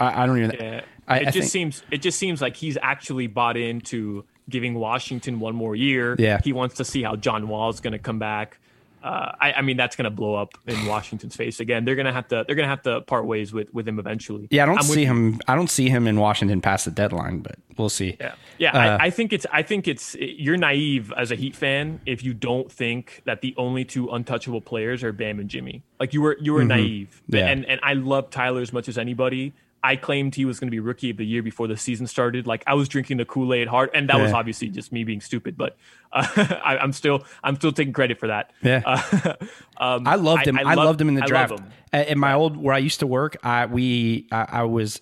I, 0.00 0.24
I 0.24 0.26
don't 0.26 0.38
even. 0.38 0.50
Yeah. 0.58 0.80
I, 1.06 1.18
it 1.18 1.20
I 1.20 1.30
just 1.30 1.34
think, 1.34 1.44
seems 1.44 1.82
it 1.92 1.98
just 1.98 2.18
seems 2.18 2.42
like 2.42 2.56
he's 2.56 2.76
actually 2.82 3.28
bought 3.28 3.56
into 3.56 4.24
giving 4.48 4.74
Washington 4.74 5.38
one 5.38 5.54
more 5.54 5.76
year. 5.76 6.16
Yeah. 6.18 6.40
He 6.42 6.52
wants 6.52 6.74
to 6.76 6.84
see 6.84 7.04
how 7.04 7.14
John 7.14 7.46
Wall 7.46 7.70
is 7.70 7.78
going 7.78 7.92
to 7.92 8.00
come 8.00 8.18
back. 8.18 8.58
Uh, 9.06 9.32
I, 9.40 9.52
I 9.52 9.62
mean, 9.62 9.76
that's 9.76 9.94
going 9.94 10.04
to 10.04 10.10
blow 10.10 10.34
up 10.34 10.58
in 10.66 10.84
Washington's 10.84 11.36
face 11.36 11.60
again. 11.60 11.84
They're 11.84 11.94
going 11.94 12.06
to 12.06 12.12
have 12.12 12.26
to 12.28 12.42
they're 12.44 12.56
going 12.56 12.64
to 12.64 12.70
have 12.70 12.82
to 12.82 13.02
part 13.02 13.24
ways 13.24 13.52
with 13.52 13.72
with 13.72 13.86
him 13.86 14.00
eventually. 14.00 14.48
yeah, 14.50 14.64
I 14.64 14.66
don't 14.66 14.78
I'm 14.78 14.82
see 14.82 15.02
you. 15.02 15.06
him. 15.06 15.40
I 15.46 15.54
don't 15.54 15.70
see 15.70 15.88
him 15.88 16.08
in 16.08 16.18
Washington 16.18 16.60
past 16.60 16.86
the 16.86 16.90
deadline, 16.90 17.38
but 17.38 17.54
we'll 17.78 17.88
see. 17.88 18.16
Yeah, 18.18 18.34
yeah. 18.58 18.72
Uh, 18.72 18.98
I, 19.00 19.06
I 19.06 19.10
think 19.10 19.32
it's. 19.32 19.46
I 19.52 19.62
think 19.62 19.86
it's. 19.86 20.16
You're 20.18 20.56
naive 20.56 21.12
as 21.16 21.30
a 21.30 21.36
Heat 21.36 21.54
fan 21.54 22.00
if 22.04 22.24
you 22.24 22.34
don't 22.34 22.70
think 22.70 23.22
that 23.26 23.42
the 23.42 23.54
only 23.56 23.84
two 23.84 24.08
untouchable 24.08 24.60
players 24.60 25.04
are 25.04 25.12
Bam 25.12 25.38
and 25.38 25.48
Jimmy. 25.48 25.84
Like 26.00 26.12
you 26.12 26.20
were. 26.20 26.36
You 26.40 26.54
were 26.54 26.64
naive. 26.64 27.22
Mm-hmm. 27.28 27.36
Yeah. 27.36 27.46
And 27.46 27.64
and 27.66 27.80
I 27.84 27.92
love 27.92 28.30
Tyler 28.30 28.60
as 28.60 28.72
much 28.72 28.88
as 28.88 28.98
anybody. 28.98 29.54
I 29.86 29.94
claimed 29.94 30.34
he 30.34 30.44
was 30.44 30.58
going 30.58 30.66
to 30.66 30.72
be 30.72 30.80
rookie 30.80 31.10
of 31.10 31.16
the 31.16 31.24
year 31.24 31.44
before 31.44 31.68
the 31.68 31.76
season 31.76 32.08
started. 32.08 32.44
Like 32.44 32.64
I 32.66 32.74
was 32.74 32.88
drinking 32.88 33.18
the 33.18 33.24
Kool 33.24 33.54
Aid 33.54 33.68
hard, 33.68 33.90
and 33.94 34.08
that 34.08 34.20
was 34.20 34.32
obviously 34.32 34.68
just 34.68 34.90
me 34.90 35.04
being 35.04 35.20
stupid. 35.20 35.56
But 35.56 35.76
uh, 36.12 36.26
I, 36.64 36.78
I'm 36.78 36.92
still. 36.92 37.22
I'm 37.44 37.54
still 37.54 37.70
taking 37.70 37.92
credit 37.92 38.18
for 38.18 38.26
that. 38.26 38.52
Yeah. 38.62 38.82
Uh, 38.84 39.34
um, 39.76 40.04
I 40.04 40.16
loved 40.16 40.48
him. 40.48 40.58
I, 40.58 40.74
love- 40.74 40.86
loved 40.86 41.00
him 41.00 41.08
in 41.08 41.14
the 41.14 41.22
I 41.22 41.26
draft. 41.26 41.60
In 41.92 42.18
my 42.18 42.32
old 42.32 42.56
where 42.56 42.74
I 42.74 42.78
used 42.78 42.98
to 42.98 43.06
work, 43.06 43.36
I 43.44 43.66
we 43.66 44.26
I, 44.32 44.46
I 44.48 44.62
was 44.64 45.00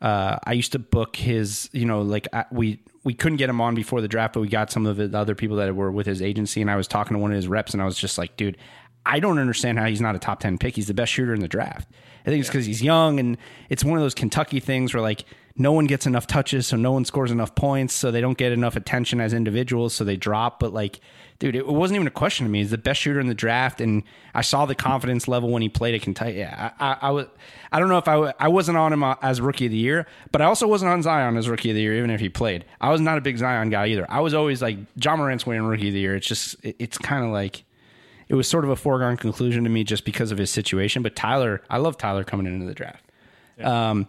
uh, 0.00 0.38
I 0.42 0.54
used 0.54 0.72
to 0.72 0.80
book 0.80 1.14
his. 1.14 1.70
You 1.72 1.84
know, 1.84 2.02
like 2.02 2.26
I, 2.32 2.46
we 2.50 2.82
we 3.04 3.14
couldn't 3.14 3.38
get 3.38 3.48
him 3.48 3.60
on 3.60 3.76
before 3.76 4.00
the 4.00 4.08
draft, 4.08 4.34
but 4.34 4.40
we 4.40 4.48
got 4.48 4.72
some 4.72 4.84
of 4.84 4.96
the 4.96 5.16
other 5.16 5.36
people 5.36 5.58
that 5.58 5.76
were 5.76 5.92
with 5.92 6.06
his 6.06 6.20
agency, 6.20 6.60
and 6.60 6.68
I 6.68 6.74
was 6.74 6.88
talking 6.88 7.14
to 7.14 7.20
one 7.20 7.30
of 7.30 7.36
his 7.36 7.46
reps, 7.46 7.72
and 7.72 7.80
I 7.80 7.84
was 7.84 7.96
just 7.96 8.18
like, 8.18 8.36
dude. 8.36 8.56
I 9.06 9.20
don't 9.20 9.38
understand 9.38 9.78
how 9.78 9.84
he's 9.84 10.00
not 10.00 10.16
a 10.16 10.18
top 10.18 10.40
10 10.40 10.56
pick. 10.56 10.76
He's 10.76 10.86
the 10.86 10.94
best 10.94 11.12
shooter 11.12 11.34
in 11.34 11.40
the 11.40 11.46
draft. 11.46 11.86
I 12.26 12.30
think 12.30 12.40
it's 12.40 12.48
because 12.48 12.66
he's 12.66 12.82
young 12.82 13.20
and 13.20 13.36
it's 13.68 13.84
one 13.84 13.98
of 13.98 14.02
those 14.04 14.14
Kentucky 14.14 14.60
things 14.60 14.94
where 14.94 15.02
like 15.02 15.24
no 15.56 15.72
one 15.72 15.86
gets 15.86 16.06
enough 16.06 16.26
touches, 16.26 16.66
so 16.66 16.76
no 16.76 16.90
one 16.92 17.04
scores 17.04 17.30
enough 17.30 17.54
points, 17.54 17.94
so 17.94 18.10
they 18.10 18.20
don't 18.20 18.36
get 18.36 18.50
enough 18.50 18.74
attention 18.74 19.20
as 19.20 19.32
individuals, 19.32 19.94
so 19.94 20.02
they 20.02 20.16
drop. 20.16 20.58
But 20.58 20.72
like, 20.72 20.98
dude, 21.38 21.54
it 21.54 21.66
wasn't 21.66 21.96
even 21.96 22.08
a 22.08 22.10
question 22.10 22.44
to 22.44 22.50
me. 22.50 22.58
He's 22.58 22.72
the 22.72 22.78
best 22.78 23.00
shooter 23.00 23.20
in 23.20 23.28
the 23.28 23.34
draft, 23.34 23.80
and 23.80 24.02
I 24.34 24.40
saw 24.40 24.66
the 24.66 24.74
confidence 24.74 25.28
level 25.28 25.50
when 25.50 25.62
he 25.62 25.68
played 25.68 25.94
at 25.94 26.02
Kentucky. 26.02 26.38
Yeah, 26.38 26.72
I, 26.80 26.86
I, 26.86 26.96
I 27.02 27.10
was. 27.12 27.26
I 27.70 27.78
don't 27.78 27.88
know 27.88 27.98
if 27.98 28.08
I, 28.08 28.14
w- 28.14 28.32
I 28.40 28.48
wasn't 28.48 28.78
on 28.78 28.92
him 28.92 29.04
uh, 29.04 29.14
as 29.22 29.40
rookie 29.40 29.66
of 29.66 29.70
the 29.70 29.78
year, 29.78 30.06
but 30.32 30.40
I 30.40 30.46
also 30.46 30.66
wasn't 30.66 30.90
on 30.90 31.02
Zion 31.02 31.36
as 31.36 31.48
rookie 31.48 31.70
of 31.70 31.76
the 31.76 31.82
year, 31.82 31.96
even 31.98 32.10
if 32.10 32.20
he 32.20 32.28
played. 32.28 32.64
I 32.80 32.90
was 32.90 33.00
not 33.00 33.18
a 33.18 33.20
big 33.20 33.36
Zion 33.38 33.70
guy 33.70 33.86
either. 33.88 34.06
I 34.10 34.20
was 34.20 34.34
always 34.34 34.60
like 34.60 34.78
Ja 35.00 35.16
Morant's 35.16 35.46
winning 35.46 35.64
rookie 35.64 35.88
of 35.88 35.94
the 35.94 36.00
year. 36.00 36.16
It's 36.16 36.26
just, 36.26 36.56
it, 36.64 36.76
it's 36.80 36.98
kind 36.98 37.24
of 37.24 37.30
like 37.30 37.64
it 38.28 38.34
was 38.34 38.48
sort 38.48 38.64
of 38.64 38.70
a 38.70 38.76
foregone 38.76 39.16
conclusion 39.16 39.64
to 39.64 39.70
me 39.70 39.84
just 39.84 40.04
because 40.04 40.32
of 40.32 40.38
his 40.38 40.50
situation. 40.50 41.02
But 41.02 41.16
Tyler, 41.16 41.62
I 41.68 41.78
love 41.78 41.96
Tyler 41.96 42.24
coming 42.24 42.46
into 42.46 42.66
the 42.66 42.74
draft. 42.74 43.04
Um, 43.62 44.08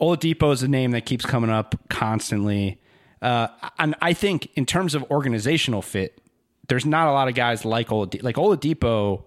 Oladipo 0.00 0.52
is 0.52 0.62
a 0.62 0.68
name 0.68 0.92
that 0.92 1.04
keeps 1.04 1.26
coming 1.26 1.50
up 1.50 1.74
constantly. 1.88 2.80
Uh, 3.20 3.48
and 3.78 3.94
I 4.00 4.12
think 4.12 4.50
in 4.54 4.64
terms 4.64 4.94
of 4.94 5.02
organizational 5.10 5.82
fit, 5.82 6.20
there's 6.68 6.86
not 6.86 7.08
a 7.08 7.12
lot 7.12 7.28
of 7.28 7.34
guys 7.34 7.64
like 7.64 7.88
Oladipo. 7.88 8.22
Like 8.22 8.36
Oladipo, 8.36 9.24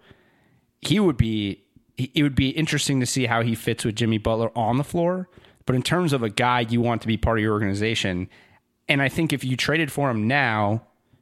he 0.82 1.00
would 1.00 1.18
be. 1.18 1.60
It 1.96 2.24
would 2.24 2.34
be 2.34 2.50
interesting 2.50 3.00
to 3.02 3.06
see 3.06 3.28
how 3.28 3.44
he 3.44 3.54
fits 3.54 3.86
with 3.86 3.96
Jimmy 3.96 4.18
Butler 4.18 4.52
on 4.58 4.80
the 4.80 4.84
floor. 4.84 5.30
But 5.68 5.76
in 5.76 5.84
terms 5.84 6.12
of 6.12 6.24
a 6.24 6.30
guy 6.30 6.62
you 6.62 6.82
want 6.82 7.02
to 7.04 7.08
be 7.08 7.18
part 7.18 7.38
of 7.38 7.44
your 7.44 7.54
organization, 7.54 8.30
and 8.90 9.00
I 9.00 9.10
think 9.10 9.32
if 9.32 9.44
you 9.44 9.56
traded 9.56 9.92
for 9.92 10.10
him 10.10 10.28
now, 10.28 10.82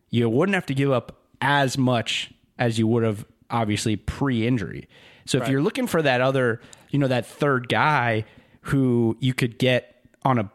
you 0.10 0.30
wouldn't 0.30 0.54
have 0.54 0.66
to 0.68 0.74
give 0.74 0.90
up 0.90 1.18
as 1.42 1.78
much 1.78 2.32
as 2.62 2.78
you 2.78 2.86
would 2.86 3.04
have 3.04 3.26
obviously 3.50 3.96
pre-injury. 3.96 4.88
So 5.26 5.40
if 5.40 5.50
you're 5.50 5.64
looking 5.64 5.88
for 5.88 6.02
that 6.02 6.22
other, 6.22 6.62
you 6.92 7.00
know, 7.00 7.08
that 7.08 7.26
third 7.26 7.68
guy 7.68 8.26
who 8.62 9.18
you 9.20 9.34
could 9.34 9.58
get 9.58 10.06
on 10.24 10.38
a 10.38 10.52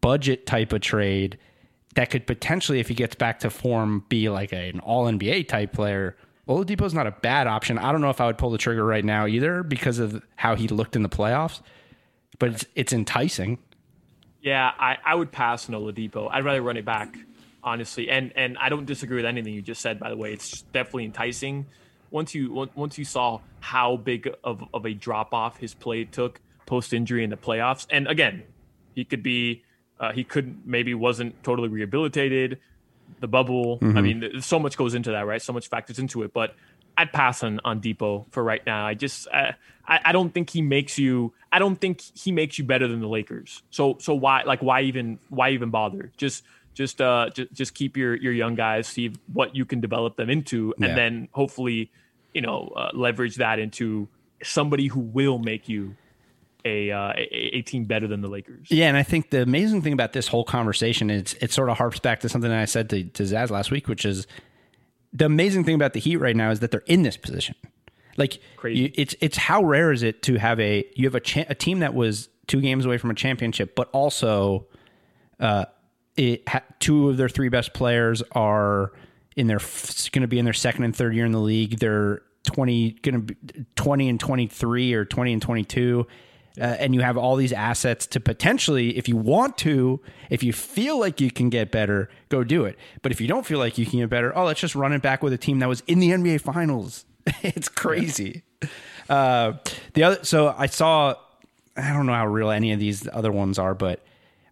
budget 0.00 0.46
type 0.46 0.72
of 0.72 0.80
trade 0.80 1.38
that 1.96 2.08
could 2.10 2.26
potentially, 2.26 2.80
if 2.80 2.88
he 2.88 2.94
gets 2.94 3.14
back 3.14 3.40
to 3.40 3.50
form, 3.50 4.04
be 4.08 4.30
like 4.30 4.52
an 4.52 4.80
all 4.80 5.04
NBA 5.04 5.48
type 5.48 5.72
player. 5.72 6.16
Oladipo's 6.48 6.94
not 6.94 7.06
a 7.06 7.10
bad 7.10 7.46
option. 7.46 7.76
I 7.76 7.92
don't 7.92 8.00
know 8.00 8.10
if 8.10 8.20
I 8.20 8.26
would 8.26 8.38
pull 8.38 8.50
the 8.50 8.58
trigger 8.58 8.84
right 8.84 9.04
now 9.04 9.26
either 9.26 9.62
because 9.62 9.98
of 9.98 10.22
how 10.36 10.56
he 10.56 10.66
looked 10.66 10.96
in 10.96 11.02
the 11.02 11.08
playoffs, 11.08 11.60
but 12.38 12.50
it's, 12.50 12.64
it's 12.74 12.92
enticing. 12.94 13.58
Yeah, 14.40 14.70
I, 14.78 14.96
I 15.04 15.14
would 15.14 15.30
pass 15.30 15.68
on 15.68 15.74
Oladipo. 15.74 16.30
I'd 16.32 16.44
rather 16.44 16.62
run 16.62 16.78
it 16.78 16.86
back, 16.86 17.14
honestly. 17.62 18.10
And 18.10 18.32
and 18.36 18.58
I 18.58 18.68
don't 18.68 18.86
disagree 18.86 19.16
with 19.16 19.26
anything 19.26 19.54
you 19.54 19.62
just 19.62 19.80
said. 19.80 19.98
By 20.00 20.10
the 20.10 20.16
way, 20.16 20.32
it's 20.32 20.62
definitely 20.62 21.04
enticing. 21.04 21.66
Once 22.10 22.34
you 22.34 22.68
once 22.74 22.98
you 22.98 23.04
saw 23.04 23.40
how 23.60 23.96
big 23.96 24.32
of, 24.42 24.62
of 24.74 24.84
a 24.84 24.94
drop 24.94 25.32
off 25.32 25.58
his 25.58 25.74
play 25.74 26.04
took 26.04 26.40
post 26.66 26.92
injury 26.92 27.24
in 27.24 27.30
the 27.30 27.36
playoffs. 27.36 27.86
And 27.90 28.06
again, 28.08 28.42
he 28.94 29.04
could 29.04 29.22
be 29.22 29.64
uh, 29.98 30.12
he 30.12 30.24
could 30.24 30.66
maybe 30.66 30.94
wasn't 30.94 31.42
totally 31.42 31.68
rehabilitated. 31.68 32.58
The 33.20 33.28
bubble. 33.28 33.78
Mm-hmm. 33.78 33.98
I 33.98 34.00
mean, 34.00 34.40
so 34.40 34.58
much 34.58 34.76
goes 34.76 34.94
into 34.94 35.10
that, 35.10 35.26
right? 35.26 35.42
So 35.42 35.52
much 35.52 35.68
factors 35.68 35.98
into 35.98 36.22
it. 36.22 36.32
But 36.32 36.54
I'd 36.96 37.12
pass 37.12 37.42
on 37.42 37.60
Oladipo 37.64 38.26
for 38.30 38.42
right 38.42 38.64
now. 38.64 38.86
I 38.86 38.94
just 38.94 39.26
uh, 39.32 39.52
I 39.86 40.00
I 40.06 40.12
don't 40.12 40.32
think 40.32 40.50
he 40.50 40.62
makes 40.62 40.98
you. 40.98 41.32
I 41.52 41.58
don't 41.58 41.76
think 41.76 42.02
he 42.14 42.30
makes 42.32 42.58
you 42.58 42.64
better 42.64 42.86
than 42.86 43.00
the 43.00 43.08
Lakers. 43.08 43.62
So 43.70 43.96
so 44.00 44.14
why 44.14 44.42
like 44.44 44.62
why 44.62 44.82
even 44.82 45.18
why 45.28 45.50
even 45.50 45.70
bother? 45.70 46.12
Just 46.16 46.44
just 46.74 47.00
uh 47.00 47.28
just, 47.34 47.52
just 47.52 47.74
keep 47.74 47.96
your 47.96 48.14
your 48.16 48.32
young 48.32 48.54
guys 48.54 48.86
see 48.86 49.12
what 49.32 49.54
you 49.54 49.64
can 49.64 49.80
develop 49.80 50.16
them 50.16 50.30
into 50.30 50.72
and 50.76 50.88
yeah. 50.88 50.94
then 50.94 51.28
hopefully 51.32 51.90
you 52.32 52.40
know 52.40 52.72
uh, 52.76 52.90
leverage 52.94 53.36
that 53.36 53.58
into 53.58 54.08
somebody 54.42 54.86
who 54.86 55.00
will 55.00 55.38
make 55.38 55.68
you 55.68 55.96
a, 56.64 56.90
uh, 56.90 57.12
a, 57.16 57.58
a 57.58 57.62
team 57.62 57.84
better 57.84 58.06
than 58.06 58.20
the 58.20 58.28
Lakers. 58.28 58.66
Yeah, 58.70 58.88
and 58.88 58.96
I 58.96 59.02
think 59.02 59.30
the 59.30 59.42
amazing 59.42 59.82
thing 59.82 59.92
about 59.92 60.12
this 60.12 60.28
whole 60.28 60.44
conversation 60.44 61.10
is 61.10 61.34
it 61.40 61.52
sort 61.52 61.70
of 61.70 61.78
harps 61.78 62.00
back 62.00 62.20
to 62.20 62.28
something 62.28 62.50
that 62.50 62.60
I 62.60 62.66
said 62.66 62.90
to, 62.90 63.04
to 63.04 63.22
Zaz 63.22 63.50
last 63.50 63.70
week, 63.70 63.88
which 63.88 64.04
is 64.04 64.26
the 65.12 65.24
amazing 65.24 65.64
thing 65.64 65.74
about 65.74 65.92
the 65.92 66.00
Heat 66.00 66.16
right 66.16 66.36
now 66.36 66.50
is 66.50 66.60
that 66.60 66.70
they're 66.70 66.82
in 66.86 67.02
this 67.02 67.16
position. 67.16 67.54
Like 68.16 68.40
you, 68.64 68.90
it's 68.94 69.14
it's 69.20 69.36
how 69.36 69.64
rare 69.64 69.92
is 69.92 70.02
it 70.02 70.22
to 70.24 70.34
have 70.34 70.60
a 70.60 70.84
you 70.94 71.06
have 71.06 71.14
a 71.14 71.20
cha- 71.20 71.46
a 71.48 71.54
team 71.54 71.78
that 71.78 71.94
was 71.94 72.28
two 72.46 72.60
games 72.60 72.84
away 72.84 72.98
from 72.98 73.10
a 73.10 73.14
championship, 73.14 73.74
but 73.74 73.88
also 73.92 74.66
uh, 75.38 75.64
it 76.16 76.48
ha- 76.48 76.62
two 76.78 77.08
of 77.08 77.16
their 77.16 77.28
three 77.28 77.48
best 77.48 77.72
players 77.72 78.22
are 78.32 78.92
in 79.36 79.46
their 79.46 79.58
f- 79.58 80.10
going 80.12 80.22
to 80.22 80.28
be 80.28 80.38
in 80.38 80.44
their 80.44 80.54
second 80.54 80.84
and 80.84 80.94
third 80.94 81.14
year 81.14 81.24
in 81.26 81.32
the 81.32 81.40
league. 81.40 81.78
They're 81.78 82.22
20 82.44 82.92
going 83.02 83.26
to 83.26 83.34
be 83.34 83.64
20 83.76 84.08
and 84.08 84.20
23 84.20 84.94
or 84.94 85.04
20 85.04 85.32
and 85.34 85.42
22 85.42 86.06
uh, 86.60 86.64
and 86.64 86.94
you 86.94 87.00
have 87.00 87.16
all 87.16 87.36
these 87.36 87.52
assets 87.52 88.06
to 88.06 88.18
potentially 88.18 88.96
if 88.96 89.08
you 89.08 89.16
want 89.16 89.58
to 89.58 90.00
if 90.30 90.42
you 90.42 90.52
feel 90.52 90.98
like 90.98 91.20
you 91.20 91.30
can 91.30 91.50
get 91.50 91.70
better 91.70 92.08
go 92.28 92.42
do 92.42 92.64
it. 92.64 92.78
But 93.02 93.12
if 93.12 93.20
you 93.20 93.28
don't 93.28 93.44
feel 93.46 93.58
like 93.58 93.78
you 93.78 93.86
can 93.86 93.98
get 94.00 94.08
better 94.10 94.36
oh 94.36 94.44
let's 94.44 94.60
just 94.60 94.74
run 94.74 94.92
it 94.92 95.02
back 95.02 95.22
with 95.22 95.32
a 95.32 95.38
team 95.38 95.58
that 95.60 95.68
was 95.68 95.82
in 95.86 96.00
the 96.00 96.10
nba 96.10 96.40
finals. 96.40 97.04
It's 97.42 97.68
crazy. 97.68 98.42
Uh, 99.08 99.54
the 99.94 100.02
other 100.02 100.24
so 100.24 100.54
i 100.56 100.66
saw 100.66 101.14
i 101.76 101.92
don't 101.92 102.06
know 102.06 102.14
how 102.14 102.26
real 102.26 102.50
any 102.50 102.72
of 102.72 102.78
these 102.78 103.08
other 103.12 103.32
ones 103.32 103.58
are 103.58 103.74
but 103.74 104.02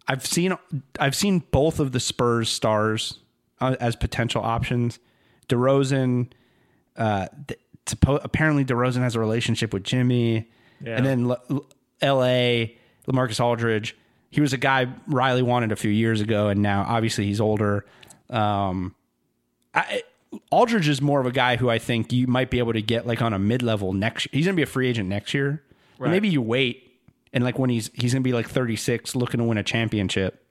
i've 0.09 0.25
seen 0.25 0.57
i've 0.99 1.15
seen 1.15 1.39
both 1.51 1.79
of 1.79 1.93
the 1.93 1.99
spurs 1.99 2.49
stars 2.49 3.19
uh, 3.61 3.75
as 3.79 3.95
potential 3.95 4.41
options 4.43 4.99
DeRozan, 5.49 6.27
uh, 6.95 7.27
apparently 8.05 8.63
DeRozan 8.63 9.01
has 9.01 9.15
a 9.15 9.19
relationship 9.19 9.73
with 9.73 9.83
Jimmy, 9.83 10.47
yeah. 10.81 10.95
and 10.95 11.05
then 11.05 11.31
L- 11.31 11.65
L.A. 12.01 12.77
LaMarcus 13.07 13.43
Aldridge. 13.43 13.97
He 14.29 14.41
was 14.41 14.53
a 14.53 14.57
guy 14.57 14.87
Riley 15.07 15.41
wanted 15.41 15.71
a 15.71 15.75
few 15.75 15.91
years 15.91 16.21
ago, 16.21 16.47
and 16.47 16.61
now 16.61 16.85
obviously 16.87 17.25
he's 17.25 17.41
older. 17.41 17.85
Um, 18.29 18.95
I, 19.73 20.03
Aldridge 20.51 20.87
is 20.87 21.01
more 21.01 21.19
of 21.19 21.25
a 21.25 21.31
guy 21.31 21.55
who 21.55 21.69
I 21.69 21.79
think 21.79 22.13
you 22.13 22.27
might 22.27 22.51
be 22.51 22.59
able 22.59 22.73
to 22.73 22.81
get 22.81 23.07
like 23.07 23.23
on 23.23 23.33
a 23.33 23.39
mid 23.39 23.63
level 23.63 23.91
next. 23.91 24.27
He's 24.31 24.45
gonna 24.45 24.55
be 24.55 24.61
a 24.61 24.67
free 24.67 24.87
agent 24.87 25.09
next 25.09 25.33
year. 25.33 25.63
Right. 25.97 26.11
Maybe 26.11 26.29
you 26.29 26.43
wait 26.43 26.88
and 27.33 27.43
like 27.43 27.59
when 27.59 27.69
he's 27.69 27.89
he's 27.93 28.13
gonna 28.13 28.23
be 28.23 28.33
like 28.33 28.49
36, 28.49 29.15
looking 29.15 29.39
to 29.39 29.43
win 29.43 29.57
a 29.57 29.63
championship. 29.63 30.45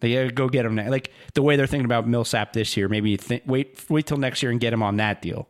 They 0.00 0.14
gotta 0.14 0.30
go 0.30 0.48
get 0.48 0.64
him 0.64 0.76
now. 0.76 0.90
Like 0.90 1.12
the 1.34 1.42
way 1.42 1.56
they're 1.56 1.66
thinking 1.66 1.84
about 1.84 2.06
Millsap 2.06 2.52
this 2.52 2.76
year. 2.76 2.88
Maybe 2.88 3.16
th- 3.16 3.42
wait 3.46 3.84
wait 3.88 4.06
till 4.06 4.16
next 4.16 4.42
year 4.42 4.52
and 4.52 4.60
get 4.60 4.72
him 4.72 4.82
on 4.82 4.96
that 4.96 5.20
deal. 5.22 5.48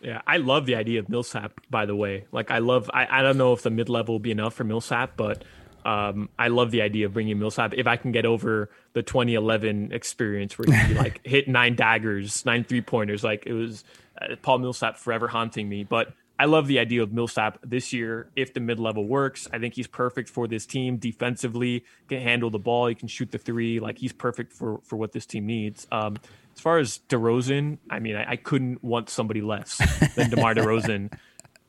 Yeah, 0.00 0.20
I 0.26 0.38
love 0.38 0.66
the 0.66 0.74
idea 0.74 0.98
of 0.98 1.08
Millsap. 1.08 1.60
By 1.70 1.86
the 1.86 1.94
way, 1.94 2.26
like 2.32 2.50
I 2.50 2.58
love. 2.58 2.90
I, 2.92 3.06
I 3.18 3.22
don't 3.22 3.36
know 3.36 3.52
if 3.52 3.62
the 3.62 3.70
mid 3.70 3.88
level 3.88 4.14
will 4.14 4.20
be 4.20 4.32
enough 4.32 4.54
for 4.54 4.64
Millsap, 4.64 5.16
but 5.16 5.44
um, 5.84 6.28
I 6.38 6.48
love 6.48 6.70
the 6.70 6.82
idea 6.82 7.06
of 7.06 7.12
bringing 7.12 7.38
Millsap. 7.38 7.74
If 7.74 7.86
I 7.86 7.96
can 7.96 8.12
get 8.12 8.26
over 8.26 8.70
the 8.92 9.02
2011 9.02 9.92
experience 9.92 10.58
where 10.58 10.76
he 10.86 10.94
like 10.94 11.20
hit 11.26 11.48
nine 11.48 11.76
daggers, 11.76 12.44
nine 12.44 12.64
three 12.64 12.82
pointers, 12.82 13.24
like 13.24 13.46
it 13.46 13.52
was 13.52 13.84
uh, 14.20 14.36
Paul 14.42 14.58
Millsap 14.58 14.96
forever 14.96 15.28
haunting 15.28 15.68
me. 15.68 15.84
But 15.84 16.12
I 16.42 16.46
love 16.46 16.66
the 16.66 16.80
idea 16.80 17.04
of 17.04 17.12
Millsap 17.12 17.58
this 17.62 17.92
year. 17.92 18.28
If 18.34 18.52
the 18.52 18.58
mid 18.58 18.80
level 18.80 19.06
works, 19.06 19.46
I 19.52 19.60
think 19.60 19.74
he's 19.74 19.86
perfect 19.86 20.28
for 20.28 20.48
this 20.48 20.66
team 20.66 20.96
defensively. 20.96 21.84
Can 22.08 22.20
handle 22.20 22.50
the 22.50 22.58
ball. 22.58 22.88
He 22.88 22.96
can 22.96 23.06
shoot 23.06 23.30
the 23.30 23.38
three. 23.38 23.78
Like 23.78 23.96
he's 23.96 24.12
perfect 24.12 24.52
for 24.52 24.80
for 24.82 24.96
what 24.96 25.12
this 25.12 25.24
team 25.24 25.46
needs. 25.46 25.86
Um, 25.92 26.16
as 26.52 26.60
far 26.60 26.78
as 26.78 26.98
DeRozan, 27.08 27.78
I 27.88 28.00
mean, 28.00 28.16
I, 28.16 28.32
I 28.32 28.36
couldn't 28.36 28.82
want 28.82 29.08
somebody 29.08 29.40
less 29.40 29.78
than 30.16 30.30
DeMar 30.30 30.54
DeRozan. 30.56 31.12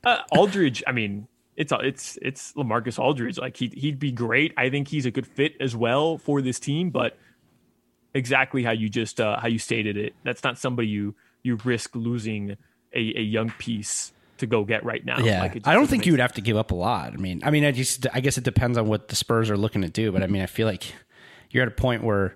Uh, 0.05 0.17
Aldridge, 0.33 0.83
I 0.85 0.91
mean, 0.91 1.29
it's 1.55 1.71
it's 1.79 2.17
it's 2.21 2.51
LaMarcus 2.57 2.99
Aldridge. 2.99 3.37
Like 3.37 3.55
he 3.55 3.67
he'd 3.67 3.99
be 3.99 4.11
great. 4.11 4.53
I 4.57 4.69
think 4.69 4.89
he's 4.89 5.05
a 5.05 5.11
good 5.11 5.25
fit 5.25 5.53
as 5.61 5.77
well 5.77 6.17
for 6.17 6.41
this 6.41 6.59
team. 6.59 6.89
But 6.89 7.17
exactly 8.13 8.65
how 8.65 8.71
you 8.71 8.89
just 8.89 9.21
uh, 9.21 9.39
how 9.39 9.47
you 9.47 9.59
stated 9.59 9.95
it, 9.95 10.13
that's 10.23 10.43
not 10.43 10.57
somebody 10.57 10.89
you 10.89 11.15
you 11.41 11.57
risk 11.63 11.95
losing 11.95 12.57
a, 12.93 12.99
a 12.99 13.21
young 13.21 13.51
piece 13.51 14.11
to 14.43 14.47
go 14.47 14.63
get 14.63 14.85
right 14.85 15.03
now. 15.03 15.19
Yeah, 15.19 15.41
like 15.41 15.67
I 15.67 15.73
don't 15.73 15.87
think 15.87 16.05
you 16.05 16.13
would 16.13 16.19
have 16.19 16.33
to 16.33 16.41
give 16.41 16.57
up 16.57 16.71
a 16.71 16.75
lot. 16.75 17.13
I 17.13 17.17
mean, 17.17 17.41
I 17.43 17.51
mean, 17.51 17.65
I 17.65 17.71
just 17.71 18.05
I 18.13 18.19
guess 18.19 18.37
it 18.37 18.43
depends 18.43 18.77
on 18.77 18.87
what 18.87 19.07
the 19.07 19.15
Spurs 19.15 19.49
are 19.49 19.57
looking 19.57 19.81
to 19.81 19.89
do. 19.89 20.11
But 20.11 20.23
I 20.23 20.27
mean, 20.27 20.41
I 20.41 20.45
feel 20.45 20.67
like 20.67 20.93
you're 21.49 21.63
at 21.63 21.67
a 21.67 21.71
point 21.71 22.03
where 22.03 22.35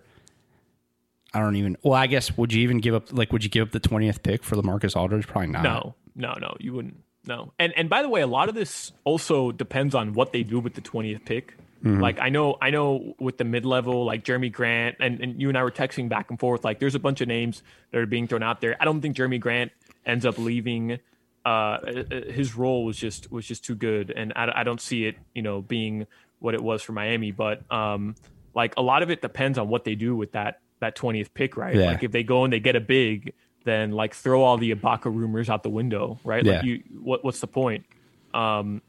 I 1.34 1.40
don't 1.40 1.56
even. 1.56 1.78
Well, 1.84 1.94
I 1.94 2.08
guess 2.08 2.38
would 2.38 2.54
you 2.54 2.64
even 2.64 2.80
give 2.80 2.96
up? 2.96 3.14
Like, 3.14 3.32
would 3.32 3.44
you 3.44 3.50
give 3.50 3.68
up 3.68 3.72
the 3.72 3.80
twentieth 3.80 4.24
pick 4.24 4.44
for 4.44 4.56
LaMarcus 4.56 4.96
Aldridge? 4.96 5.28
Probably 5.28 5.50
not. 5.50 5.64
No, 5.64 5.96
no, 6.16 6.34
no. 6.40 6.56
You 6.60 6.74
wouldn't. 6.74 7.04
No. 7.26 7.54
And 7.60 7.74
and 7.76 7.90
by 7.90 8.02
the 8.02 8.10
way, 8.10 8.22
a 8.22 8.28
lot 8.28 8.50
of 8.50 8.56
this 8.56 8.92
also 9.04 9.52
depends 9.52 9.94
on 9.94 10.14
what 10.14 10.32
they 10.32 10.44
do 10.44 10.60
with 10.60 10.74
the 10.74 10.82
twentieth 10.82 11.26
pick. 11.26 11.56
Mm-hmm. 11.84 12.02
Like 12.02 12.20
I 12.20 12.30
know, 12.30 12.58
I 12.60 12.72
know 12.72 13.14
with 13.20 13.38
the 13.38 13.44
mid 13.44 13.66
level, 13.66 14.06
like 14.06 14.24
Jerami 14.24 14.52
Grant, 14.52 14.98
and, 15.00 15.22
and 15.22 15.40
you 15.40 15.50
and 15.50 15.58
I 15.58 15.64
were 15.64 15.72
texting 15.72 16.10
back 16.10 16.30
and 16.30 16.40
forth. 16.40 16.64
Like 16.64 16.80
there's 16.80 16.96
a 16.96 17.00
bunch 17.00 17.22
of 17.22 17.28
names 17.28 17.62
that 17.92 18.00
are 18.00 18.06
being 18.06 18.28
thrown 18.28 18.42
out 18.42 18.62
there. 18.62 18.76
I 18.80 18.86
don't 18.86 19.02
think 19.02 19.16
Jerami 19.16 19.40
Grant 19.40 19.72
ends 20.06 20.26
up 20.26 20.38
leaving. 20.38 21.00
Uh, 21.48 22.04
his 22.30 22.56
role 22.56 22.84
was 22.84 22.98
just 22.98 23.32
was 23.32 23.46
just 23.46 23.64
too 23.64 23.76
good, 23.76 24.12
and 24.14 24.34
I, 24.36 24.52
I 24.54 24.64
don't 24.66 24.82
see 24.82 25.06
it, 25.06 25.16
you 25.34 25.42
know, 25.42 25.62
being 25.62 26.06
what 26.40 26.54
it 26.54 26.62
was 26.62 26.84
for 26.84 26.92
Miami. 26.92 27.32
But 27.32 27.62
um, 27.72 28.16
like 28.54 28.74
a 28.76 28.82
lot 28.82 29.02
of 29.02 29.10
it 29.10 29.22
depends 29.22 29.58
on 29.58 29.70
what 29.70 29.86
they 29.86 29.96
do 29.96 30.14
with 30.14 30.34
that 30.34 30.60
that 30.82 30.98
20th 30.98 31.30
pick, 31.34 31.56
right? 31.56 31.74
Yeah. 31.74 31.92
Like 31.92 32.04
if 32.04 32.12
they 32.12 32.24
go 32.24 32.44
and 32.44 32.52
they 32.52 32.60
get 32.60 32.76
a 32.76 32.82
big, 32.82 33.34
then 33.64 33.92
like 33.92 34.14
throw 34.14 34.44
all 34.44 34.58
the 34.58 34.76
Ibaka 34.76 35.06
rumors 35.06 35.50
out 35.50 35.64
the 35.64 35.70
window, 35.70 36.20
right? 36.26 36.44
Yeah. 36.44 36.58
Like 36.58 36.66
you, 36.66 36.84
what, 37.00 37.24
what's 37.24 37.40
the 37.40 37.48
point? 37.48 37.86
Um, 38.34 38.82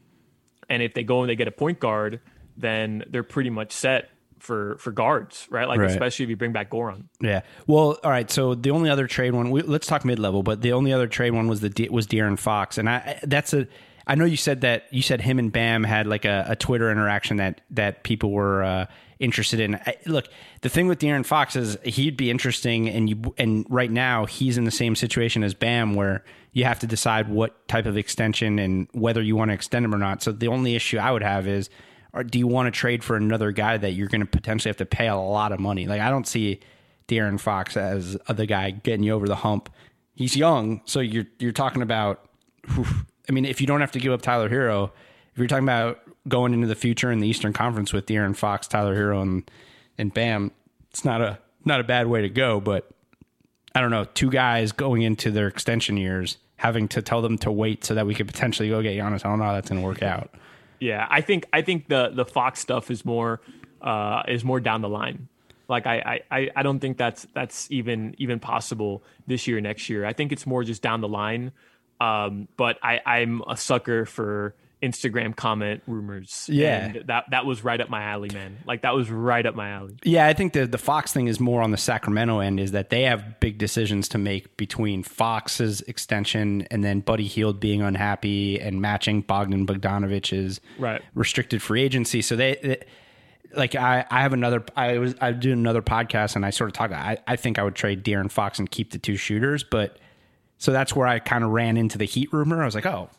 and 0.69 0.83
if 0.83 0.95
they 0.95 1.05
go 1.05 1.21
and 1.21 1.31
they 1.31 1.37
get 1.37 1.47
a 1.47 1.53
point 1.53 1.79
guard, 1.79 2.21
then 2.57 3.05
they're 3.09 3.23
pretty 3.23 3.51
much 3.51 3.71
set 3.71 4.11
for 4.39 4.77
for 4.79 4.93
guards, 4.93 5.47
right? 5.51 5.69
Like 5.69 5.81
right. 5.81 5.91
especially 5.91 6.25
if 6.25 6.31
you 6.31 6.37
bring 6.37 6.53
back 6.53 6.71
Goran. 6.71 7.05
Yeah. 7.21 7.43
Well, 7.67 7.99
all 8.03 8.11
right. 8.11 8.31
So 8.31 8.55
the 8.55 8.71
only 8.71 8.91
other 8.91 9.07
trade 9.07 9.35
one, 9.35 9.51
we, 9.51 9.63
let's 9.63 9.87
talk 9.87 10.05
mid 10.05 10.19
level, 10.19 10.43
but 10.43 10.63
the 10.63 10.73
only 10.73 10.93
other 10.93 11.07
trade 11.07 11.33
one 11.33 11.49
was 11.49 11.61
the 11.61 11.89
was 11.91 12.07
De'Aaron 12.07 12.39
Fox, 12.39 12.79
and 12.79 12.89
I 12.89 13.19
that's 13.23 13.53
a. 13.53 13.67
I 14.07 14.15
know 14.15 14.25
you 14.25 14.39
said 14.39 14.63
that 14.63 14.85
you 14.91 15.03
said 15.03 15.21
him 15.21 15.39
and 15.39 15.53
Bam 15.53 15.85
had 15.85 16.07
like 16.07 16.25
a, 16.25 16.47
a 16.49 16.57
Twitter 16.57 16.91
interaction 16.91 17.37
that 17.37 17.61
that 17.71 18.05
people 18.05 18.31
were 18.31 18.63
uh, 18.63 18.87
interested 19.19 19.61
in. 19.61 19.75
I, 19.75 19.97
look, 20.07 20.29
the 20.63 20.69
thing 20.69 20.89
with 20.89 20.99
De'Aaron 20.99 21.27
Fox 21.27 21.57
is 21.57 21.77
he'd 21.85 22.17
be 22.17 22.31
interesting, 22.31 22.89
and 22.89 23.09
you 23.11 23.35
and 23.37 23.67
right 23.69 23.91
now 23.91 24.25
he's 24.25 24.57
in 24.57 24.65
the 24.65 24.71
same 24.71 24.97
situation 24.97 25.43
as 25.43 25.55
Bam, 25.55 25.95
where 25.95 26.25
you 26.53 26.65
have 26.65 26.79
to 26.81 26.87
decide 26.87 27.29
what 27.29 27.69
type 27.69 27.87
of 27.87 27.97
extension 27.97 28.59
and 28.59 28.89
whether 28.93 29.23
you 29.23 29.37
want 29.37 29.51
to 29.51 29.55
extend 29.55 29.85
him 29.85 29.95
or 29.95 29.99
not. 29.99 30.23
So 30.23 30.33
the 30.33 30.49
only 30.49 30.75
issue 30.75 30.99
I 30.99 31.11
would 31.11 31.23
have 31.23 31.47
is, 31.47 31.69
or 32.19 32.25
do 32.25 32.37
you 32.37 32.49
want 32.49 32.67
to 32.67 32.77
trade 32.77 33.05
for 33.05 33.15
another 33.15 33.53
guy 33.53 33.77
that 33.77 33.93
you're 33.93 34.09
going 34.09 34.21
to 34.21 34.27
potentially 34.27 34.69
have 34.69 34.77
to 34.79 34.87
pay 34.87 35.07
a 35.07 35.15
lot 35.15 35.53
of 35.53 35.61
money? 35.61 35.87
Like 35.87 36.01
I 36.01 36.11
don't 36.11 36.27
see 36.27 36.59
De'Aaron 37.07 37.39
Fox 37.39 37.77
as 37.77 38.17
the 38.29 38.45
guy 38.45 38.73
getting 38.73 39.05
you 39.05 39.13
over 39.13 39.29
the 39.29 39.37
hump. 39.37 39.71
He's 40.17 40.37
young, 40.37 40.81
so 40.85 40.99
you're 40.99 41.27
you're 41.39 41.53
talking 41.53 41.81
about. 41.81 42.29
I 43.29 43.33
mean, 43.33 43.45
if 43.45 43.61
you 43.61 43.69
don't 43.69 43.81
have 43.81 43.93
to 43.93 44.01
give 44.01 44.13
up 44.13 44.21
Tyler 44.21 44.49
Herro, 44.49 44.91
if 45.33 45.39
you're 45.39 45.47
talking 45.47 45.65
about 45.65 46.01
going 46.27 46.55
into 46.55 46.67
the 46.67 46.75
future 46.75 47.13
in 47.13 47.21
the 47.21 47.29
Eastern 47.29 47.53
Conference 47.53 47.93
with 47.93 48.07
De'Aaron 48.07 48.35
Fox, 48.35 48.67
Tyler 48.67 48.97
Herro, 48.97 49.23
and 49.23 49.49
and 49.97 50.13
Bam, 50.13 50.51
it's 50.91 51.05
not 51.05 51.21
a 51.21 51.39
not 51.65 51.79
a 51.79 51.85
bad 51.85 52.09
way 52.09 52.23
to 52.23 52.29
go. 52.29 52.61
But 52.61 52.91
I 53.77 53.81
don't 53.81 53.93
know, 53.93 54.07
two 54.07 54.29
guys 54.29 54.73
going 54.73 55.03
into 55.03 55.31
their 55.31 55.47
extension 55.47 55.97
years, 55.97 56.37
having 56.57 56.89
to 56.89 57.01
tell 57.01 57.23
them 57.23 57.39
to 57.39 57.53
wait 57.53 57.85
so 57.85 57.95
that 57.95 58.07
we 58.07 58.15
could 58.17 58.27
potentially 58.27 58.71
go 58.71 58.83
get 58.83 58.97
Giannis. 58.97 59.25
I 59.25 59.29
don't 59.29 59.39
know 59.39 59.45
how 59.45 59.53
that's 59.53 59.69
going 59.69 59.81
to 59.81 59.87
work 59.87 60.03
out. 60.03 60.35
Yeah, 60.81 61.07
I 61.11 61.21
think 61.21 61.47
I 61.53 61.63
think 61.63 61.89
the 61.89 62.11
the 62.15 62.25
Fox 62.25 62.61
stuff 62.61 62.91
is 62.91 63.05
more 63.05 63.41
uh, 63.83 64.23
is 64.29 64.45
more 64.45 64.61
down 64.61 64.83
the 64.83 64.89
line. 64.89 65.29
Like 65.69 65.87
I, 65.87 66.23
I, 66.31 66.49
I 66.57 66.63
don't 66.63 66.79
think 66.79 66.97
that's 66.97 67.27
that's 67.35 67.71
even 67.71 68.15
even 68.19 68.41
possible 68.41 69.03
this 69.27 69.47
year, 69.47 69.61
next 69.61 69.91
year. 69.91 70.07
I 70.07 70.15
think 70.15 70.33
it's 70.33 70.47
more 70.47 70.65
just 70.65 70.81
down 70.81 71.03
the 71.03 71.09
line. 71.09 71.53
Um, 72.01 72.49
but 72.57 72.79
I, 72.83 73.01
I'm 73.05 73.43
a 73.47 73.57
sucker 73.57 74.07
for 74.07 74.55
Instagram 74.83 75.35
comment 75.35 75.83
rumors. 75.87 76.47
Yeah. 76.51 76.85
And 76.87 77.07
that 77.09 77.25
that 77.31 77.47
was 77.47 77.65
right 77.65 77.81
up 77.81 77.89
my 77.91 78.03
alley, 78.03 78.31
man. 78.33 78.59
Like 78.67 78.83
that 78.83 78.95
was 78.95 79.11
right 79.11 79.45
up 79.45 79.55
my 79.55 79.71
alley. 79.71 79.97
Yeah, 80.05 80.27
I 80.27 80.33
think 80.35 80.53
the 80.53 80.67
the 80.67 80.79
Fox 80.79 81.13
thing 81.13 81.27
is 81.27 81.41
more 81.41 81.63
on 81.63 81.71
the 81.71 81.77
Sacramento 81.77 82.39
end 82.39 82.61
is 82.61 82.73
that 82.73 82.91
they 82.91 83.03
have 83.03 83.41
big 83.41 83.59
decisions 83.59 84.09
to 84.11 84.19
make 84.19 84.57
between 84.57 85.03
Fox's 85.03 85.81
extension 85.83 86.67
and 86.71 86.85
then 86.85 87.01
Buddy 87.01 87.27
Hield 87.27 87.59
being 87.61 87.83
unhappy 87.83 88.61
and 88.61 88.81
matching 88.81 89.21
Bogdan 89.23 89.67
Bogdanovic's 89.67 90.61
Right. 90.79 91.03
restricted 91.15 91.61
free 91.63 91.83
agency. 91.83 92.23
So 92.23 92.37
they, 92.37 92.57
they 92.63 92.83
like 93.57 93.75
I, 93.75 94.05
I 94.11 94.21
have 94.23 94.33
another 94.33 94.65
I 94.77 94.99
was 94.99 95.15
I 95.21 95.33
do 95.33 95.53
another 95.53 95.83
podcast 95.83 96.37
and 96.37 96.45
I 96.47 96.51
sort 96.51 96.69
of 96.71 96.75
talk 96.75 96.93
I, 96.93 97.19
I 97.27 97.37
think 97.37 97.59
I 97.59 97.63
would 97.63 97.75
trade 97.75 98.05
De'Aaron 98.05 98.31
Fox 98.31 98.59
and 98.59 98.71
keep 98.71 98.93
the 98.93 98.99
two 98.99 99.17
shooters, 99.17 99.65
but 99.65 99.99
so 100.59 100.73
that's 100.73 100.95
where 100.95 101.07
I 101.07 101.19
kind 101.21 101.45
of 101.45 101.51
ran 101.51 101.77
into 101.77 101.99
the 101.99 102.05
Heat 102.05 102.33
rumor. 102.33 102.61
I 102.63 102.65
was 102.65 102.75
like, 102.75 102.85
oh, 102.87 103.11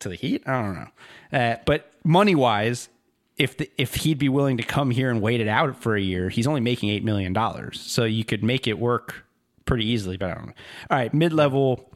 to 0.00 0.08
the 0.08 0.16
Heat? 0.16 0.42
I 0.46 0.62
don't 0.62 0.74
know. 0.74 1.38
Uh, 1.38 1.56
but 1.64 1.90
money 2.04 2.34
wise, 2.34 2.88
if 3.36 3.56
the, 3.56 3.70
if 3.76 3.94
he'd 3.96 4.18
be 4.18 4.28
willing 4.28 4.56
to 4.56 4.62
come 4.62 4.90
here 4.90 5.10
and 5.10 5.20
wait 5.20 5.40
it 5.40 5.48
out 5.48 5.76
for 5.76 5.96
a 5.96 6.00
year, 6.00 6.28
he's 6.28 6.46
only 6.46 6.60
making 6.60 6.90
eight 6.90 7.04
million 7.04 7.32
dollars, 7.32 7.80
so 7.80 8.04
you 8.04 8.24
could 8.24 8.42
make 8.42 8.66
it 8.66 8.78
work 8.78 9.24
pretty 9.66 9.86
easily. 9.86 10.16
But 10.16 10.30
I 10.30 10.34
don't 10.34 10.46
know. 10.46 10.52
All 10.90 10.98
right, 10.98 11.12
mid 11.12 11.32
level. 11.32 11.90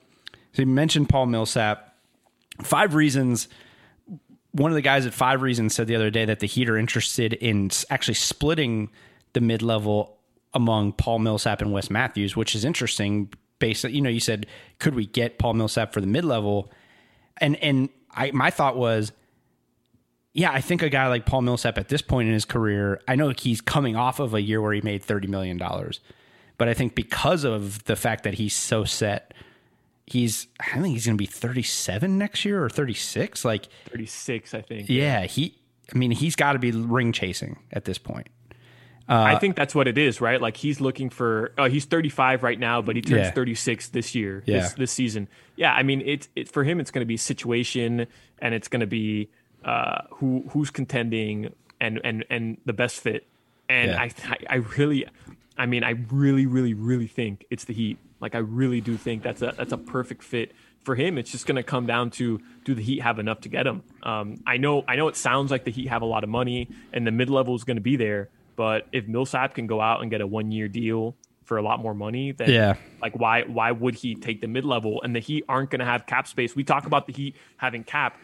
So 0.52 0.62
you 0.62 0.66
mentioned 0.66 1.08
Paul 1.08 1.26
Millsap. 1.26 1.94
Five 2.62 2.94
reasons. 2.94 3.48
One 4.52 4.70
of 4.72 4.74
the 4.74 4.82
guys 4.82 5.06
at 5.06 5.14
Five 5.14 5.42
Reasons 5.42 5.74
said 5.74 5.86
the 5.86 5.94
other 5.94 6.10
day 6.10 6.24
that 6.24 6.40
the 6.40 6.46
Heat 6.46 6.68
are 6.68 6.76
interested 6.76 7.34
in 7.34 7.70
actually 7.88 8.14
splitting 8.14 8.90
the 9.32 9.40
mid 9.40 9.62
level 9.62 10.18
among 10.52 10.92
Paul 10.94 11.20
Millsap 11.20 11.62
and 11.62 11.72
Wes 11.72 11.88
Matthews, 11.88 12.36
which 12.36 12.54
is 12.54 12.64
interesting. 12.64 13.32
Based, 13.60 13.84
you 13.84 14.00
know, 14.00 14.10
you 14.10 14.20
said 14.20 14.46
could 14.78 14.94
we 14.94 15.06
get 15.06 15.38
Paul 15.38 15.54
Millsap 15.54 15.92
for 15.92 16.00
the 16.00 16.06
mid 16.06 16.24
level? 16.24 16.70
And 17.40 17.56
and 17.56 17.88
I 18.12 18.30
my 18.32 18.50
thought 18.50 18.76
was, 18.76 19.12
yeah, 20.32 20.50
I 20.52 20.60
think 20.60 20.82
a 20.82 20.88
guy 20.88 21.08
like 21.08 21.26
Paul 21.26 21.42
Millsap 21.42 21.78
at 21.78 21.88
this 21.88 22.02
point 22.02 22.28
in 22.28 22.34
his 22.34 22.44
career, 22.44 23.00
I 23.08 23.16
know 23.16 23.32
he's 23.36 23.60
coming 23.60 23.96
off 23.96 24.20
of 24.20 24.34
a 24.34 24.40
year 24.40 24.60
where 24.60 24.72
he 24.72 24.80
made 24.80 25.02
thirty 25.02 25.26
million 25.28 25.56
dollars, 25.56 26.00
but 26.58 26.68
I 26.68 26.74
think 26.74 26.94
because 26.94 27.44
of 27.44 27.84
the 27.84 27.96
fact 27.96 28.24
that 28.24 28.34
he's 28.34 28.54
so 28.54 28.84
set, 28.84 29.34
he's 30.06 30.46
I 30.60 30.80
think 30.80 30.94
he's 30.94 31.06
going 31.06 31.16
to 31.16 31.22
be 31.22 31.26
thirty 31.26 31.62
seven 31.62 32.18
next 32.18 32.44
year 32.44 32.64
or 32.64 32.68
thirty 32.68 32.94
six. 32.94 33.44
Like, 33.44 33.68
36, 33.90 34.54
I 34.54 34.60
think. 34.62 34.88
yeah, 34.88 35.22
he. 35.24 35.56
I 35.92 35.98
mean, 35.98 36.12
he's 36.12 36.36
got 36.36 36.52
to 36.52 36.60
be 36.60 36.70
ring 36.70 37.12
chasing 37.12 37.58
at 37.72 37.84
this 37.84 37.98
point. 37.98 38.28
I 39.16 39.38
think 39.38 39.56
that's 39.56 39.74
what 39.74 39.88
it 39.88 39.98
is, 39.98 40.20
right? 40.20 40.40
Like 40.40 40.56
he's 40.56 40.80
looking 40.80 41.10
for. 41.10 41.52
Uh, 41.58 41.68
he's 41.68 41.84
35 41.84 42.42
right 42.42 42.58
now, 42.58 42.80
but 42.80 42.96
he 42.96 43.02
turns 43.02 43.26
Yeah. 43.26 43.30
36 43.32 43.88
this 43.88 44.14
year, 44.14 44.42
Yeah. 44.46 44.60
this 44.60 44.72
this 44.74 44.92
season. 44.92 45.28
Yeah, 45.56 45.72
I 45.74 45.82
mean, 45.82 46.02
it's 46.04 46.28
it 46.36 46.48
for 46.48 46.62
him. 46.64 46.78
It's 46.80 46.90
going 46.90 47.02
to 47.02 47.06
be 47.06 47.16
situation, 47.16 48.06
and 48.38 48.54
it's 48.54 48.68
going 48.68 48.80
to 48.80 48.86
be 48.86 49.28
uh, 49.64 50.02
who 50.12 50.44
who's 50.50 50.70
contending 50.70 51.52
and 51.80 52.00
and 52.04 52.24
and 52.30 52.56
the 52.64 52.72
best 52.72 53.00
fit. 53.00 53.26
And 53.68 53.90
Yeah. 53.90 54.00
I 54.02 54.10
I 54.28 54.36
I 54.48 54.54
really, 54.78 55.06
I 55.58 55.66
mean, 55.66 55.82
I 55.84 55.96
really 56.10 56.46
really 56.46 56.74
really 56.74 57.06
think 57.08 57.46
it's 57.50 57.64
the 57.64 57.72
Heat. 57.74 57.98
Like 58.20 58.34
I 58.34 58.38
really 58.38 58.80
do 58.80 58.96
think 58.96 59.22
that's 59.22 59.42
a 59.42 59.54
that's 59.56 59.72
a 59.72 59.78
perfect 59.78 60.22
fit 60.22 60.52
for 60.84 60.94
him. 60.94 61.18
It's 61.18 61.30
just 61.30 61.46
going 61.46 61.56
to 61.56 61.62
come 61.62 61.86
down 61.86 62.10
to 62.12 62.40
do 62.64 62.74
the 62.74 62.82
Heat 62.82 63.00
have 63.02 63.18
enough 63.18 63.40
to 63.42 63.48
get 63.48 63.66
him. 63.66 63.82
Um, 64.02 64.36
I 64.46 64.56
know 64.56 64.84
I 64.86 64.96
know 64.96 65.08
it 65.08 65.16
sounds 65.16 65.50
like 65.50 65.64
the 65.64 65.70
Heat 65.70 65.88
have 65.88 66.02
a 66.02 66.06
lot 66.06 66.22
of 66.24 66.30
money, 66.30 66.68
and 66.92 67.06
the 67.06 67.10
mid 67.10 67.28
level 67.28 67.54
is 67.54 67.64
going 67.64 67.76
to 67.76 67.82
be 67.82 67.96
there. 67.96 68.28
But 68.60 68.86
if 68.92 69.08
Millsap 69.08 69.54
can 69.54 69.66
go 69.66 69.80
out 69.80 70.02
and 70.02 70.10
get 70.10 70.20
a 70.20 70.26
one 70.26 70.52
year 70.52 70.68
deal 70.68 71.16
for 71.46 71.56
a 71.56 71.62
lot 71.62 71.80
more 71.80 71.94
money, 71.94 72.32
then 72.32 72.50
Yeah. 72.50 72.74
like 73.00 73.18
why 73.18 73.44
why 73.44 73.72
would 73.72 73.94
he 73.94 74.14
take 74.14 74.42
the 74.42 74.48
mid 74.48 74.66
level? 74.66 75.00
And 75.02 75.16
the 75.16 75.20
Heat 75.20 75.44
aren't 75.48 75.70
going 75.70 75.78
to 75.80 75.86
have 75.86 76.04
cap 76.04 76.28
space. 76.28 76.54
We 76.54 76.62
talk 76.62 76.84
about 76.84 77.06
the 77.06 77.14
Heat 77.14 77.36
having 77.56 77.84
cap. 77.84 78.18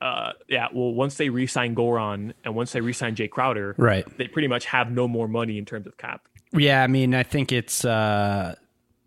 Uh, 0.00 0.30
yeah, 0.48 0.68
well, 0.72 0.94
once 0.94 1.16
they 1.16 1.28
re-sign 1.28 1.74
Goran 1.74 2.34
and 2.44 2.54
once 2.54 2.70
they 2.70 2.80
re-sign 2.80 3.16
Jae 3.16 3.28
Crowder, 3.28 3.74
Right. 3.78 4.06
they 4.16 4.28
pretty 4.28 4.46
much 4.46 4.66
have 4.66 4.92
no 4.92 5.08
more 5.08 5.26
money 5.26 5.58
in 5.58 5.64
terms 5.64 5.88
of 5.88 5.96
cap. 5.98 6.22
Yeah, 6.52 6.84
I 6.84 6.86
mean, 6.86 7.12
I 7.12 7.24
think 7.24 7.50
it's 7.50 7.84
uh 7.84 8.54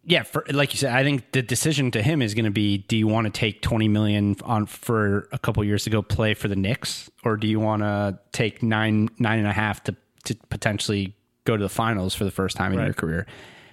yeah, 0.05 0.23
for 0.23 0.43
like 0.51 0.73
you 0.73 0.77
said, 0.79 0.91
I 0.91 1.01
think 1.03 1.31
the 1.31 1.41
decision 1.41 1.89
to 1.91 2.01
him 2.01 2.21
is 2.21 2.33
going 2.33 2.43
to 2.43 2.51
be: 2.51 2.79
Do 2.89 2.97
you 2.97 3.07
want 3.07 3.23
to 3.25 3.31
take 3.31 3.61
twenty 3.61 3.87
million 3.87 4.35
on 4.43 4.65
for 4.65 5.29
a 5.31 5.37
couple 5.39 5.63
years 5.63 5.85
to 5.85 5.89
go 5.89 6.01
play 6.01 6.33
for 6.33 6.49
the 6.49 6.57
Knicks, 6.57 7.09
or 7.23 7.37
do 7.37 7.47
you 7.47 7.61
want 7.61 7.83
to 7.83 8.19
take 8.33 8.61
nine 8.61 9.07
nine 9.17 9.39
and 9.39 9.47
a 9.47 9.53
half 9.53 9.81
to 9.85 9.95
to 10.25 10.35
potentially 10.49 11.15
go 11.45 11.57
to 11.57 11.63
the 11.63 11.69
finals 11.69 12.15
for 12.15 12.23
the 12.23 12.31
first 12.31 12.55
time 12.55 12.73
in 12.73 12.79
your 12.79 12.93
career? 12.93 13.25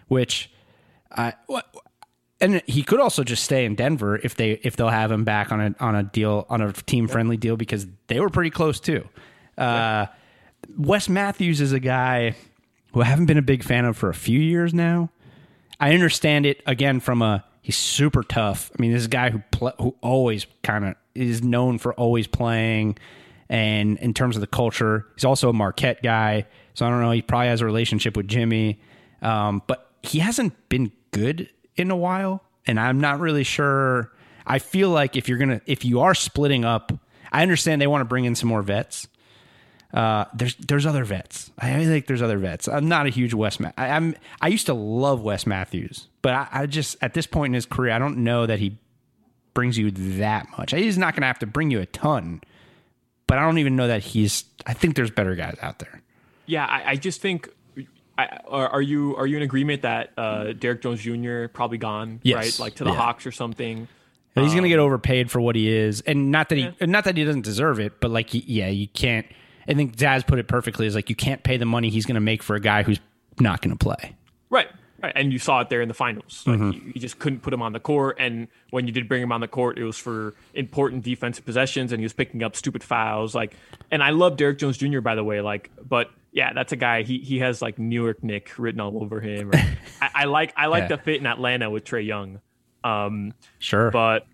Which 0.09 0.51
I. 1.11 1.35
And 2.43 2.63
he 2.67 2.83
could 2.83 3.01
also 3.01 3.23
just 3.23 3.45
stay 3.45 3.67
in 3.67 3.75
Denver 3.75 4.17
if 4.17 4.35
they 4.35 4.53
if 4.63 4.77
they'll 4.77 4.89
have 4.89 5.13
him 5.13 5.25
back 5.25 5.53
on 5.53 5.61
a 5.61 5.75
on 5.79 5.95
a 5.95 6.03
deal 6.03 6.47
on 6.49 6.63
a 6.63 6.73
team 6.73 7.07
friendly 7.07 7.37
deal 7.37 7.57
because 7.57 7.87
they 8.07 8.19
were 8.19 8.31
pretty 8.31 8.51
close 8.51 8.81
too. 8.81 9.07
Uh, 9.59 10.07
Wes 10.79 11.09
Matthews 11.09 11.61
is 11.61 11.73
a 11.73 11.81
guy 11.81 12.35
who 12.93 13.03
I 13.03 13.05
haven't 13.05 13.27
been 13.27 13.39
a 13.39 13.43
big 13.43 13.63
fan 13.63 13.85
of 13.85 13.97
for 13.97 14.09
a 14.09 14.15
few 14.15 14.41
years 14.41 14.73
now. 14.73 15.11
I 15.79 15.93
understand 15.93 16.47
it 16.47 16.63
again 16.67 17.01
from 17.01 17.23
a 17.23 17.45
he's 17.63 17.77
super 17.77 18.23
tough. 18.23 18.71
I 18.77 18.83
mean, 18.83 18.93
this 18.93 19.01
is 19.01 19.07
a 19.07 19.11
guy 19.11 19.31
who 19.31 19.43
pl- 19.51 19.75
who 19.79 19.97
always 20.01 20.47
kind 20.63 20.85
of 20.85 20.95
is 21.15 21.43
known 21.43 21.79
for 21.79 21.93
always 21.95 22.27
playing, 22.27 22.99
and 23.51 23.99
in 23.99 24.15
terms 24.15 24.37
of 24.37 24.41
the 24.41 24.47
culture, 24.47 25.07
he's 25.17 25.25
also 25.25 25.51
a 25.51 25.53
Marquette 25.53 26.03
guy. 26.03 26.47
So 26.75 26.87
I 26.87 26.89
don't 26.89 27.03
know. 27.03 27.11
He 27.11 27.21
probably 27.21 27.49
has 27.49 27.61
a 27.61 27.67
relationship 27.67 28.17
with 28.17 28.29
Jimmy, 28.29 28.81
um, 29.21 29.61
but 29.67 29.91
he 30.03 30.21
hasn't 30.21 30.55
been 30.71 30.93
good 31.11 31.51
in 31.77 31.91
a 31.91 31.97
while, 31.97 32.43
and 32.67 32.81
I'm 32.81 33.01
not 33.01 33.21
really 33.21 33.45
sure. 33.45 34.13
I 34.47 34.61
feel 34.61 34.89
like 34.91 35.17
if 35.17 35.29
you're 35.29 35.37
gonna 35.37 35.61
if 35.67 35.85
you 35.85 36.01
are 36.01 36.15
splitting 36.15 36.65
up, 36.65 36.93
I 37.33 37.43
understand 37.43 37.83
they 37.83 37.87
want 37.87 38.03
to 38.03 38.07
bring 38.07 38.25
in 38.25 38.35
some 38.35 38.49
more 38.49 38.63
vets. 38.63 39.09
Uh, 39.93 40.27
there's 40.33 40.55
there's 40.55 40.87
other 40.87 41.05
vets. 41.05 41.51
I 41.59 41.85
think 41.85 42.07
there's 42.07 42.23
other 42.23 42.39
vets. 42.39 42.69
I'm 42.69 42.89
not 42.89 43.07
a 43.07 43.11
huge 43.11 43.35
Wes. 43.35 43.59
Ma- 43.59 43.73
I, 43.77 43.89
I'm 43.89 44.15
I 44.41 44.47
used 44.47 44.67
to 44.67 44.75
love 44.75 45.23
Wes 45.23 45.45
Matthews, 45.45 46.07
but 46.23 46.33
I, 46.33 46.49
I 46.53 46.67
just 46.67 46.97
at 47.03 47.15
this 47.15 47.27
point 47.27 47.51
in 47.51 47.55
his 47.55 47.67
career, 47.67 47.93
I 47.93 47.99
don't 47.99 48.19
know 48.19 48.47
that 48.47 48.61
he 48.61 48.79
brings 49.55 49.77
you 49.77 49.91
that 49.91 50.47
much. 50.57 50.71
He's 50.71 50.97
not 50.97 51.15
going 51.15 51.23
to 51.23 51.27
have 51.27 51.41
to 51.41 51.47
bring 51.47 51.73
you 51.73 51.81
a 51.81 51.87
ton, 51.87 52.41
but 53.31 53.39
I 53.39 53.43
don't 53.43 53.59
even 53.59 53.77
know 53.77 53.87
that 53.87 54.03
he's. 54.03 54.45
I 54.67 54.75
think 54.75 54.97
there's 54.97 55.13
better 55.13 55.37
guys 55.37 55.57
out 55.63 55.79
there. 55.79 56.03
Yeah, 56.47 56.67
I, 56.67 56.91
I 56.91 56.97
just 56.97 57.21
think. 57.21 57.49
I, 58.19 58.41
are 58.49 58.69
are 58.69 58.83
you 58.83 59.15
are 59.17 59.27
you 59.27 59.37
in 59.37 59.43
agreement 59.45 59.83
that 59.83 60.11
uh, 60.19 60.53
Derrick 60.53 60.83
Jones 60.83 61.01
Jr. 61.01 61.47
probably 61.47 61.79
gone 61.79 62.19
Yes. 62.25 62.35
right, 62.37 62.59
like 62.59 62.75
to 62.75 62.85
the 62.85 62.91
Yeah. 62.91 62.97
Hawks 62.97 63.25
or 63.25 63.33
something? 63.33 63.87
He's 64.35 64.53
going 64.53 64.63
to 64.65 64.69
get 64.69 64.79
overpaid 64.79 65.31
for 65.31 65.41
what 65.41 65.55
he 65.57 65.71
is, 65.71 66.01
and 66.03 66.31
not 66.31 66.49
that 66.51 66.59
he 66.59 66.71
not 66.87 67.05
that 67.05 67.17
he 67.17 67.25
doesn't 67.25 67.43
deserve 67.43 67.79
it, 67.81 68.01
but 68.01 68.11
like 68.11 68.29
yeah, 68.33 68.69
you 68.69 68.89
can't. 68.89 69.27
I 69.69 69.75
think 69.75 69.97
Zaz 69.97 70.27
put 70.27 70.39
it 70.41 70.49
perfectly. 70.49 70.87
Is 70.87 70.95
like 70.97 71.09
you 71.09 71.17
can't 71.17 71.43
pay 71.45 71.57
the 71.57 71.67
money 71.67 71.89
he's 71.89 72.05
going 72.05 72.17
to 72.17 72.21
make 72.21 72.43
for 72.43 72.57
a 72.57 72.61
guy 72.61 72.83
who's 72.83 72.99
not 73.39 73.63
going 73.63 73.77
to 73.77 73.83
play. 73.83 74.17
Right, 74.51 74.69
right, 75.03 75.13
and 75.17 75.33
you 75.33 75.39
saw 75.39 75.61
it 75.61 75.69
there 75.69 75.81
in 75.83 75.89
the 75.89 75.95
finals. 75.95 76.45
Like 76.47 76.59
Mm-hmm. 76.59 76.71
you, 76.87 76.93
you 76.95 77.01
just 77.01 77.19
couldn't 77.19 77.41
put 77.41 77.53
him 77.53 77.63
on 77.63 77.73
the 77.73 77.81
court, 77.81 78.17
and 78.19 78.49
when 78.71 78.87
you 78.87 78.93
did 78.93 79.09
bring 79.09 79.23
him 79.23 79.33
on 79.33 79.41
the 79.41 79.49
court, 79.49 79.79
it 79.79 79.85
was 79.85 79.97
for 79.99 80.35
important 80.55 81.05
defensive 81.05 81.45
possessions, 81.45 81.93
and 81.93 82.01
he 82.01 82.05
was 82.05 82.13
picking 82.13 82.43
up 82.43 82.57
stupid 82.57 82.83
fouls. 82.83 83.35
Like, 83.35 83.55
and 83.91 84.03
I 84.03 84.11
love 84.11 84.37
Derrick 84.37 84.59
Jones 84.59 84.77
Jr. 84.79 85.01
by 85.01 85.15
the 85.15 85.25
way. 85.25 85.41
Like, 85.41 85.71
but 85.87 86.11
yeah, 86.33 86.53
that's 86.53 86.73
a 86.73 86.77
guy. 86.77 87.03
He 87.03 87.19
he 87.19 87.39
has 87.41 87.61
like 87.61 87.79
New 87.79 88.03
York 88.03 88.23
Knick 88.23 88.53
written 88.59 88.81
all 88.81 89.03
over 89.03 89.21
him. 89.21 89.51
I, 90.01 90.11
I 90.15 90.25
like 90.27 90.53
I 90.57 90.67
like 90.67 90.83
Yeah. 90.91 90.97
the 90.97 90.99
fit 90.99 91.21
in 91.21 91.27
Atlanta 91.27 91.69
with 91.71 91.85
Trae 91.85 92.07
Young. 92.07 92.41
Um, 92.85 93.35
Sure, 93.59 93.91
but 93.91 94.27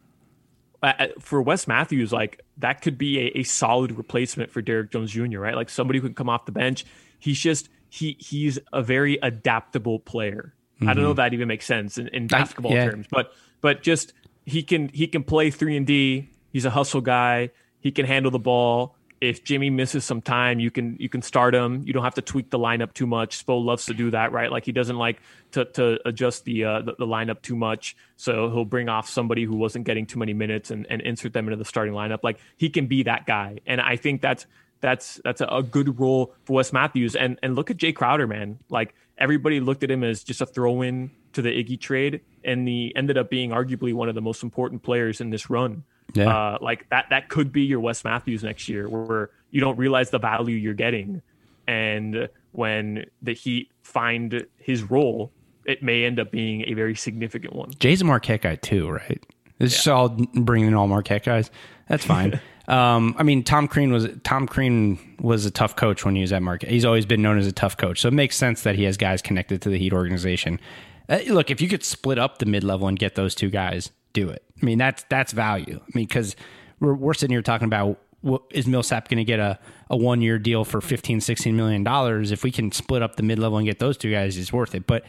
uh, 0.82 1.06
for 1.20 1.40
Wes 1.42 1.66
Matthews, 1.66 2.12
like 2.12 2.42
that 2.58 2.82
could 2.82 2.98
be 2.98 3.18
a, 3.18 3.38
a 3.38 3.42
solid 3.44 3.92
replacement 3.92 4.50
for 4.50 4.60
Derrick 4.62 4.90
Jones 4.92 5.10
Jr. 5.12 5.38
Right, 5.40 5.54
like 5.54 5.70
somebody 5.70 5.98
who 6.00 6.06
can 6.08 6.14
come 6.14 6.28
off 6.28 6.44
the 6.44 6.52
bench. 6.52 6.84
He's 7.18 7.40
just 7.40 7.68
he 7.88 8.16
he's 8.20 8.58
a 8.72 8.82
very 8.82 9.18
adaptable 9.22 9.98
player. 9.98 10.54
I 10.82 10.94
don't 10.94 11.04
know 11.04 11.10
if 11.10 11.16
that 11.16 11.32
even 11.32 11.48
makes 11.48 11.64
sense 11.64 11.98
in, 11.98 12.08
in 12.08 12.26
basketball 12.26 12.72
yeah. 12.72 12.90
terms, 12.90 13.06
but 13.10 13.32
but 13.60 13.82
just 13.82 14.12
he 14.44 14.62
can 14.62 14.88
he 14.88 15.06
can 15.06 15.24
play 15.24 15.50
three 15.50 15.76
and 15.76 15.86
D. 15.86 16.28
He's 16.52 16.64
a 16.64 16.70
hustle 16.70 17.00
guy. 17.00 17.50
He 17.80 17.90
can 17.92 18.06
handle 18.06 18.30
the 18.30 18.38
ball. 18.38 18.94
If 19.18 19.44
Jimmy 19.44 19.70
misses 19.70 20.04
some 20.04 20.20
time, 20.20 20.60
you 20.60 20.70
can 20.70 20.96
you 21.00 21.08
can 21.08 21.22
start 21.22 21.54
him. 21.54 21.82
You 21.86 21.94
don't 21.94 22.04
have 22.04 22.16
to 22.16 22.22
tweak 22.22 22.50
the 22.50 22.58
lineup 22.58 22.92
too 22.92 23.06
much. 23.06 23.44
Spo 23.44 23.64
loves 23.64 23.86
to 23.86 23.94
do 23.94 24.10
that, 24.10 24.32
right? 24.32 24.52
Like 24.52 24.66
he 24.66 24.72
doesn't 24.72 24.98
like 24.98 25.22
to, 25.52 25.64
to 25.64 25.98
adjust 26.06 26.44
the, 26.44 26.64
uh, 26.64 26.82
the 26.82 26.94
the 26.98 27.06
lineup 27.06 27.40
too 27.40 27.56
much. 27.56 27.96
So 28.16 28.50
he'll 28.50 28.66
bring 28.66 28.90
off 28.90 29.08
somebody 29.08 29.44
who 29.44 29.56
wasn't 29.56 29.86
getting 29.86 30.04
too 30.04 30.18
many 30.18 30.34
minutes 30.34 30.70
and, 30.70 30.86
and 30.90 31.00
insert 31.00 31.32
them 31.32 31.46
into 31.46 31.56
the 31.56 31.64
starting 31.64 31.94
lineup. 31.94 32.18
Like 32.22 32.38
he 32.58 32.68
can 32.68 32.86
be 32.86 33.04
that 33.04 33.24
guy, 33.24 33.60
and 33.66 33.80
I 33.80 33.96
think 33.96 34.20
that's 34.20 34.44
that's 34.80 35.18
that's 35.24 35.40
a, 35.40 35.46
a 35.46 35.62
good 35.62 35.98
role 35.98 36.34
for 36.44 36.54
Wes 36.56 36.72
Matthews. 36.72 37.16
And 37.16 37.38
and 37.42 37.56
look 37.56 37.70
at 37.70 37.78
Jae 37.78 37.94
Crowder, 37.94 38.26
man. 38.26 38.58
Like 38.68 38.94
everybody 39.18 39.60
looked 39.60 39.82
at 39.82 39.90
him 39.90 40.04
as 40.04 40.22
just 40.22 40.40
a 40.40 40.46
throw 40.46 40.82
in 40.82 41.10
to 41.32 41.42
the 41.42 41.50
Iggy 41.50 41.80
trade, 41.80 42.20
and 42.44 42.66
he 42.66 42.92
ended 42.96 43.18
up 43.18 43.30
being 43.30 43.50
arguably 43.50 43.92
one 43.92 44.08
of 44.08 44.14
the 44.14 44.22
most 44.22 44.42
important 44.42 44.82
players 44.82 45.20
in 45.20 45.30
this 45.30 45.50
run. 45.50 45.84
Yeah. 46.14 46.34
Uh, 46.34 46.58
like 46.60 46.88
that 46.90 47.06
that 47.10 47.28
could 47.28 47.52
be 47.52 47.62
your 47.62 47.80
Wes 47.80 48.04
Matthews 48.04 48.42
next 48.42 48.68
year, 48.68 48.88
where 48.88 49.30
you 49.50 49.60
don't 49.60 49.76
realize 49.76 50.10
the 50.10 50.18
value 50.18 50.56
you're 50.56 50.74
getting, 50.74 51.22
and 51.66 52.28
when 52.52 53.06
the 53.22 53.34
Heat 53.34 53.70
find 53.82 54.46
his 54.58 54.82
role, 54.82 55.32
it 55.66 55.82
may 55.82 56.04
end 56.04 56.18
up 56.18 56.30
being 56.30 56.62
a 56.68 56.74
very 56.74 56.94
significant 56.94 57.54
one. 57.54 57.70
Jae's 57.82 58.00
a 58.00 58.04
Marquette 58.04 58.42
guy 58.42 58.56
too, 58.56 58.88
right? 58.88 59.22
This 59.58 59.78
is 59.78 59.86
all 59.86 60.10
bringing 60.34 60.68
in 60.68 60.74
all 60.74 60.86
Marquette 60.86 61.24
guys. 61.24 61.50
That's 61.88 62.04
fine. 62.04 62.40
Um, 62.68 63.14
I 63.18 63.22
mean, 63.22 63.44
Tom 63.44 63.68
Crean 63.68 63.92
was 63.92 64.08
Tom 64.24 64.46
Crean 64.46 64.98
was 65.20 65.46
a 65.46 65.50
tough 65.50 65.76
coach 65.76 66.04
when 66.04 66.14
he 66.16 66.20
was 66.20 66.32
at 66.32 66.42
Marquette. 66.42 66.70
He's 66.70 66.84
always 66.84 67.06
been 67.06 67.22
known 67.22 67.38
as 67.38 67.46
a 67.46 67.52
tough 67.52 67.76
coach, 67.76 68.00
so 68.00 68.08
it 68.08 68.14
makes 68.14 68.36
sense 68.36 68.62
that 68.62 68.74
he 68.74 68.84
has 68.84 68.96
guys 68.96 69.22
connected 69.22 69.62
to 69.62 69.68
the 69.68 69.78
Heat 69.78 69.92
organization. 69.92 70.60
Uh, 71.08 71.20
look, 71.28 71.50
if 71.50 71.60
you 71.60 71.68
could 71.68 71.84
split 71.84 72.18
up 72.18 72.38
the 72.38 72.46
mid 72.46 72.64
level 72.64 72.88
and 72.88 72.98
get 72.98 73.14
those 73.14 73.34
two 73.34 73.50
guys, 73.50 73.90
do 74.12 74.28
it. 74.28 74.42
I 74.60 74.64
mean, 74.64 74.78
that's 74.78 75.04
that's 75.08 75.32
value. 75.32 75.80
I 75.80 75.90
mean, 75.94 76.06
because 76.06 76.34
we're 76.80 76.94
we're 76.94 77.14
sitting 77.14 77.32
here 77.34 77.42
talking 77.42 77.66
about 77.66 77.98
what, 78.22 78.42
is 78.50 78.66
Millsap 78.66 79.08
going 79.08 79.18
to 79.18 79.24
get 79.24 79.38
a, 79.38 79.58
a 79.88 79.96
one 79.96 80.20
year 80.20 80.38
deal 80.38 80.64
for 80.64 80.80
15, 80.80 81.20
16 81.20 81.56
million 81.56 81.84
dollars? 81.84 82.32
If 82.32 82.42
we 82.42 82.50
can 82.50 82.72
split 82.72 83.02
up 83.02 83.16
the 83.16 83.22
mid 83.22 83.38
level 83.38 83.58
and 83.58 83.66
get 83.66 83.78
those 83.78 83.96
two 83.96 84.10
guys, 84.10 84.36
it's 84.36 84.52
worth 84.52 84.74
it. 84.74 84.86
But 84.86 85.04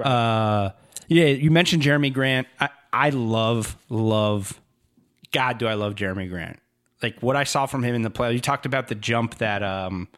uh, 0.00 0.70
yeah, 1.08 1.26
you 1.26 1.50
mentioned 1.50 1.82
Jerami 1.82 2.12
Grant. 2.12 2.46
I, 2.60 2.68
I 2.92 3.10
love 3.10 3.76
love. 3.88 4.60
God, 5.32 5.58
do 5.58 5.66
I 5.66 5.74
love 5.74 5.94
Jerami 5.94 6.28
Grant? 6.28 6.58
Like 7.02 7.20
what 7.20 7.36
I 7.36 7.44
saw 7.44 7.66
from 7.66 7.82
him 7.82 7.94
in 7.94 8.02
the 8.02 8.10
play. 8.10 8.32
You 8.32 8.40
talked 8.40 8.66
about 8.66 8.88
the 8.88 8.94
jump 8.94 9.38
that 9.38 9.62
um 9.62 10.08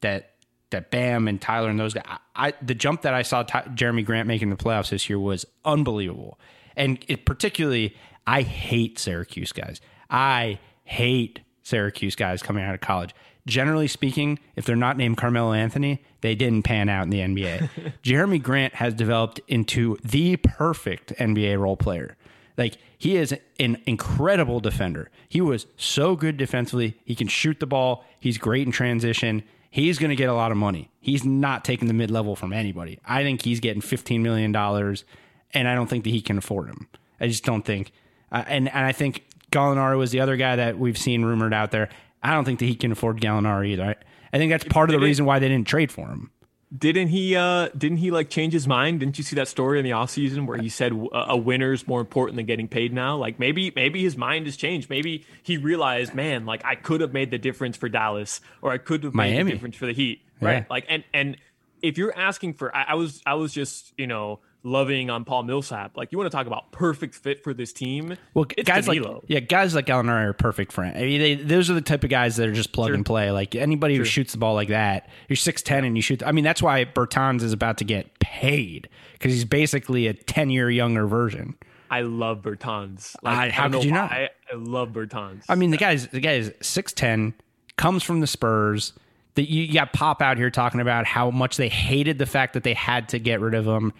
that 0.00 0.34
that 0.70 0.90
Bam 0.90 1.28
and 1.28 1.40
Tyler 1.40 1.68
and 1.68 1.78
those 1.78 1.94
guys. 1.94 2.04
I, 2.06 2.18
I 2.48 2.52
the 2.62 2.74
jump 2.74 3.02
that 3.02 3.14
I 3.14 3.22
saw 3.22 3.42
Ty, 3.42 3.62
Jerami 3.74 4.04
Grant 4.04 4.28
making 4.28 4.50
the 4.50 4.56
playoffs 4.56 4.90
this 4.90 5.08
year 5.08 5.18
was 5.18 5.44
unbelievable, 5.64 6.38
and 6.76 7.04
it 7.08 7.24
particularly 7.24 7.96
I 8.26 8.42
hate 8.42 8.98
Syracuse 8.98 9.52
guys. 9.52 9.80
I 10.08 10.58
hate 10.84 11.40
Syracuse 11.62 12.14
guys 12.14 12.42
coming 12.42 12.64
out 12.64 12.74
of 12.74 12.80
college. 12.80 13.14
Generally 13.46 13.88
speaking, 13.88 14.38
if 14.54 14.64
they're 14.64 14.76
not 14.76 14.96
named 14.96 15.16
Carmelo 15.16 15.52
Anthony, 15.52 16.04
they 16.20 16.34
didn't 16.34 16.62
pan 16.62 16.88
out 16.88 17.04
in 17.04 17.10
the 17.10 17.20
NBA. 17.20 17.94
Jerami 18.02 18.42
Grant 18.42 18.74
has 18.74 18.94
developed 18.94 19.40
into 19.48 19.96
the 20.04 20.36
perfect 20.36 21.14
NBA 21.16 21.58
role 21.58 21.76
player. 21.76 22.16
Like 22.60 22.76
he 22.98 23.16
is 23.16 23.34
an 23.58 23.78
incredible 23.86 24.60
defender. 24.60 25.10
He 25.28 25.40
was 25.40 25.66
so 25.78 26.14
good 26.14 26.36
defensively. 26.36 26.98
He 27.06 27.14
can 27.14 27.26
shoot 27.26 27.58
the 27.58 27.66
ball. 27.66 28.04
He's 28.20 28.36
great 28.36 28.66
in 28.66 28.72
transition. 28.72 29.42
He's 29.70 29.98
going 29.98 30.10
to 30.10 30.16
get 30.16 30.28
a 30.28 30.34
lot 30.34 30.50
of 30.52 30.58
money. 30.58 30.90
He's 31.00 31.24
not 31.24 31.64
taking 31.64 31.88
the 31.88 31.94
mid 31.94 32.10
level 32.10 32.36
from 32.36 32.52
anybody. 32.52 32.98
I 33.06 33.22
think 33.22 33.42
he's 33.42 33.60
getting 33.60 33.80
$15 33.80 34.20
million, 34.20 34.54
and 34.54 35.68
I 35.68 35.74
don't 35.74 35.86
think 35.88 36.04
that 36.04 36.10
he 36.10 36.20
can 36.20 36.36
afford 36.36 36.68
him. 36.68 36.86
I 37.18 37.28
just 37.28 37.44
don't 37.44 37.64
think. 37.64 37.92
Uh, 38.30 38.44
and, 38.46 38.68
and 38.68 38.84
I 38.84 38.92
think 38.92 39.24
Gallinari 39.50 39.96
was 39.96 40.10
the 40.10 40.20
other 40.20 40.36
guy 40.36 40.56
that 40.56 40.78
we've 40.78 40.98
seen 40.98 41.24
rumored 41.24 41.54
out 41.54 41.70
there. 41.70 41.88
I 42.22 42.32
don't 42.32 42.44
think 42.44 42.58
that 42.58 42.66
he 42.66 42.74
can 42.74 42.92
afford 42.92 43.22
Gallinari 43.22 43.68
either. 43.68 43.84
I, 43.84 43.94
I 44.34 44.38
think 44.38 44.50
that's 44.50 44.64
part 44.64 44.90
of 44.90 45.00
the 45.00 45.04
reason 45.04 45.24
why 45.24 45.38
they 45.38 45.48
didn't 45.48 45.66
trade 45.66 45.90
for 45.90 46.08
him. 46.08 46.30
Didn't 46.76 47.08
he? 47.08 47.34
Uh, 47.34 47.68
didn't 47.76 47.98
he 47.98 48.12
like 48.12 48.30
change 48.30 48.52
his 48.52 48.68
mind? 48.68 49.00
Didn't 49.00 49.18
you 49.18 49.24
see 49.24 49.34
that 49.34 49.48
story 49.48 49.80
in 49.80 49.84
the 49.84 49.90
off 49.90 50.10
season 50.10 50.46
where 50.46 50.56
he 50.56 50.68
said 50.68 50.92
a, 51.12 51.36
winner 51.36 51.72
is 51.72 51.88
more 51.88 52.00
important 52.00 52.36
than 52.36 52.46
getting 52.46 52.68
paid 52.68 52.92
now? 52.92 53.16
Like 53.16 53.40
maybe 53.40 53.72
maybe 53.74 54.02
his 54.04 54.16
mind 54.16 54.46
has 54.46 54.56
changed. 54.56 54.88
Maybe 54.88 55.26
he 55.42 55.56
realized, 55.56 56.14
man, 56.14 56.46
like 56.46 56.64
I 56.64 56.76
could 56.76 57.00
have 57.00 57.12
made 57.12 57.32
the 57.32 57.38
difference 57.38 57.76
for 57.76 57.88
Dallas, 57.88 58.40
or 58.62 58.70
I 58.70 58.78
could 58.78 59.02
have 59.02 59.14
made 59.14 59.46
the 59.46 59.50
difference 59.50 59.74
for 59.74 59.86
the 59.86 59.92
Heat, 59.92 60.20
right? 60.40 60.70
Like 60.70 60.86
and 60.88 61.02
and 61.12 61.36
if 61.82 61.98
you're 61.98 62.16
asking 62.16 62.54
for, 62.54 62.74
I, 62.74 62.84
I 62.90 62.94
was 62.94 63.20
I 63.26 63.34
was 63.34 63.52
just 63.52 63.92
you 63.98 64.06
know 64.06 64.38
loving 64.62 65.08
on 65.10 65.24
Paul 65.24 65.44
Millsap. 65.44 65.96
Like 65.96 66.12
you 66.12 66.18
want 66.18 66.30
to 66.30 66.36
talk 66.36 66.46
about 66.46 66.70
perfect 66.72 67.14
fit 67.14 67.42
for 67.42 67.54
this 67.54 67.72
team. 67.72 68.16
Well, 68.34 68.44
guys 68.64 68.86
Danilo. 68.86 69.14
like 69.14 69.22
yeah, 69.26 69.40
guys 69.40 69.74
like 69.74 69.86
Gallinari 69.86 70.26
are 70.26 70.32
perfect 70.32 70.72
for 70.72 70.84
it. 70.84 70.94
I 70.96 71.00
mean, 71.00 71.20
they, 71.20 71.34
those 71.34 71.70
are 71.70 71.74
the 71.74 71.80
type 71.80 72.04
of 72.04 72.10
guys 72.10 72.36
that 72.36 72.48
are 72.48 72.52
just 72.52 72.72
plug 72.72 72.88
Sure. 72.88 72.94
and 72.94 73.06
play. 73.06 73.30
Like 73.30 73.54
anybody 73.54 73.96
who 73.96 74.04
shoots 74.04 74.32
the 74.32 74.38
ball 74.38 74.54
like 74.54 74.68
that, 74.68 75.08
you're 75.28 75.36
six 75.36 75.62
ten 75.62 75.84
and 75.84 75.96
you 75.96 76.02
shoot. 76.02 76.22
I 76.24 76.32
mean, 76.32 76.44
that's 76.44 76.62
why 76.62 76.84
Bertans 76.84 77.42
is 77.42 77.52
about 77.52 77.78
to 77.78 77.84
get 77.84 78.18
paid 78.20 78.88
because 79.14 79.32
he's 79.32 79.44
basically 79.44 80.06
a 80.06 80.14
ten 80.14 80.50
year 80.50 80.70
younger 80.70 81.06
version. 81.06 81.56
I 81.90 82.02
love 82.02 82.42
Bertans. 82.42 83.16
I- 83.24 83.34
Like, 83.46 83.50
how 83.52 83.68
don't 83.68 83.80
could 83.80 83.86
you 83.86 83.92
not? 83.92 84.12
I, 84.12 84.28
I 84.52 84.56
love 84.56 84.90
Bertans. 84.90 85.44
I 85.48 85.54
mean, 85.56 85.70
the 85.70 85.76
guy's 85.76 86.06
the 86.08 86.20
guy 86.20 86.34
is 86.34 86.52
six 86.60 86.92
ten, 86.92 87.34
comes 87.76 88.02
from 88.02 88.20
the 88.20 88.26
Spurs. 88.26 88.92
That 89.36 89.48
you 89.48 89.72
got 89.72 89.92
Pop 89.92 90.20
out 90.22 90.38
here 90.38 90.50
talking 90.50 90.80
about 90.80 91.06
how 91.06 91.30
much 91.30 91.56
they 91.56 91.68
hated 91.68 92.18
the 92.18 92.26
fact 92.26 92.54
that 92.54 92.64
they 92.64 92.74
had 92.74 93.08
to 93.10 93.18
get 93.20 93.40
rid 93.40 93.54
of 93.54 93.64
him. 93.64 93.92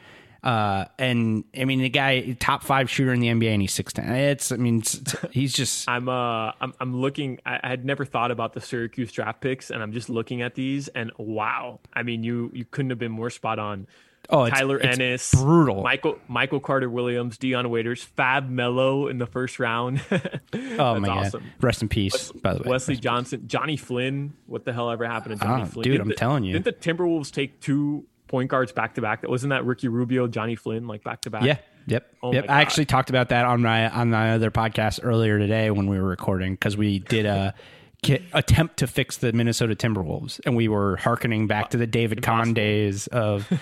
Uh, 0.42 0.86
and 0.98 1.44
I 1.58 1.64
mean, 1.66 1.80
the 1.80 1.88
guy 1.90 2.32
top 2.40 2.62
five 2.62 2.88
shooter 2.88 3.12
in 3.12 3.20
the 3.20 3.28
NBA, 3.28 3.52
and 3.52 3.60
he's 3.62 3.72
six 3.74 3.92
ten. 3.92 4.10
It's 4.10 4.50
I 4.52 4.56
mean, 4.56 4.78
it's, 4.78 4.94
it's- 4.94 5.26
he's 5.32 5.52
just 5.52 5.88
I'm 5.88 6.08
uh 6.08 6.52
I'm 6.60 6.72
I'm 6.80 6.96
looking 7.00 7.38
I, 7.44 7.60
I 7.62 7.68
had 7.68 7.84
never 7.84 8.04
thought 8.04 8.30
about 8.30 8.54
the 8.54 8.60
Syracuse 8.60 9.12
draft 9.12 9.40
picks 9.40 9.70
and 9.70 9.82
I'm 9.82 9.92
just 9.92 10.08
looking 10.08 10.40
at 10.42 10.54
these 10.54 10.88
and 10.88 11.12
wow. 11.18 11.80
I 11.92 12.02
mean 12.02 12.22
you 12.22 12.50
you 12.54 12.64
couldn't 12.64 12.90
have 12.90 12.98
been 12.98 13.12
more 13.12 13.30
spot 13.30 13.58
on. 13.58 13.86
Oh, 14.32 14.44
it's- 14.44 14.58
Tyler 14.60 14.76
it's 14.78 14.98
Ennis, 14.98 15.34
brutal. 15.34 15.82
Michael 15.82 16.18
Michael 16.28 16.60
Carter 16.60 16.88
Williams, 16.88 17.36
Dion 17.36 17.68
Waiters, 17.68 18.02
Fab 18.04 18.48
Melo 18.48 19.08
in 19.08 19.18
the 19.18 19.26
first 19.26 19.58
round. 19.58 20.00
oh 20.78 21.00
my 21.00 21.08
awesome. 21.08 21.42
god, 21.42 21.52
rest 21.64 21.82
in 21.82 21.88
peace. 21.88 22.30
by 22.32 22.54
the 22.54 22.60
way, 22.62 22.70
Wesley 22.70 22.96
Johnson, 22.96 23.46
Johnny 23.48 23.76
Flynn. 23.76 24.34
What 24.46 24.64
the 24.64 24.72
hell 24.72 24.90
ever 24.90 25.04
happened 25.06 25.38
to 25.40 25.44
Johnny 25.44 25.62
Ah, 25.62 25.66
Flynn? 25.66 25.82
dude, 25.84 25.92
Didn't 25.92 26.02
I'm 26.02 26.08
the- 26.08 26.14
telling 26.14 26.44
you. 26.44 26.52
Didn't 26.52 26.64
the 26.66 26.72
Timberwolves 26.72 27.30
take 27.32 27.60
two 27.60 28.06
point 28.30 28.48
guards 28.48 28.72
back 28.72 28.94
to 28.94 29.02
back? 29.02 29.20
That 29.22 29.30
wasn't 29.30 29.50
that 29.50 29.64
Ricky 29.64 29.88
Rubio, 29.88 30.26
Johnny 30.28 30.56
Flynn, 30.56 30.86
like 30.86 31.04
back 31.04 31.22
to 31.22 31.30
back. 31.30 31.42
Yeah. 31.42 31.58
Yep. 31.86 32.14
Oh 32.22 32.32
yep. 32.32 32.46
I 32.48 32.62
actually 32.62 32.84
talked 32.86 33.10
about 33.10 33.30
that 33.30 33.44
on 33.44 33.62
my 33.62 33.90
on 33.90 34.10
my 34.10 34.32
other 34.32 34.50
podcast 34.50 35.00
earlier 35.02 35.38
today 35.38 35.70
when 35.70 35.86
we 35.88 35.98
were 35.98 36.08
recording 36.08 36.54
because 36.54 36.76
we 36.76 37.00
did 37.00 37.26
a 37.26 37.54
attempt 38.32 38.78
to 38.78 38.86
fix 38.86 39.18
the 39.18 39.32
Minnesota 39.32 39.74
Timberwolves 39.74 40.40
and 40.46 40.56
we 40.56 40.68
were 40.68 40.96
harkening 40.96 41.46
back 41.46 41.70
to 41.70 41.76
the 41.76 41.86
David 41.86 42.22
Kahn 42.22 42.54
days 42.54 43.06
of. 43.08 43.50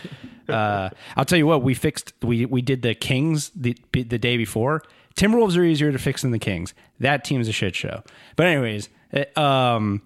Uh, 0.49 0.89
I'll 1.15 1.27
tell 1.27 1.37
you 1.37 1.47
what 1.47 1.63
we 1.63 1.75
fixed. 1.75 2.15
We 2.23 2.47
we 2.47 2.63
did 2.63 2.81
the 2.81 2.95
Kings 2.95 3.51
the 3.55 3.77
the 3.93 4.19
day 4.19 4.39
before. 4.39 4.83
Timberwolves 5.15 5.59
are 5.59 5.63
easier 5.63 5.93
to 5.93 5.99
fix 5.99 6.23
than 6.23 6.31
the 6.31 6.39
Kings. 6.39 6.73
That 7.01 7.23
team's 7.23 7.49
a 7.49 7.53
shit 7.53 7.77
show. 7.77 8.03
But 8.35 8.47
anyways, 8.47 8.89
it, 9.13 9.37
um, 9.37 10.01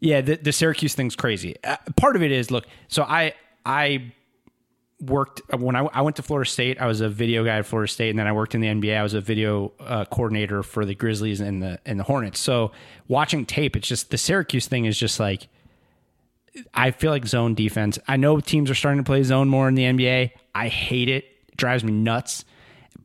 yeah, 0.00 0.20
the, 0.20 0.36
the 0.36 0.52
Syracuse 0.52 0.94
thing's 0.94 1.16
crazy. 1.16 1.56
Uh, 1.64 1.76
part 1.96 2.16
of 2.16 2.22
it 2.22 2.30
is 2.32 2.50
look. 2.50 2.66
So 2.88 3.02
I 3.02 3.34
I 3.64 4.12
worked 5.00 5.42
when 5.52 5.76
I, 5.76 5.80
I 5.92 6.02
went 6.02 6.16
to 6.16 6.22
Florida 6.22 6.48
State. 6.48 6.80
I 6.80 6.86
was 6.86 7.00
a 7.00 7.08
video 7.08 7.44
guy 7.44 7.58
at 7.58 7.66
Florida 7.66 7.90
State, 7.90 8.10
and 8.10 8.18
then 8.18 8.26
I 8.26 8.32
worked 8.32 8.54
in 8.54 8.60
the 8.60 8.68
NBA. 8.68 8.96
I 8.96 9.02
was 9.02 9.14
a 9.14 9.20
video 9.20 9.72
uh, 9.80 10.04
coordinator 10.06 10.62
for 10.62 10.84
the 10.84 10.94
Grizzlies 10.94 11.40
and 11.40 11.62
the 11.62 11.78
and 11.86 11.98
the 11.98 12.04
Hornets. 12.04 12.40
So 12.40 12.72
watching 13.08 13.46
tape, 13.46 13.76
it's 13.76 13.88
just 13.88 14.10
the 14.10 14.18
Syracuse 14.18 14.66
thing 14.66 14.84
is 14.84 14.98
just 14.98 15.20
like 15.20 15.48
I 16.72 16.90
feel 16.90 17.10
like 17.10 17.26
zone 17.26 17.54
defense. 17.54 17.98
I 18.06 18.16
know 18.16 18.40
teams 18.40 18.70
are 18.70 18.74
starting 18.74 19.02
to 19.02 19.06
play 19.06 19.22
zone 19.22 19.48
more 19.48 19.68
in 19.68 19.74
the 19.74 19.84
NBA. 19.84 20.30
I 20.54 20.68
hate 20.68 21.08
it. 21.08 21.24
It 21.48 21.56
drives 21.56 21.84
me 21.84 21.92
nuts. 21.92 22.44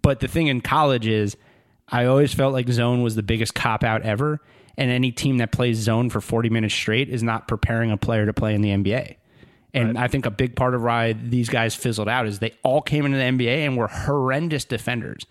But 0.01 0.19
the 0.19 0.27
thing 0.27 0.47
in 0.47 0.61
college 0.61 1.07
is 1.07 1.35
I 1.87 2.05
always 2.05 2.33
felt 2.33 2.53
like 2.53 2.69
zone 2.69 3.01
was 3.01 3.15
the 3.15 3.23
biggest 3.23 3.55
cop 3.55 3.83
out 3.83 4.03
ever. 4.03 4.39
And 4.77 4.91
any 4.91 5.11
team 5.11 5.39
that 5.39 5.51
plays 5.51 5.77
zone 5.77 6.09
for 6.09 6.21
40 6.21 6.49
minutes 6.49 6.73
straight 6.73 7.09
is 7.09 7.21
not 7.21 7.47
preparing 7.47 7.91
a 7.91 7.97
player 7.97 8.25
to 8.25 8.33
play 8.33 8.53
in 8.55 8.61
the 8.61 8.69
NBA. 8.69 9.15
And 9.73 9.97
I 9.97 10.07
think 10.07 10.25
a 10.25 10.31
big 10.31 10.55
part 10.55 10.73
of 10.73 10.81
why 10.81 11.13
these 11.13 11.47
guys 11.47 11.75
fizzled 11.75 12.09
out 12.09 12.25
is 12.25 12.39
they 12.39 12.53
all 12.63 12.81
came 12.81 13.05
into 13.05 13.17
the 13.17 13.23
NBA 13.23 13.65
and 13.65 13.77
were 13.77 13.87
horrendous 13.87 14.65
defenders. 14.65 15.25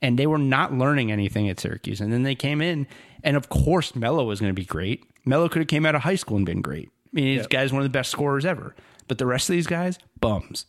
And 0.00 0.18
they 0.18 0.26
were 0.26 0.38
not 0.38 0.72
learning 0.72 1.10
anything 1.12 1.48
at 1.48 1.60
Syracuse. 1.60 2.00
And 2.00 2.12
then 2.12 2.22
they 2.22 2.34
came 2.34 2.62
in, 2.62 2.86
and 3.22 3.36
of 3.36 3.48
course, 3.48 3.94
Melo 3.94 4.24
was 4.24 4.40
going 4.40 4.50
to 4.50 4.54
be 4.58 4.64
great. 4.64 5.04
Melo 5.24 5.48
could 5.48 5.58
have 5.60 5.68
came 5.68 5.84
out 5.84 5.94
of 5.94 6.02
high 6.02 6.14
school 6.14 6.36
and 6.36 6.46
been 6.46 6.62
great. 6.62 6.88
I 6.88 7.08
mean, 7.12 7.36
this 7.36 7.46
guy's 7.46 7.72
one 7.72 7.82
of 7.82 7.84
the 7.84 7.90
best 7.90 8.10
scorers 8.10 8.46
ever. 8.46 8.74
But 9.08 9.18
the 9.18 9.26
rest 9.26 9.48
of 9.50 9.54
these 9.54 9.66
guys, 9.66 9.98
bums. 10.20 10.66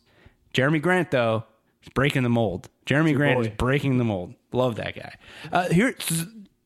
Jerami 0.52 0.82
Grant, 0.82 1.12
though, 1.12 1.44
is 1.82 1.88
breaking 1.90 2.24
the 2.24 2.28
mold. 2.28 2.68
Jerami 2.86 3.14
Grant 3.14 3.38
boy. 3.38 3.42
is 3.42 3.48
breaking 3.56 3.98
the 3.98 4.04
mold. 4.04 4.34
Love 4.52 4.76
that 4.76 4.94
guy. 4.96 5.14
Uh, 5.52 5.68
here, 5.68 5.94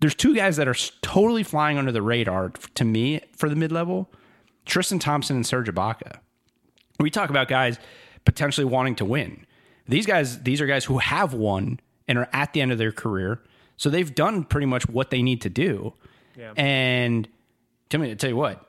there's 0.01 0.15
two 0.15 0.35
guys 0.35 0.57
that 0.57 0.67
are 0.67 0.75
totally 1.03 1.43
flying 1.43 1.79
under 1.79 1.93
the 1.93 2.03
radar 2.03 2.51
to 2.75 2.85
me 2.85 3.21
for 3.37 3.49
the 3.49 3.57
mid 3.57 3.71
level: 3.71 4.11
Tristan 4.65 4.99
Thompson 4.99 5.37
and 5.37 5.47
Serge 5.47 5.69
Ibaka. 5.69 6.19
We 6.99 7.11
talk 7.11 7.31
about 7.31 7.49
guys 7.49 7.79
potentially 8.25 8.65
wanting 8.65 8.97
to 8.97 9.05
win. 9.05 9.47
These 9.89 10.07
guys, 10.07 10.43
these 10.43 10.61
are 10.61 10.67
guys 10.67 10.85
who 10.85 10.99
have 10.99 11.33
won 11.35 11.81
and 12.09 12.19
are 12.19 12.29
at 12.33 12.53
the 12.53 12.61
end 12.61 12.73
of 12.73 12.79
their 12.79 12.93
career, 12.93 13.41
so 13.77 13.91
they've 13.91 14.15
done 14.15 14.45
pretty 14.45 14.67
much 14.67 14.89
what 14.89 15.11
they 15.11 15.23
need 15.23 15.43
to 15.43 15.51
do. 15.51 15.93
And 16.57 17.29
tell 17.89 18.01
me, 18.01 18.15
tell 18.15 18.31
you 18.31 18.37
what, 18.37 18.65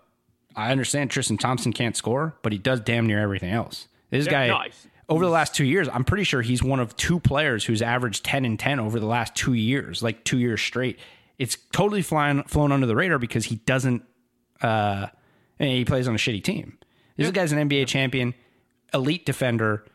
I 0.55 0.71
understand 0.71 1.11
Tristan 1.11 1.37
Thompson 1.37 1.73
can't 1.73 1.95
score, 1.95 2.35
but 2.41 2.51
he 2.51 2.57
does 2.57 2.79
damn 2.81 3.05
near 3.07 3.19
everything 3.19 3.51
else. 3.51 3.87
This 4.09 4.25
Yeah, 4.25 4.31
guy, 4.31 4.63
he's- 4.65 4.87
over 5.09 5.23
the 5.25 5.31
last 5.31 5.55
two 5.55 5.65
years, 5.65 5.87
I'm 5.91 6.03
pretty 6.03 6.23
sure 6.23 6.41
he's 6.41 6.61
one 6.61 6.79
of 6.79 6.95
two 6.97 7.19
players 7.19 7.63
who's 7.65 7.81
averaged 7.81 8.23
10 8.25 8.43
and 8.45 8.59
10 8.59 8.79
over 8.79 8.99
the 8.99 9.05
last 9.05 9.35
two 9.35 9.53
years, 9.53 10.03
like 10.03 10.23
two 10.23 10.37
years 10.37 10.61
straight. 10.61 10.99
It's 11.37 11.55
totally 11.71 12.01
flying, 12.01 12.43
flown 12.43 12.71
under 12.71 12.85
the 12.87 12.95
radar 12.95 13.17
because 13.19 13.45
he 13.45 13.55
doesn't, 13.57 14.03
uh, 14.61 15.07
and 15.59 15.69
he 15.69 15.85
plays 15.85 16.07
on 16.07 16.15
a 16.15 16.17
shitty 16.17 16.43
team. 16.43 16.77
This 17.17 17.31
guy's 17.31 17.51
an 17.51 17.69
NBA 17.69 17.87
champion, 17.87 18.33
elite 18.93 19.25
defender. 19.25 19.85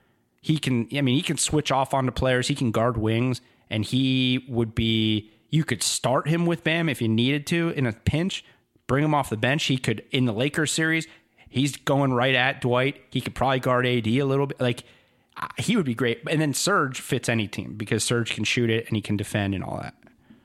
He 0.41 0.59
can, 0.59 0.89
I 0.93 1.03
mean, 1.03 1.15
he 1.15 1.23
can 1.23 1.39
switch 1.39 1.71
off 1.71 1.95
onto 1.95 2.11
players. 2.11 2.49
He 2.49 2.55
can 2.55 2.73
guard 2.73 2.97
wings, 2.97 3.41
and 3.71 3.85
he 3.85 4.45
would 4.49 4.75
be. 4.75 5.31
You 5.51 5.65
could 5.65 5.83
start 5.83 6.29
him 6.29 6.47
with 6.47 6.65
Bam 6.65 6.89
if 6.89 7.03
you 7.03 7.09
needed 7.09 7.47
to 7.49 7.71
in 7.71 7.87
a 7.87 7.93
pinch. 7.93 8.45
Bring 8.87 9.05
him 9.05 9.15
off 9.15 9.31
the 9.31 9.37
bench. 9.37 9.65
He 9.65 9.77
could 9.77 10.03
in 10.11 10.25
the 10.25 10.33
Lakers 10.33 10.73
series. 10.73 11.07
He's 11.49 11.77
going 11.77 12.15
right 12.15 12.35
at 12.35 12.63
Dwight. 12.63 13.03
He 13.11 13.21
could 13.21 13.35
probably 13.35 13.61
guard 13.61 13.87
AD 13.87 14.09
a 14.09 14.23
little 14.23 14.47
bit. 14.47 14.59
Like 14.61 14.85
he 15.59 15.77
would 15.77 15.85
be 15.85 15.95
great. 15.95 16.23
And 16.29 16.41
then 16.41 16.55
Serge 16.55 17.01
fits 17.01 17.29
any 17.29 17.47
team 17.47 17.75
because 17.75 18.05
Serge 18.05 18.35
can 18.35 18.45
shoot 18.45 18.71
it 18.71 18.87
and 18.87 18.97
he 18.97 19.03
can 19.03 19.17
defend 19.17 19.55
and 19.55 19.63
all 19.63 19.79
that. 19.79 19.95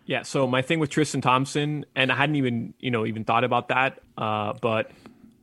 Yeah. 0.05 0.23
So 0.23 0.47
my 0.47 0.61
thing 0.61 0.79
with 0.79 0.89
Tristan 0.89 1.21
Thompson, 1.21 1.85
and 1.95 2.11
I 2.11 2.15
hadn't 2.15 2.35
even 2.35 2.73
you 2.79 2.91
know 2.91 3.05
even 3.05 3.23
thought 3.23 3.43
about 3.43 3.69
that, 3.69 3.99
uh, 4.17 4.53
but 4.61 4.91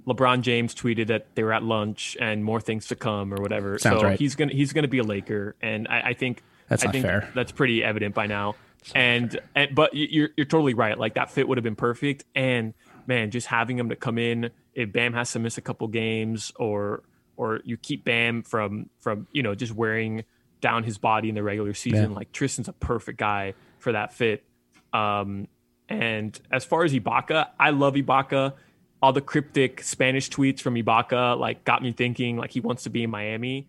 LeBron 0.06 0.42
James 0.42 0.74
tweeted 0.74 1.06
that 1.08 1.34
they 1.34 1.42
were 1.42 1.52
at 1.52 1.62
lunch 1.62 2.16
and 2.20 2.44
more 2.44 2.60
things 2.60 2.88
to 2.88 2.96
come 2.96 3.32
or 3.32 3.40
whatever. 3.40 3.78
Sounds 3.78 4.00
so 4.00 4.06
right. 4.06 4.18
he's 4.18 4.34
gonna 4.34 4.52
he's 4.52 4.72
gonna 4.72 4.88
be 4.88 4.98
a 4.98 5.02
Laker, 5.04 5.56
and 5.62 5.88
I, 5.88 6.00
I 6.08 6.12
think 6.14 6.42
That's 6.68 6.84
I 6.84 6.90
think 6.90 7.04
fair. 7.06 7.30
that's 7.34 7.52
pretty 7.52 7.82
evident 7.82 8.14
by 8.14 8.26
now. 8.26 8.54
And, 8.94 9.40
and 9.54 9.74
but 9.74 9.94
you- 9.94 10.08
you're 10.10 10.28
you're 10.36 10.44
totally 10.46 10.74
right. 10.74 10.98
Like 10.98 11.14
that 11.14 11.30
fit 11.30 11.48
would 11.48 11.56
have 11.56 11.64
been 11.64 11.74
perfect. 11.76 12.24
And 12.34 12.74
man, 13.06 13.30
just 13.30 13.46
having 13.46 13.78
him 13.78 13.88
to 13.88 13.96
come 13.96 14.18
in 14.18 14.50
if 14.74 14.92
Bam 14.92 15.14
has 15.14 15.32
to 15.32 15.38
miss 15.38 15.56
a 15.56 15.62
couple 15.62 15.88
games 15.88 16.52
or 16.56 17.02
or 17.36 17.60
you 17.64 17.76
keep 17.78 18.04
Bam 18.04 18.42
from 18.42 18.90
from 19.00 19.26
you 19.32 19.42
know 19.42 19.54
just 19.54 19.72
wearing 19.74 20.24
down 20.60 20.82
his 20.84 20.98
body 20.98 21.30
in 21.30 21.34
the 21.34 21.42
regular 21.42 21.72
season. 21.72 22.10
Yeah. 22.10 22.16
Like 22.16 22.32
Tristan's 22.32 22.68
a 22.68 22.72
perfect 22.74 23.18
guy 23.18 23.54
for 23.78 23.92
that 23.92 24.12
fit. 24.12 24.44
Um, 24.92 25.48
and 25.88 26.38
as 26.50 26.64
far 26.64 26.84
as 26.84 26.92
Ibaka, 26.92 27.48
I 27.58 27.70
love 27.70 27.94
Ibaka. 27.94 28.54
All 29.04 29.12
the 29.12 29.20
cryptic 29.20 29.82
Spanish 29.82 30.30
tweets 30.30 30.60
from 30.60 30.76
Ibaka 30.76 31.38
like 31.38 31.62
got 31.64 31.82
me 31.82 31.92
thinking 31.92 32.38
like 32.38 32.50
he 32.52 32.60
wants 32.60 32.84
to 32.84 32.90
be 32.90 33.02
in 33.04 33.10
Miami. 33.10 33.68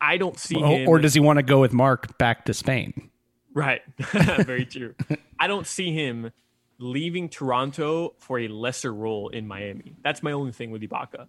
I 0.00 0.16
don't 0.16 0.36
see 0.38 0.56
Or, 0.56 0.66
him. 0.66 0.88
or 0.88 0.98
does 0.98 1.14
he 1.14 1.20
want 1.20 1.36
to 1.38 1.44
go 1.44 1.60
with 1.60 1.72
Mark 1.72 2.18
back 2.18 2.46
to 2.46 2.54
Spain? 2.54 3.10
Right. 3.54 3.82
Very 3.98 4.64
true. 4.64 4.94
I 5.38 5.46
don't 5.46 5.68
see 5.68 5.92
him 5.92 6.32
leaving 6.78 7.28
Toronto 7.28 8.14
for 8.18 8.40
a 8.40 8.48
lesser 8.48 8.92
role 8.92 9.28
in 9.28 9.46
Miami. 9.46 9.94
That's 10.02 10.20
my 10.22 10.32
only 10.32 10.50
thing 10.50 10.72
with 10.72 10.82
Ibaka. 10.82 11.26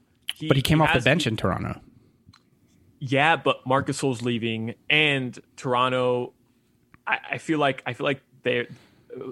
But 0.47 0.57
he 0.57 0.63
came 0.63 0.82
off 0.82 0.93
the 0.93 1.01
bench 1.01 1.28
in 1.28 1.38
Toronto. 1.38 1.80
Yeah, 2.99 3.36
but 3.36 3.67
Marcus 3.67 4.01
Gasol's 4.01 4.22
leaving, 4.24 4.74
and 4.89 5.38
Toronto. 5.57 6.34
I, 7.05 7.17
I 7.34 7.38
feel 7.38 7.59
like 7.59 7.84
I 7.86 7.93
feel 7.93 8.05
like 8.05 8.22
they're 8.43 8.67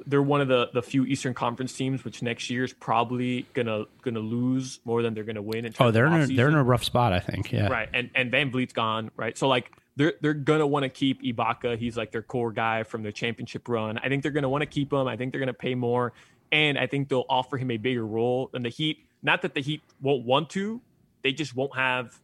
they're 0.06 0.22
one 0.22 0.42
of 0.42 0.48
the 0.48 0.70
the 0.74 0.82
few 0.82 1.06
Eastern 1.06 1.34
Conference 1.34 1.74
teams 1.74 2.04
which 2.04 2.22
next 2.22 2.50
year 2.50 2.64
is 2.64 2.74
probably 2.74 3.46
gonna 3.54 3.86
gonna 4.02 4.20
lose 4.20 4.80
more 4.86 5.02
than 5.02 5.14
they're 5.14 5.24
gonna 5.24 5.42
win. 5.42 5.66
In 5.66 5.74
Oh, 5.80 5.92
they're 5.92 6.06
in 6.08 6.14
a, 6.14 6.28
they're 6.28 6.50
in 6.50 6.56
a 6.56 6.64
rough 6.64 6.84
spot, 6.84 7.14
I 7.14 7.20
think. 7.20 7.52
Yeah. 7.52 7.68
right 7.68 7.90
and 7.94 8.10
and 8.16 8.32
VanVleet's 8.32 8.74
gone 8.74 9.12
right 9.16 9.38
so 9.38 9.48
like 9.48 9.72
they're 9.96 10.14
they're 10.22 10.34
gonna 10.34 10.68
want 10.68 10.84
to 10.84 10.90
keep 10.90 11.22
Ibaka 11.24 11.78
he's 11.78 11.96
like 11.98 12.12
their 12.12 12.22
core 12.22 12.52
guy 12.52 12.84
from 12.84 13.04
their 13.04 13.12
championship 13.12 13.68
run 13.70 13.98
I 13.98 14.10
think 14.10 14.24
they're 14.24 14.32
gonna 14.32 14.50
want 14.50 14.62
to 14.64 14.66
keep 14.66 14.92
him 14.92 15.08
I 15.08 15.16
think 15.16 15.32
they're 15.32 15.40
gonna 15.40 15.54
pay 15.54 15.76
more 15.76 16.14
and 16.52 16.78
I 16.78 16.88
think 16.88 17.10
they'll 17.10 17.26
offer 17.30 17.58
him 17.58 17.72
a 17.72 17.78
bigger 17.78 18.06
role 18.06 18.50
than 18.52 18.64
the 18.64 18.70
Heat 18.70 19.06
not 19.24 19.42
that 19.44 19.54
the 19.54 19.62
Heat 19.62 19.82
won't 20.02 20.26
want 20.26 20.50
to 20.52 20.82
they 21.22 21.32
just 21.32 21.56
won't 21.56 21.76
have 21.76 22.20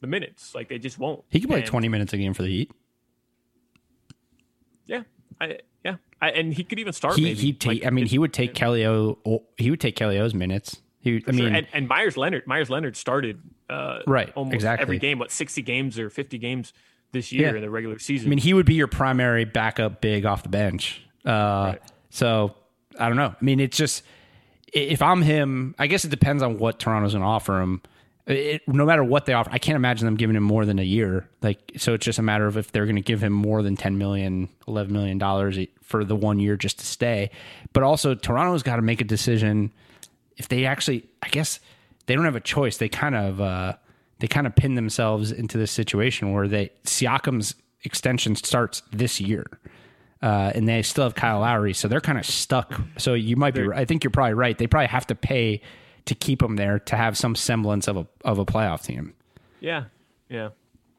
the 0.00 0.06
minutes 0.06 0.54
like 0.54 0.68
they 0.68 0.78
just 0.78 0.98
won't 0.98 1.24
He 1.30 1.40
could 1.40 1.48
play 1.50 1.58
And- 1.60 1.66
20 1.68 1.88
minutes 1.88 2.12
a 2.12 2.16
game 2.18 2.32
for 2.34 2.42
the 2.42 2.48
Heat. 2.50 2.70
yeah 4.86 5.02
I 5.40 5.58
yeah 5.86 5.96
I, 6.20 6.30
and 6.30 6.52
he 6.54 6.64
could 6.64 6.78
even 6.78 6.92
start 6.92 7.16
He 7.16 7.52
take. 7.52 7.66
Like, 7.82 7.86
I 7.86 7.90
mean, 7.90 8.06
he 8.06 8.18
would 8.18 8.32
take 8.32 8.54
Kelly 8.54 8.86
O. 8.86 9.18
He 9.58 9.70
would 9.70 9.80
take 9.80 9.96
Kelly 9.96 10.18
O's 10.18 10.32
minutes. 10.34 10.80
He. 11.00 11.16
I 11.16 11.20
Sure. 11.20 11.32
mean, 11.34 11.54
and, 11.54 11.66
and 11.74 11.88
Meyers 11.88 12.16
Leonard, 12.16 12.46
Meyers 12.46 12.70
Leonard 12.70 12.96
started 12.96 13.40
uh, 13.68 13.98
Right, 14.06 14.32
almost 14.34 14.54
exactly. 14.54 14.82
every 14.82 14.98
game. 14.98 15.18
What 15.18 15.30
sixty 15.30 15.60
games 15.62 15.98
or 15.98 16.08
fifty 16.08 16.38
games 16.38 16.72
this 17.12 17.32
year 17.32 17.50
Yeah. 17.50 17.56
in 17.56 17.60
the 17.60 17.68
regular 17.70 17.98
season? 17.98 18.28
I 18.28 18.30
mean, 18.30 18.38
he 18.38 18.54
would 18.54 18.64
be 18.66 18.74
your 18.74 18.86
primary 18.88 19.44
backup 19.44 20.00
big 20.00 20.24
off 20.24 20.42
the 20.42 20.48
bench. 20.48 21.02
Uh, 21.24 21.74
So 22.10 22.54
I 22.98 23.08
don't 23.08 23.18
know. 23.18 23.34
I 23.38 23.44
mean, 23.44 23.60
it's 23.60 23.76
just 23.76 24.02
if 24.72 25.02
I'm 25.02 25.20
him, 25.22 25.74
I 25.78 25.86
guess 25.86 26.04
it 26.06 26.10
depends 26.10 26.42
on 26.42 26.56
what 26.58 26.78
Toronto's 26.78 27.12
going 27.12 27.22
to 27.22 27.28
offer 27.28 27.60
him. 27.60 27.82
It, 28.26 28.62
no 28.66 28.84
matter 28.84 29.04
what 29.04 29.26
they 29.26 29.34
offer, 29.34 29.50
I 29.52 29.58
can't 29.58 29.76
imagine 29.76 30.04
them 30.04 30.16
giving 30.16 30.34
him 30.34 30.42
more 30.42 30.64
than 30.64 30.80
a 30.80 30.84
year. 30.84 31.28
Like, 31.42 31.72
so 31.76 31.94
it's 31.94 32.04
just 32.04 32.18
a 32.18 32.22
matter 32.22 32.46
of 32.46 32.56
if 32.56 32.72
they're 32.72 32.86
going 32.86 32.96
to 32.96 33.02
give 33.02 33.22
him 33.22 33.32
more 33.32 33.62
than 33.62 33.76
10 33.76 33.98
million, 33.98 34.48
11 34.66 34.92
million 34.92 35.18
dollars 35.18 35.58
for 35.80 36.04
the 36.04 36.16
one 36.16 36.40
year 36.40 36.56
just 36.56 36.80
to 36.80 36.86
stay. 36.86 37.30
But 37.72 37.84
also, 37.84 38.14
Toronto's 38.14 38.64
got 38.64 38.76
to 38.76 38.82
make 38.82 39.00
a 39.00 39.04
decision 39.04 39.72
if 40.36 40.48
they 40.48 40.64
actually, 40.64 41.08
I 41.22 41.28
guess 41.28 41.60
they 42.06 42.16
don't 42.16 42.24
have 42.24 42.36
a 42.36 42.40
choice. 42.40 42.78
They 42.78 42.88
kind 42.88 43.14
of, 43.14 43.40
uh, 43.40 43.74
they 44.18 44.26
kind 44.26 44.46
of 44.46 44.56
pin 44.56 44.74
themselves 44.74 45.30
into 45.30 45.56
this 45.58 45.70
situation 45.70 46.32
where 46.32 46.48
they 46.48 46.72
Siakam's 46.84 47.54
extension 47.84 48.34
starts 48.34 48.82
this 48.90 49.20
year, 49.20 49.44
uh, 50.22 50.52
and 50.54 50.66
they 50.66 50.82
still 50.82 51.04
have 51.04 51.14
Kyle 51.14 51.40
Lowry, 51.40 51.74
so 51.74 51.86
they're 51.86 52.00
kind 52.00 52.18
of 52.18 52.26
stuck. 52.26 52.80
So 52.98 53.14
you 53.14 53.36
might 53.36 53.54
be, 53.54 53.68
I 53.72 53.84
think 53.84 54.02
you're 54.02 54.10
probably 54.10 54.34
right. 54.34 54.56
They 54.56 54.66
probably 54.66 54.88
have 54.88 55.06
to 55.08 55.14
pay 55.14 55.62
to 56.06 56.14
keep 56.14 56.42
him 56.42 56.56
there 56.56 56.78
to 56.80 56.96
have 56.96 57.16
some 57.16 57.34
semblance 57.36 57.86
of 57.88 57.96
a 57.96 58.06
of 58.24 58.38
a 58.38 58.44
playoff 58.46 58.84
team. 58.84 59.14
Yeah, 59.60 59.84
yeah, 60.28 60.50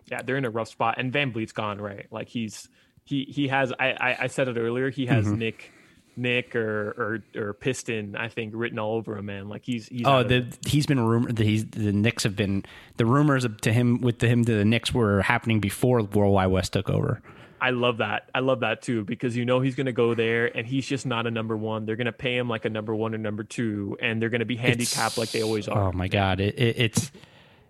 yeah. 0.05 0.21
They're 0.21 0.37
in 0.37 0.45
a 0.45 0.49
rough 0.49 0.69
spot, 0.69 0.95
and 0.97 1.11
VanVleet's 1.11 1.51
gone. 1.53 1.79
Right, 1.81 2.05
like 2.11 2.29
he's 2.29 2.69
he 3.03 3.23
he 3.25 3.47
has. 3.47 3.73
I 3.79 3.91
I, 3.91 4.17
I 4.23 4.27
said 4.27 4.47
it 4.47 4.57
earlier. 4.57 4.89
He 4.89 5.05
has 5.07 5.25
Mm-hmm. 5.25 5.37
Knick. 5.39 5.71
Knick 6.19 6.55
or, 6.55 7.21
or 7.35 7.39
or 7.39 7.53
Piston, 7.53 8.15
I 8.15 8.27
think, 8.27 8.53
written 8.55 8.79
all 8.79 8.95
over 8.95 9.15
him, 9.19 9.27
man. 9.27 9.49
Like 9.49 9.63
he's 9.63 9.87
he's 9.87 10.01
Oh, 10.03 10.13
out 10.13 10.21
of 10.21 10.29
the, 10.29 10.57
he's 10.67 10.87
been 10.87 10.99
rumored. 10.99 11.35
The, 11.35 11.43
he's, 11.43 11.63
the 11.67 11.93
Knicks 11.93 12.23
have 12.23 12.35
been 12.35 12.65
the 12.95 13.05
rumors 13.05 13.45
to 13.61 13.71
him 13.71 14.01
with 14.01 14.17
the, 14.17 14.27
him 14.27 14.43
to 14.45 14.51
the 14.55 14.65
Knicks 14.65 14.91
were 14.91 15.21
happening 15.21 15.59
before 15.59 16.01
Worldwide 16.01 16.49
Wes 16.49 16.69
took 16.69 16.89
over. 16.89 17.21
I 17.59 17.71
love 17.71 17.97
that. 17.97 18.29
I 18.33 18.39
love 18.39 18.61
that 18.61 18.81
too 18.81 19.03
because 19.03 19.35
you 19.35 19.45
know 19.45 19.59
he's 19.59 19.75
going 19.75 19.85
to 19.85 19.91
go 19.91 20.13
there 20.13 20.55
and 20.55 20.65
he's 20.67 20.85
just 20.85 21.05
not 21.05 21.27
a 21.27 21.31
number 21.31 21.57
one. 21.57 21.85
They're 21.85 21.95
going 21.95 22.05
to 22.05 22.11
pay 22.11 22.37
him 22.37 22.49
like 22.49 22.65
a 22.65 22.69
number 22.69 22.95
one 22.95 23.15
or 23.15 23.17
number 23.17 23.43
two, 23.43 23.97
and 24.01 24.21
they're 24.21 24.29
going 24.29 24.39
to 24.39 24.45
be 24.45 24.55
handicapped 24.55 25.17
like 25.17 25.31
they 25.31 25.41
always 25.41 25.67
are. 25.67 25.89
Oh 25.89 25.91
my 25.91 26.07
god, 26.07 26.39
it, 26.39 26.57
it, 26.57 26.75
it's 26.77 27.11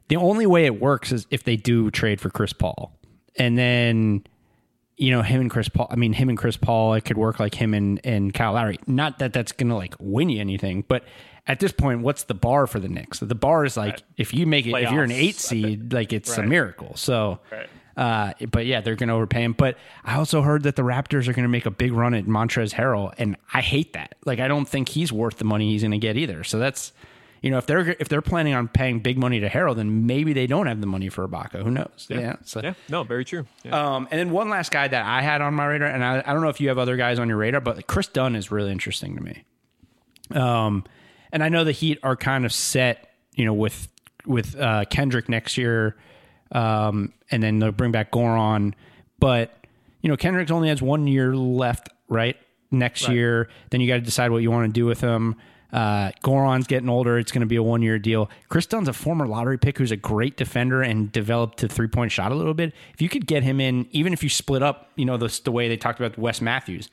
the 0.08 0.18
only 0.18 0.46
way 0.46 0.66
it 0.66 0.80
works 0.80 1.12
is 1.12 1.28
if 1.32 1.44
they 1.44 1.56
do 1.56 1.92
trade 1.92 2.20
for 2.20 2.30
Chris 2.30 2.54
Paul, 2.54 2.98
and 3.38 3.58
then 3.58 4.24
you 4.98 5.12
know 5.12 5.22
him 5.22 5.42
and 5.42 5.50
Chris 5.50 5.70
Paul. 5.70 5.88
I 5.90 5.96
mean, 5.96 6.14
him 6.14 6.30
and 6.30 6.38
Chris 6.38 6.58
Paul, 6.58 6.94
it 6.94 7.06
could 7.06 7.18
work 7.18 7.40
like 7.40 7.56
him 7.56 7.74
and 7.74 8.00
and 8.04 8.34
Kyle 8.34 8.54
Lowry. 8.54 8.80
Not 8.88 9.20
that 9.20 9.34
that's 9.34 9.52
gonna 9.52 9.78
like 9.78 9.96
win 10.00 10.30
you 10.30 10.42
anything, 10.42 10.84
but 10.88 11.04
at 11.48 11.60
this 11.60 11.72
point, 11.72 12.02
what's 12.02 12.24
the 12.24 12.34
bar 12.34 12.68
for 12.68 12.80
the 12.80 12.90
Knicks? 12.90 13.20
The 13.20 13.36
bar 13.36 13.64
is 13.64 13.78
like 13.78 14.04
if 14.18 14.34
you 14.34 14.46
make 14.46 14.66
it, 14.66 14.74
if 14.74 14.92
you're 14.92 15.04
an 15.04 15.12
eight 15.12 15.36
seed, 15.36 15.94
like 15.94 16.14
it's 16.14 16.38
a 16.38 16.44
miracle. 16.44 16.96
So. 16.96 17.40
Right. 17.52 17.70
Uh, 17.98 18.34
but 18.52 18.68
yeah, 18.68 18.80
they're 18.80 18.96
going 18.96 19.10
to 19.10 19.16
overpay 19.16 19.44
him. 19.44 19.54
But 19.54 19.76
I 20.06 20.16
also 20.16 20.44
heard 20.44 20.64
that 20.64 20.76
the 20.76 20.84
Raptors 20.84 21.28
are 21.28 21.34
going 21.34 21.44
to 21.44 21.50
make 21.50 21.66
a 21.66 21.72
big 21.72 21.92
run 21.92 22.14
at 22.14 22.26
Montrez 22.26 22.74
Harrell, 22.74 23.12
and 23.18 23.36
I 23.54 23.62
hate 23.62 23.94
that. 23.94 24.16
Like, 24.24 24.40
I 24.40 24.48
don't 24.48 24.70
think 24.70 24.90
he's 24.90 25.12
worth 25.12 25.38
the 25.38 25.46
money 25.46 25.72
he's 25.72 25.82
going 25.82 25.92
to 25.92 25.98
get 25.98 26.16
either. 26.16 26.44
So 26.44 26.60
that's, 26.60 26.94
you 27.42 27.50
know, 27.50 27.58
if 27.58 27.66
they're 27.66 27.96
if 28.00 28.08
they're 28.08 28.22
planning 28.22 28.54
on 28.54 28.68
paying 28.68 29.00
big 29.00 29.18
money 29.18 29.40
to 29.40 29.50
Harrell, 29.50 29.76
then 29.76 30.06
maybe 30.06 30.34
they 30.34 30.46
don't 30.46 30.68
have 30.68 30.80
the 30.80 30.86
money 30.86 31.10
for 31.10 31.28
Ibaka. 31.28 31.64
Who 31.64 31.72
knows? 31.72 32.06
Yeah. 32.08 32.36
so, 32.44 32.62
Yeah, 32.64 32.76
no, 32.88 33.04
very 33.04 33.26
true. 33.26 33.48
Yeah. 33.64 33.96
Um, 33.96 34.08
and 34.12 34.20
then 34.20 34.30
one 34.30 34.50
last 34.50 34.72
guy 34.72 34.88
that 34.88 35.06
I 35.06 35.24
had 35.24 35.42
on 35.42 35.56
my 35.56 35.66
radar, 35.66 35.88
and 35.88 36.04
I, 36.04 36.24
I 36.24 36.34
don't 36.34 36.44
know 36.44 36.50
if 36.50 36.62
you 36.62 36.68
have 36.70 36.78
other 36.78 36.98
guys 36.98 37.18
on 37.18 37.28
your 37.28 37.38
radar, 37.38 37.62
but 37.62 37.88
Chris 37.88 38.08
Dunn 38.08 38.36
is 38.36 38.52
really 38.52 38.72
interesting 38.72 39.16
to 39.16 39.24
me. 39.24 39.44
Um, 40.32 40.84
and 41.32 41.44
I 41.44 41.50
know 41.50 41.64
the 41.64 41.72
Heat 41.72 41.98
are 42.04 42.16
kind 42.16 42.46
of 42.46 42.54
set, 42.54 43.10
you 43.34 43.46
know, 43.46 43.54
with 43.54 43.88
with 44.28 44.56
uh, 44.56 44.86
Kendrick 44.90 45.30
next 45.30 45.58
year, 45.58 45.96
um, 46.52 47.14
and 47.32 47.42
then 47.44 47.60
they'll 47.60 47.72
bring 47.72 47.92
back 47.92 48.12
Goran. 48.12 48.74
But 49.20 49.54
you 50.02 50.10
know, 50.10 50.18
Kendrick's 50.18 50.52
only 50.52 50.70
has 50.70 50.82
one 50.82 51.08
year 51.08 51.36
left, 51.36 51.90
right? 52.08 52.38
Next 52.70 53.08
year, 53.08 53.50
then 53.70 53.80
you 53.80 53.88
got 53.88 53.96
to 53.96 54.02
decide 54.02 54.32
what 54.32 54.40
you 54.40 54.52
want 54.52 54.68
to 54.68 54.74
do 54.74 54.86
with 54.86 55.00
him. 55.00 55.36
Uh, 55.72 56.12
Goran's 56.24 56.68
getting 56.68 56.90
older; 56.90 57.18
it's 57.18 57.32
going 57.32 57.42
to 57.42 57.48
be 57.48 57.56
a 57.56 57.64
one 57.64 57.82
year 57.82 58.00
deal. 58.00 58.30
Chris 58.50 58.66
Dunn's 58.66 58.88
a 58.88 58.94
former 58.94 59.28
lottery 59.28 59.58
pick 59.58 59.78
who's 59.78 59.92
a 59.92 59.98
great 59.98 60.38
defender 60.38 60.82
and 60.82 61.12
developed 61.12 61.60
to 61.60 61.68
three 61.68 61.88
point 61.88 62.12
shot 62.12 62.32
a 62.32 62.36
little 62.36 62.54
bit. 62.54 62.74
If 62.94 63.02
you 63.02 63.10
could 63.10 63.28
get 63.28 63.44
him 63.44 63.60
in, 63.60 63.88
even 63.92 64.14
if 64.14 64.24
you 64.24 64.30
split 64.30 64.64
up, 64.64 64.90
you 64.96 65.06
know, 65.06 65.18
the, 65.18 65.40
the 65.44 65.52
way 65.52 65.68
they 65.68 65.78
talked 65.78 66.00
about 66.00 66.18
Wes 66.18 66.42
Matthews, 66.42 66.90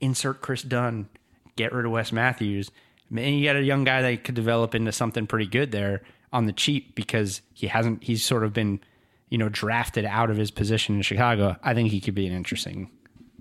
insert 0.00 0.40
Chris 0.40 0.62
Dunn, 0.62 1.08
get 1.56 1.72
rid 1.72 1.86
of 1.86 1.92
Wes 1.92 2.12
Matthews. 2.12 2.70
and 3.10 3.38
you 3.38 3.44
got 3.44 3.56
a 3.56 3.62
young 3.62 3.84
guy 3.84 4.02
that 4.02 4.24
could 4.24 4.34
develop 4.34 4.74
into 4.74 4.92
something 4.92 5.26
pretty 5.26 5.46
good 5.46 5.72
there 5.72 6.02
on 6.32 6.46
the 6.46 6.52
cheap 6.52 6.94
because 6.94 7.42
he 7.52 7.66
hasn't. 7.66 8.04
He's 8.04 8.24
sort 8.24 8.44
of 8.44 8.52
been, 8.52 8.80
you 9.28 9.38
know, 9.38 9.48
drafted 9.48 10.04
out 10.04 10.30
of 10.30 10.36
his 10.36 10.50
position 10.50 10.96
in 10.96 11.02
Chicago. 11.02 11.56
I 11.62 11.74
think 11.74 11.90
he 11.90 12.00
could 12.00 12.14
be 12.14 12.26
an 12.26 12.32
interesting 12.32 12.90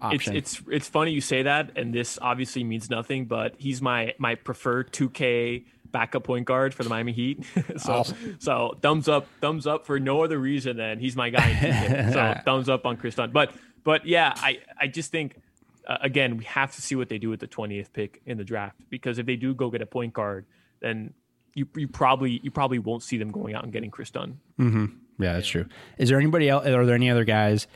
option. 0.02 0.36
it's 0.36 0.62
it's 0.70 0.88
funny 0.88 1.12
you 1.12 1.22
say 1.22 1.44
that, 1.44 1.72
and 1.76 1.94
this 1.94 2.18
obviously 2.22 2.64
means 2.64 2.90
nothing, 2.90 3.26
but 3.26 3.56
he's 3.58 3.82
my 3.82 4.14
my 4.18 4.36
preferred 4.36 4.92
2K 4.92 5.66
backup 5.92 6.24
point 6.24 6.46
guard 6.46 6.74
for 6.74 6.84
the 6.84 6.90
Miami 6.90 7.12
Heat. 7.12 7.44
so 7.78 8.04
so 8.40 8.78
thumbs 8.82 9.08
up, 9.08 9.28
thumbs 9.42 9.68
up 9.68 9.86
for 9.86 10.00
no 10.00 10.24
other 10.24 10.38
reason 10.38 10.78
than 10.78 11.00
he's 11.00 11.16
my 11.16 11.30
guy. 11.30 11.50
In 11.50 12.14
so 12.14 12.40
thumbs 12.46 12.70
up 12.70 12.86
on 12.86 12.98
Chris 12.98 13.16
Dunn. 13.16 13.32
But 13.32 13.54
but 13.84 14.06
yeah, 14.06 14.34
I 14.36 14.60
I 14.80 14.88
just 14.88 15.12
think. 15.12 15.42
Uh, 15.88 15.98
again, 16.02 16.38
we 16.38 16.46
have 16.46 16.72
to 16.72 16.84
see 16.84 16.94
what 16.94 17.10
they 17.10 17.18
do 17.18 17.32
with 17.32 17.40
the 17.40 17.48
20th 17.48 17.92
pick 17.94 18.22
in 18.28 18.38
the 18.38 18.44
draft 18.44 18.80
because 18.92 19.18
if 19.18 19.26
they 19.26 19.36
do 19.36 19.56
go 19.56 19.72
get 19.72 19.82
a 19.82 19.88
point 19.88 20.14
guard, 20.14 20.46
then 20.82 21.16
you 21.54 21.68
you 21.76 21.88
probably 21.88 22.40
you 22.44 22.52
probably 22.52 22.80
won't 22.80 23.04
see 23.04 23.18
them 23.18 23.32
going 23.32 23.56
out 23.56 23.64
and 23.64 23.74
getting 23.74 23.92
Chris 23.92 24.12
Dunn. 24.12 24.40
yeah, 24.60 25.34
that's 25.34 25.48
true. 25.48 25.66
Is 25.98 26.10
there 26.10 26.20
anybody 26.20 26.50
else? 26.50 26.66
Are 26.66 26.86
there 26.86 26.96
any 26.96 27.10
other 27.10 27.26
guys 27.26 27.68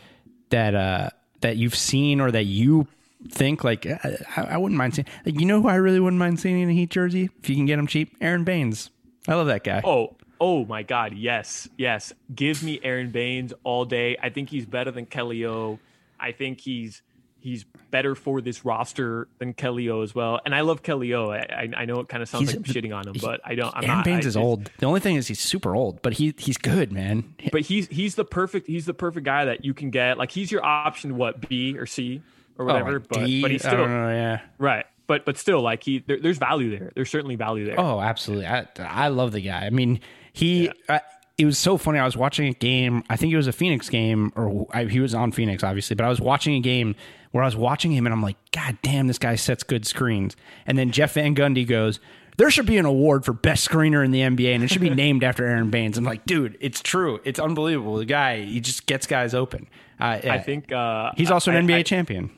that 0.49 0.75
uh, 0.75 1.09
that 1.41 1.57
you've 1.57 1.75
seen 1.75 2.19
or 2.21 2.31
that 2.31 2.43
you 2.45 2.87
think 3.29 3.63
like 3.63 3.85
I, 3.85 4.17
I 4.37 4.57
wouldn't 4.57 4.77
mind 4.77 4.95
seeing? 4.95 5.07
Like, 5.25 5.39
you 5.39 5.45
know 5.45 5.61
who 5.61 5.67
I 5.67 5.75
really 5.75 5.99
wouldn't 5.99 6.19
mind 6.19 6.39
seeing 6.39 6.59
in 6.59 6.69
a 6.69 6.73
Heat 6.73 6.89
jersey 6.89 7.29
if 7.41 7.49
you 7.49 7.55
can 7.55 7.65
get 7.65 7.79
him 7.79 7.87
cheap? 7.87 8.15
Aron 8.21 8.43
Baynes. 8.43 8.89
I 9.27 9.35
love 9.35 9.47
that 9.47 9.63
guy. 9.63 9.81
Oh, 9.83 10.15
oh 10.39 10.65
my 10.65 10.83
God, 10.83 11.13
yes, 11.13 11.69
yes. 11.77 12.13
Give 12.33 12.61
me 12.63 12.79
Aron 12.83 13.11
Baynes 13.11 13.53
all 13.63 13.85
day. 13.85 14.17
I 14.21 14.29
think 14.29 14.49
he's 14.49 14.65
better 14.65 14.91
than 14.91 15.05
Kelly 15.05 15.45
O. 15.45 15.79
I 16.19 16.31
think 16.31 16.59
he's 16.59 17.01
he's 17.43 17.65
better 17.91 18.15
for 18.15 18.39
this 18.39 18.63
roster 18.63 19.27
than 19.37 19.53
Kelly 19.53 19.89
O 19.89 20.01
as 20.01 20.15
well. 20.15 20.39
And 20.45 20.55
I 20.55 20.61
love 20.61 20.81
Kelly 20.81 21.13
O. 21.13 21.29
I, 21.29 21.69
I, 21.75 21.83
know 21.85 21.99
it 21.99 22.07
kind 22.07 22.23
of 22.23 22.29
sounds 22.29 22.49
He's- 22.49 22.55
like 22.55 22.67
I'm 22.67 22.73
shitting 22.73 22.95
on 22.95 23.07
him, 23.07 23.15
but 23.21 23.41
I 23.43 23.55
don't. 23.55 23.75
I'm 23.75 23.83
Aaron 23.83 23.97
not. 23.97 24.05
Baines 24.05 24.25
I 24.25 24.29
is 24.29 24.37
old. 24.37 24.71
The 24.79 24.85
only 24.85 25.01
thing 25.01 25.17
is 25.17 25.27
he's 25.27 25.41
super 25.41 25.75
old, 25.75 26.01
but 26.01 26.13
he 26.13 26.33
he's 26.37 26.57
good, 26.57 26.91
man. 26.93 27.35
but 27.51 27.61
he's 27.61 27.87
he's 27.89 28.15
the 28.15 28.25
perfect 28.25 28.67
he's 28.67 28.85
the 28.85 28.93
perfect 28.93 29.25
guy 29.25 29.45
that 29.45 29.65
you 29.65 29.73
can 29.73 29.89
get. 29.89 30.17
Like 30.17 30.31
he's 30.31 30.51
your 30.51 30.63
option. 30.63 31.17
What 31.17 31.47
B 31.47 31.77
or 31.77 31.85
C 31.85 32.21
or 32.57 32.63
oh, 32.63 32.73
whatever. 32.73 32.95
Oh, 32.95 32.99
but 33.07 33.25
D, 33.25 33.41
but 33.41 33.51
he's 33.51 33.65
I 33.65 33.69
still 33.69 33.81
don't 33.81 33.91
know, 33.91 34.09
yeah. 34.09 34.41
right. 34.57 34.85
But 35.05 35.25
but 35.25 35.37
still, 35.37 35.61
like 35.61 35.83
he 35.83 35.99
there, 35.99 36.19
there's 36.19 36.37
value 36.37 36.77
there. 36.77 36.91
There's 36.95 37.09
certainly 37.09 37.35
value 37.35 37.65
there. 37.65 37.79
Oh, 37.79 37.99
absolutely. 37.99 38.47
I, 38.47 38.67
I 38.79 39.09
love 39.09 39.33
the 39.33 39.41
guy. 39.41 39.65
I 39.65 39.69
mean, 39.69 39.99
he. 40.31 40.71
I, 40.87 41.01
it 41.37 41.45
was 41.45 41.57
so 41.57 41.77
funny. 41.77 41.99
I 41.99 42.05
was 42.05 42.15
watching 42.17 42.47
a 42.47 42.53
game. 42.53 43.03
I 43.09 43.15
think 43.17 43.33
it 43.33 43.37
was 43.37 43.47
a 43.47 43.51
Phoenix 43.53 43.89
game, 43.89 44.31
or 44.35 44.67
I, 44.71 44.85
he 44.85 44.99
was 44.99 45.13
on 45.15 45.31
Phoenix, 45.31 45.63
obviously. 45.63 45.95
But 45.95 46.05
I 46.05 46.09
was 46.09 46.21
watching 46.21 46.53
a 46.55 46.59
game 46.59 46.95
where 47.31 47.43
I 47.43 47.47
was 47.47 47.55
watching 47.55 47.91
him, 47.91 48.05
and 48.05 48.13
I'm 48.13 48.21
like, 48.21 48.37
God 48.51 48.77
damn, 48.83 49.07
this 49.07 49.17
guy 49.17 49.35
sets 49.35 49.63
good 49.63 49.85
screens. 49.87 50.35
And 50.67 50.77
then 50.77 50.91
Jeff 50.91 51.13
Van 51.13 51.33
Gundy 51.35 51.67
goes, 51.67 51.99
"There 52.37 52.51
should 52.51 52.67
be 52.67 52.77
an 52.77 52.85
award 52.85 53.25
for 53.25 53.33
best 53.33 53.67
screener 53.67 54.05
in 54.05 54.11
the 54.11 54.19
NBA, 54.21 54.53
and 54.53 54.63
it 54.63 54.69
should 54.69 54.81
be 54.81 54.89
named 55.03 55.23
after 55.23 55.45
Aron 55.45 55.71
Baynes." 55.71 55.97
I'm 55.97 56.03
like, 56.03 56.25
dude, 56.25 56.55
it's 56.61 56.81
true. 56.81 57.19
It's 57.23 57.39
unbelievable. 57.39 57.97
The 57.97 58.05
guy, 58.05 58.41
he 58.43 58.59
just 58.59 58.85
gets 58.85 59.07
guys 59.07 59.33
open. 59.33 59.67
Uh, 59.99 60.19
I 60.23 60.39
think 60.39 60.71
uh, 60.71 61.11
he's 61.17 61.31
also 61.31 61.49
an 61.51 61.57
I- 61.57 61.61
NBA 61.61 61.79
I- 61.79 61.83
champion. 61.83 62.29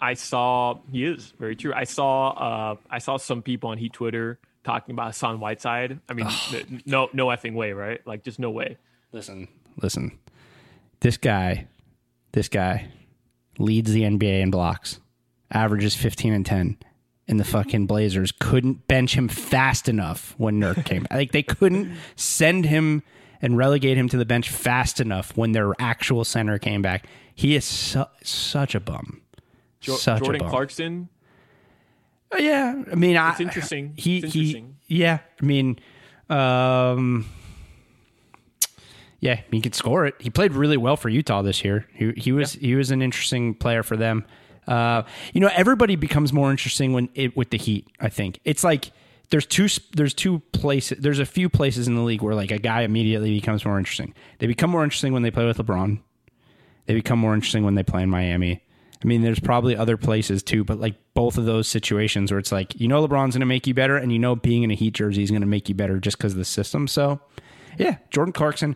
I 0.00 0.14
saw 0.14 0.78
he 0.90 1.04
is 1.04 1.32
very 1.38 1.54
true. 1.54 1.72
I 1.72 1.84
saw 1.84 2.30
uh 2.30 2.76
I 2.90 2.98
saw 2.98 3.16
some 3.16 3.42
people 3.42 3.70
on 3.70 3.78
Heat 3.78 3.92
Twitter 3.92 4.38
talking 4.68 4.92
about 4.94 5.08
Hassan 5.08 5.40
Whiteside. 5.40 5.98
I 6.08 6.12
mean, 6.12 6.26
n- 6.52 6.82
no 6.84 7.08
no 7.14 7.28
effing 7.28 7.54
way, 7.54 7.72
right? 7.72 8.06
Like 8.06 8.22
just 8.22 8.38
no 8.38 8.50
way. 8.50 8.76
Listen, 9.12 9.48
listen. 9.80 10.18
This 11.00 11.16
guy, 11.16 11.66
this 12.32 12.48
guy 12.48 12.88
leads 13.58 13.92
the 13.92 14.02
NBA 14.02 14.40
in 14.42 14.50
blocks, 14.50 15.00
averages 15.50 15.94
15 15.94 16.32
and 16.34 16.44
10. 16.46 16.76
And 17.28 17.38
the 17.40 17.44
fucking 17.44 17.86
Blazers 17.86 18.32
couldn't 18.32 18.86
bench 18.88 19.14
him 19.14 19.28
fast 19.28 19.88
enough 19.88 20.34
when 20.38 20.60
Nurk 20.60 20.84
came. 20.84 21.06
Like 21.10 21.32
they 21.32 21.42
couldn't 21.42 21.96
send 22.16 22.64
him 22.66 23.02
and 23.40 23.56
relegate 23.56 23.96
him 23.96 24.08
to 24.08 24.16
the 24.16 24.24
bench 24.26 24.48
fast 24.50 24.98
enough 25.00 25.36
when 25.36 25.52
their 25.52 25.72
actual 25.78 26.24
center 26.24 26.58
came 26.58 26.82
back. 26.82 27.06
He 27.34 27.54
is 27.54 27.64
su- 27.64 28.04
such 28.22 28.74
a 28.74 28.80
bum. 28.80 29.22
Jo- 29.80 29.94
such 29.96 30.22
Jordan 30.22 30.40
a 30.40 30.44
bum. 30.44 30.50
Clarkson. 30.50 31.08
Uh, 32.32 32.38
Yeah, 32.38 32.82
I 32.90 32.94
mean, 32.94 33.16
I, 33.16 33.30
It's 33.30 33.40
interesting. 33.40 33.94
He, 33.96 34.18
It's 34.18 34.32
he, 34.32 34.64
yeah. 34.86 35.18
I 35.40 35.44
mean, 35.44 35.78
um, 36.28 37.26
yeah, 39.20 39.40
he 39.50 39.60
could 39.60 39.74
score 39.74 40.06
it. 40.06 40.14
He 40.18 40.30
played 40.30 40.52
really 40.52 40.76
well 40.76 40.96
for 40.96 41.08
Utah 41.08 41.42
this 41.42 41.64
year. 41.64 41.86
He 41.94 42.12
he 42.12 42.32
was 42.32 42.52
he 42.52 42.74
was 42.74 42.90
an 42.90 43.02
interesting 43.02 43.54
player 43.54 43.82
for 43.82 43.96
them. 43.96 44.24
Uh, 44.66 45.02
you 45.32 45.40
know, 45.40 45.50
everybody 45.54 45.96
becomes 45.96 46.32
more 46.32 46.50
interesting 46.50 46.92
when 46.92 47.08
it 47.14 47.36
with 47.36 47.50
the 47.50 47.58
Heat. 47.58 47.88
I 48.00 48.10
think 48.10 48.38
it's 48.44 48.62
like 48.62 48.92
there's 49.30 49.46
two 49.46 49.68
there's 49.94 50.14
two 50.14 50.40
places 50.52 50.98
there's 51.00 51.18
a 51.18 51.26
few 51.26 51.48
places 51.48 51.88
in 51.88 51.94
the 51.96 52.02
league 52.02 52.22
where 52.22 52.34
like 52.34 52.50
a 52.50 52.58
guy 52.58 52.82
immediately 52.82 53.32
becomes 53.32 53.64
more 53.64 53.78
interesting. 53.78 54.14
They 54.38 54.46
become 54.46 54.70
more 54.70 54.84
interesting 54.84 55.12
when 55.12 55.22
they 55.22 55.30
play 55.30 55.46
with 55.46 55.58
LeBron. 55.58 56.00
They 56.86 56.94
become 56.94 57.18
more 57.18 57.34
interesting 57.34 57.64
when 57.64 57.74
they 57.74 57.82
play 57.82 58.02
in 58.02 58.10
Miami. 58.10 58.62
I 59.02 59.06
mean, 59.06 59.22
there's 59.22 59.38
probably 59.40 59.76
other 59.76 59.96
places 59.96 60.42
too, 60.42 60.64
but 60.64 60.80
like 60.80 60.94
both 61.14 61.38
of 61.38 61.44
those 61.44 61.68
situations 61.68 62.32
where 62.32 62.38
it's 62.38 62.50
like, 62.50 62.78
you 62.80 62.88
know, 62.88 63.06
LeBron's 63.06 63.34
going 63.34 63.40
to 63.40 63.46
make 63.46 63.66
you 63.66 63.74
better, 63.74 63.96
and 63.96 64.10
you 64.12 64.18
know, 64.18 64.34
being 64.34 64.62
in 64.64 64.70
a 64.70 64.74
Heat 64.74 64.94
jersey 64.94 65.22
is 65.22 65.30
going 65.30 65.42
to 65.42 65.46
make 65.46 65.68
you 65.68 65.74
better 65.74 65.98
just 66.00 66.18
because 66.18 66.32
of 66.32 66.38
the 66.38 66.44
system. 66.44 66.88
So, 66.88 67.20
yeah, 67.78 67.98
Jordan 68.10 68.32
Clarkson. 68.32 68.74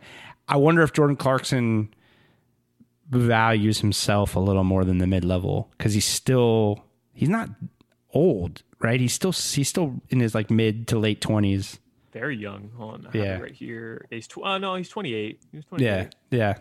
I 0.48 0.56
wonder 0.56 0.82
if 0.82 0.92
Jordan 0.92 1.16
Clarkson 1.16 1.92
values 3.10 3.80
himself 3.80 4.36
a 4.36 4.40
little 4.40 4.64
more 4.64 4.84
than 4.84 4.98
the 4.98 5.06
mid 5.06 5.24
level 5.24 5.70
because 5.76 5.92
he's 5.94 6.04
still 6.06 6.84
he's 7.12 7.28
not 7.28 7.48
old, 8.14 8.62
right? 8.80 9.00
He's 9.00 9.12
still 9.12 9.32
he's 9.32 9.68
still 9.68 10.00
in 10.08 10.20
his 10.20 10.34
like 10.34 10.50
mid 10.50 10.88
to 10.88 10.98
late 10.98 11.20
twenties. 11.20 11.78
Very 12.12 12.36
young. 12.36 12.70
Hold 12.76 12.94
on. 12.94 13.06
I 13.06 13.16
have 13.16 13.26
Yeah. 13.26 13.38
right 13.38 13.52
here. 13.52 14.06
He's 14.10 14.26
tw- 14.26 14.40
oh, 14.44 14.58
no, 14.58 14.74
he's 14.74 14.90
28. 14.90 15.40
He's 15.50 15.64
28. 15.64 15.86
Yeah, 15.88 16.06
yeah. 16.30 16.54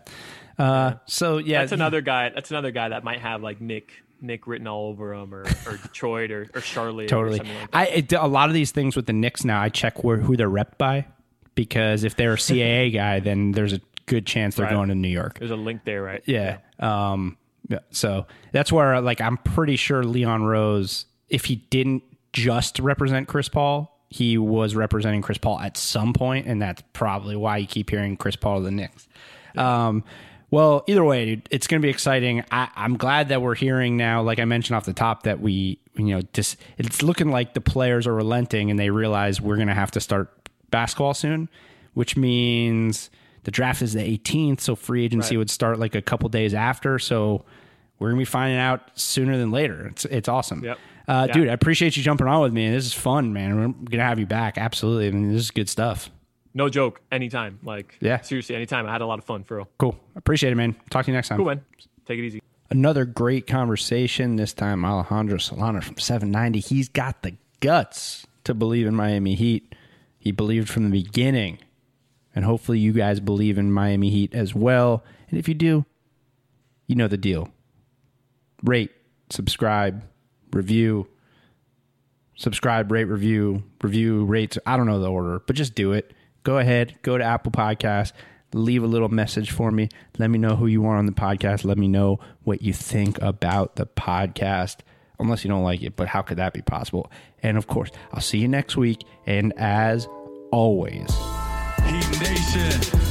Uh, 0.61 0.97
so 1.05 1.37
yeah, 1.37 1.59
That's 1.61 1.71
another 1.71 2.01
guy. 2.01 2.29
That's 2.29 2.51
another 2.51 2.71
guy 2.71 2.89
that 2.89 3.03
might 3.03 3.19
have 3.19 3.41
like 3.41 3.59
Knick 3.61 3.91
Knick 4.21 4.45
written 4.45 4.67
all 4.67 4.89
over 4.89 5.13
him, 5.13 5.33
or, 5.33 5.43
or 5.65 5.77
Detroit, 5.77 6.29
or, 6.31 6.47
or 6.53 6.61
Charlotte, 6.61 7.07
totally. 7.09 7.35
Or 7.35 7.37
something 7.37 7.55
like 7.55 7.71
that. 7.71 7.77
I 7.77 7.85
it, 7.87 8.13
a 8.13 8.27
lot 8.27 8.49
of 8.49 8.53
these 8.53 8.71
things 8.71 8.95
with 8.95 9.07
the 9.07 9.13
Knicks 9.13 9.43
now, 9.43 9.59
I 9.61 9.69
check 9.69 10.03
where 10.03 10.17
who 10.17 10.37
they're 10.37 10.49
repped 10.49 10.77
by 10.77 11.07
because 11.55 12.03
if 12.03 12.15
they're 12.15 12.33
a 12.33 12.37
CAA 12.37 12.93
guy, 12.93 13.19
then 13.19 13.51
there's 13.53 13.73
a 13.73 13.81
good 14.05 14.25
chance 14.27 14.55
they're 14.55 14.65
Right. 14.65 14.73
going 14.73 14.89
to 14.89 14.95
New 14.95 15.07
York. 15.07 15.39
There's 15.39 15.51
a 15.51 15.55
link 15.55 15.83
there, 15.85 16.03
right? 16.03 16.21
Yeah. 16.25 16.57
Um. 16.79 17.37
yeah, 17.69 17.79
So 17.89 18.27
that's 18.51 18.71
where 18.71 19.01
like 19.01 19.21
I'm 19.21 19.37
pretty 19.37 19.77
sure 19.77 20.03
Leon 20.03 20.43
Rose, 20.43 21.05
if 21.29 21.45
he 21.45 21.55
didn't 21.55 22.03
just 22.33 22.77
represent 22.79 23.27
Chris 23.27 23.49
Paul, 23.49 23.97
he 24.09 24.37
was 24.37 24.75
representing 24.75 25.21
Chris 25.23 25.37
Paul 25.39 25.59
at 25.59 25.77
some 25.77 26.13
point, 26.13 26.45
and 26.45 26.61
that's 26.61 26.83
probably 26.93 27.35
why 27.35 27.57
you 27.57 27.65
keep 27.67 27.89
hearing 27.89 28.17
Chris 28.17 28.35
Paul 28.35 28.59
to 28.59 28.65
the 28.65 28.71
Knicks. 28.71 29.07
Um. 29.57 30.03
Well, 30.51 30.83
either 30.85 31.03
way, 31.03 31.25
dude, 31.25 31.47
it's 31.49 31.65
going 31.65 31.81
to 31.81 31.85
be 31.85 31.89
exciting. 31.89 32.43
I, 32.51 32.67
I'm 32.75 32.97
glad 32.97 33.29
that 33.29 33.41
we're 33.41 33.55
hearing 33.55 33.95
now, 33.97 34.21
like 34.21 34.37
I 34.37 34.45
mentioned 34.45 34.75
off 34.75 34.85
the 34.85 34.93
top, 34.93 35.23
that 35.23 35.39
we, 35.39 35.79
you 35.95 36.05
know, 36.05 36.21
just 36.33 36.57
it's 36.77 37.01
looking 37.01 37.31
like 37.31 37.53
the 37.53 37.61
players 37.61 38.05
are 38.05 38.13
relenting 38.13 38.69
and 38.69 38.77
they 38.77 38.89
realize 38.89 39.39
we're 39.41 39.55
going 39.55 39.69
to 39.69 39.73
have 39.73 39.91
to 39.91 40.01
start 40.01 40.29
basketball 40.69 41.13
soon, 41.13 41.49
which 41.93 42.17
means 42.17 43.09
the 43.43 43.51
draft 43.51 43.81
is 43.81 43.93
the 43.93 44.01
18th, 44.17 44.59
so 44.61 44.75
free 44.75 45.05
agency 45.05 45.35
would 45.37 45.49
start 45.49 45.79
like 45.79 45.95
a 45.95 46.01
couple 46.01 46.27
days 46.29 46.53
after. 46.53 46.99
So 46.99 47.45
we're 47.99 48.09
gonna 48.09 48.19
be 48.19 48.25
finding 48.25 48.57
out 48.59 48.91
sooner 48.95 49.37
than 49.37 49.51
later. 49.51 49.87
It's 49.87 50.05
it's 50.05 50.27
awesome. 50.29 50.63
Yep. 50.63 50.79
Uh, 51.07 51.25
Yeah. 51.27 51.33
Dude, 51.33 51.49
I 51.49 51.53
appreciate 51.53 51.97
you 51.97 52.03
jumping 52.03 52.27
on 52.27 52.41
with 52.41 52.53
me. 52.53 52.69
This 52.69 52.85
is 52.85 52.93
fun, 52.93 53.33
man. 53.33 53.55
We're 53.57 53.89
gonna 53.89 54.03
have 54.03 54.19
you 54.19 54.25
back. 54.27 54.57
Absolutely. 54.57 55.07
I 55.07 55.11
mean, 55.11 55.31
this 55.33 55.41
is 55.41 55.51
good 55.51 55.69
stuff. 55.69 56.09
No 56.53 56.69
joke. 56.69 57.01
Anytime. 57.11 57.59
Like, 57.63 57.97
Yeah. 58.01 58.21
seriously, 58.21 58.55
anytime. 58.55 58.85
I 58.85 58.91
had 58.91 59.01
a 59.01 59.05
lot 59.05 59.19
of 59.19 59.25
fun 59.25 59.43
for 59.43 59.57
real. 59.57 59.69
Cool. 59.77 59.97
Appreciate 60.15 60.51
it, 60.51 60.55
man. 60.55 60.75
Talk 60.89 61.05
to 61.05 61.11
you 61.11 61.15
next 61.15 61.29
time. 61.29 61.37
Cool, 61.37 61.47
man. 61.47 61.61
Take 62.05 62.19
it 62.19 62.23
easy. 62.25 62.41
Another 62.69 63.05
great 63.05 63.47
conversation. 63.47 64.35
This 64.37 64.53
time, 64.53 64.83
Alejandro 64.85 65.37
Solana 65.37 65.83
from 65.83 65.97
790. 65.97 66.59
He's 66.59 66.89
got 66.89 67.21
the 67.21 67.35
guts 67.59 68.25
to 68.45 68.53
believe 68.53 68.87
in 68.87 68.95
Miami 68.95 69.35
Heat. 69.35 69.75
He 70.17 70.31
believed 70.31 70.69
from 70.69 70.83
the 70.89 71.03
beginning. 71.03 71.59
And 72.33 72.45
hopefully, 72.45 72.79
you 72.79 72.93
guys 72.93 73.19
believe 73.19 73.57
in 73.57 73.71
Miami 73.71 74.09
Heat 74.09 74.33
as 74.33 74.55
well. 74.55 75.03
And 75.29 75.37
if 75.37 75.47
you 75.47 75.53
do, 75.53 75.85
you 76.87 76.95
know 76.95 77.07
the 77.07 77.17
deal. 77.17 77.49
Rate, 78.63 78.91
subscribe, 79.29 80.03
review. 80.53 81.07
Subscribe, 82.35 82.91
rate, 82.91 83.05
review, 83.05 83.63
review, 83.81 84.25
rate. 84.25 84.57
I 84.65 84.77
don't 84.77 84.87
know 84.87 84.99
the 84.99 85.09
order, 85.11 85.39
but 85.45 85.55
just 85.55 85.75
do 85.75 85.91
it. 85.91 86.13
Go 86.43 86.57
ahead, 86.57 86.95
go 87.01 87.17
to 87.17 87.23
Apple 87.23 87.51
Podcasts, 87.51 88.13
leave 88.53 88.83
a 88.83 88.87
little 88.87 89.09
message 89.09 89.51
for 89.51 89.71
me. 89.71 89.89
Let 90.17 90.29
me 90.29 90.39
know 90.39 90.55
who 90.55 90.67
you 90.67 90.85
are 90.85 90.97
on 90.97 91.05
the 91.05 91.11
podcast. 91.11 91.65
Let 91.65 91.77
me 91.77 91.87
know 91.87 92.19
what 92.43 92.61
you 92.61 92.73
think 92.73 93.21
about 93.21 93.75
the 93.75 93.85
podcast. 93.85 94.77
Unless 95.19 95.43
you 95.43 95.49
don't 95.49 95.63
like 95.63 95.83
it, 95.83 95.95
but 95.95 96.07
how 96.07 96.23
could 96.23 96.37
that 96.37 96.53
be 96.53 96.61
possible? 96.61 97.11
And 97.43 97.57
of 97.57 97.67
course, 97.67 97.91
I'll 98.11 98.21
see 98.21 98.39
you 98.39 98.47
next 98.47 98.75
week. 98.75 99.03
And 99.27 99.53
as 99.57 100.07
always, 100.51 101.09
Heat 101.85 102.19
Nation. 102.19 103.10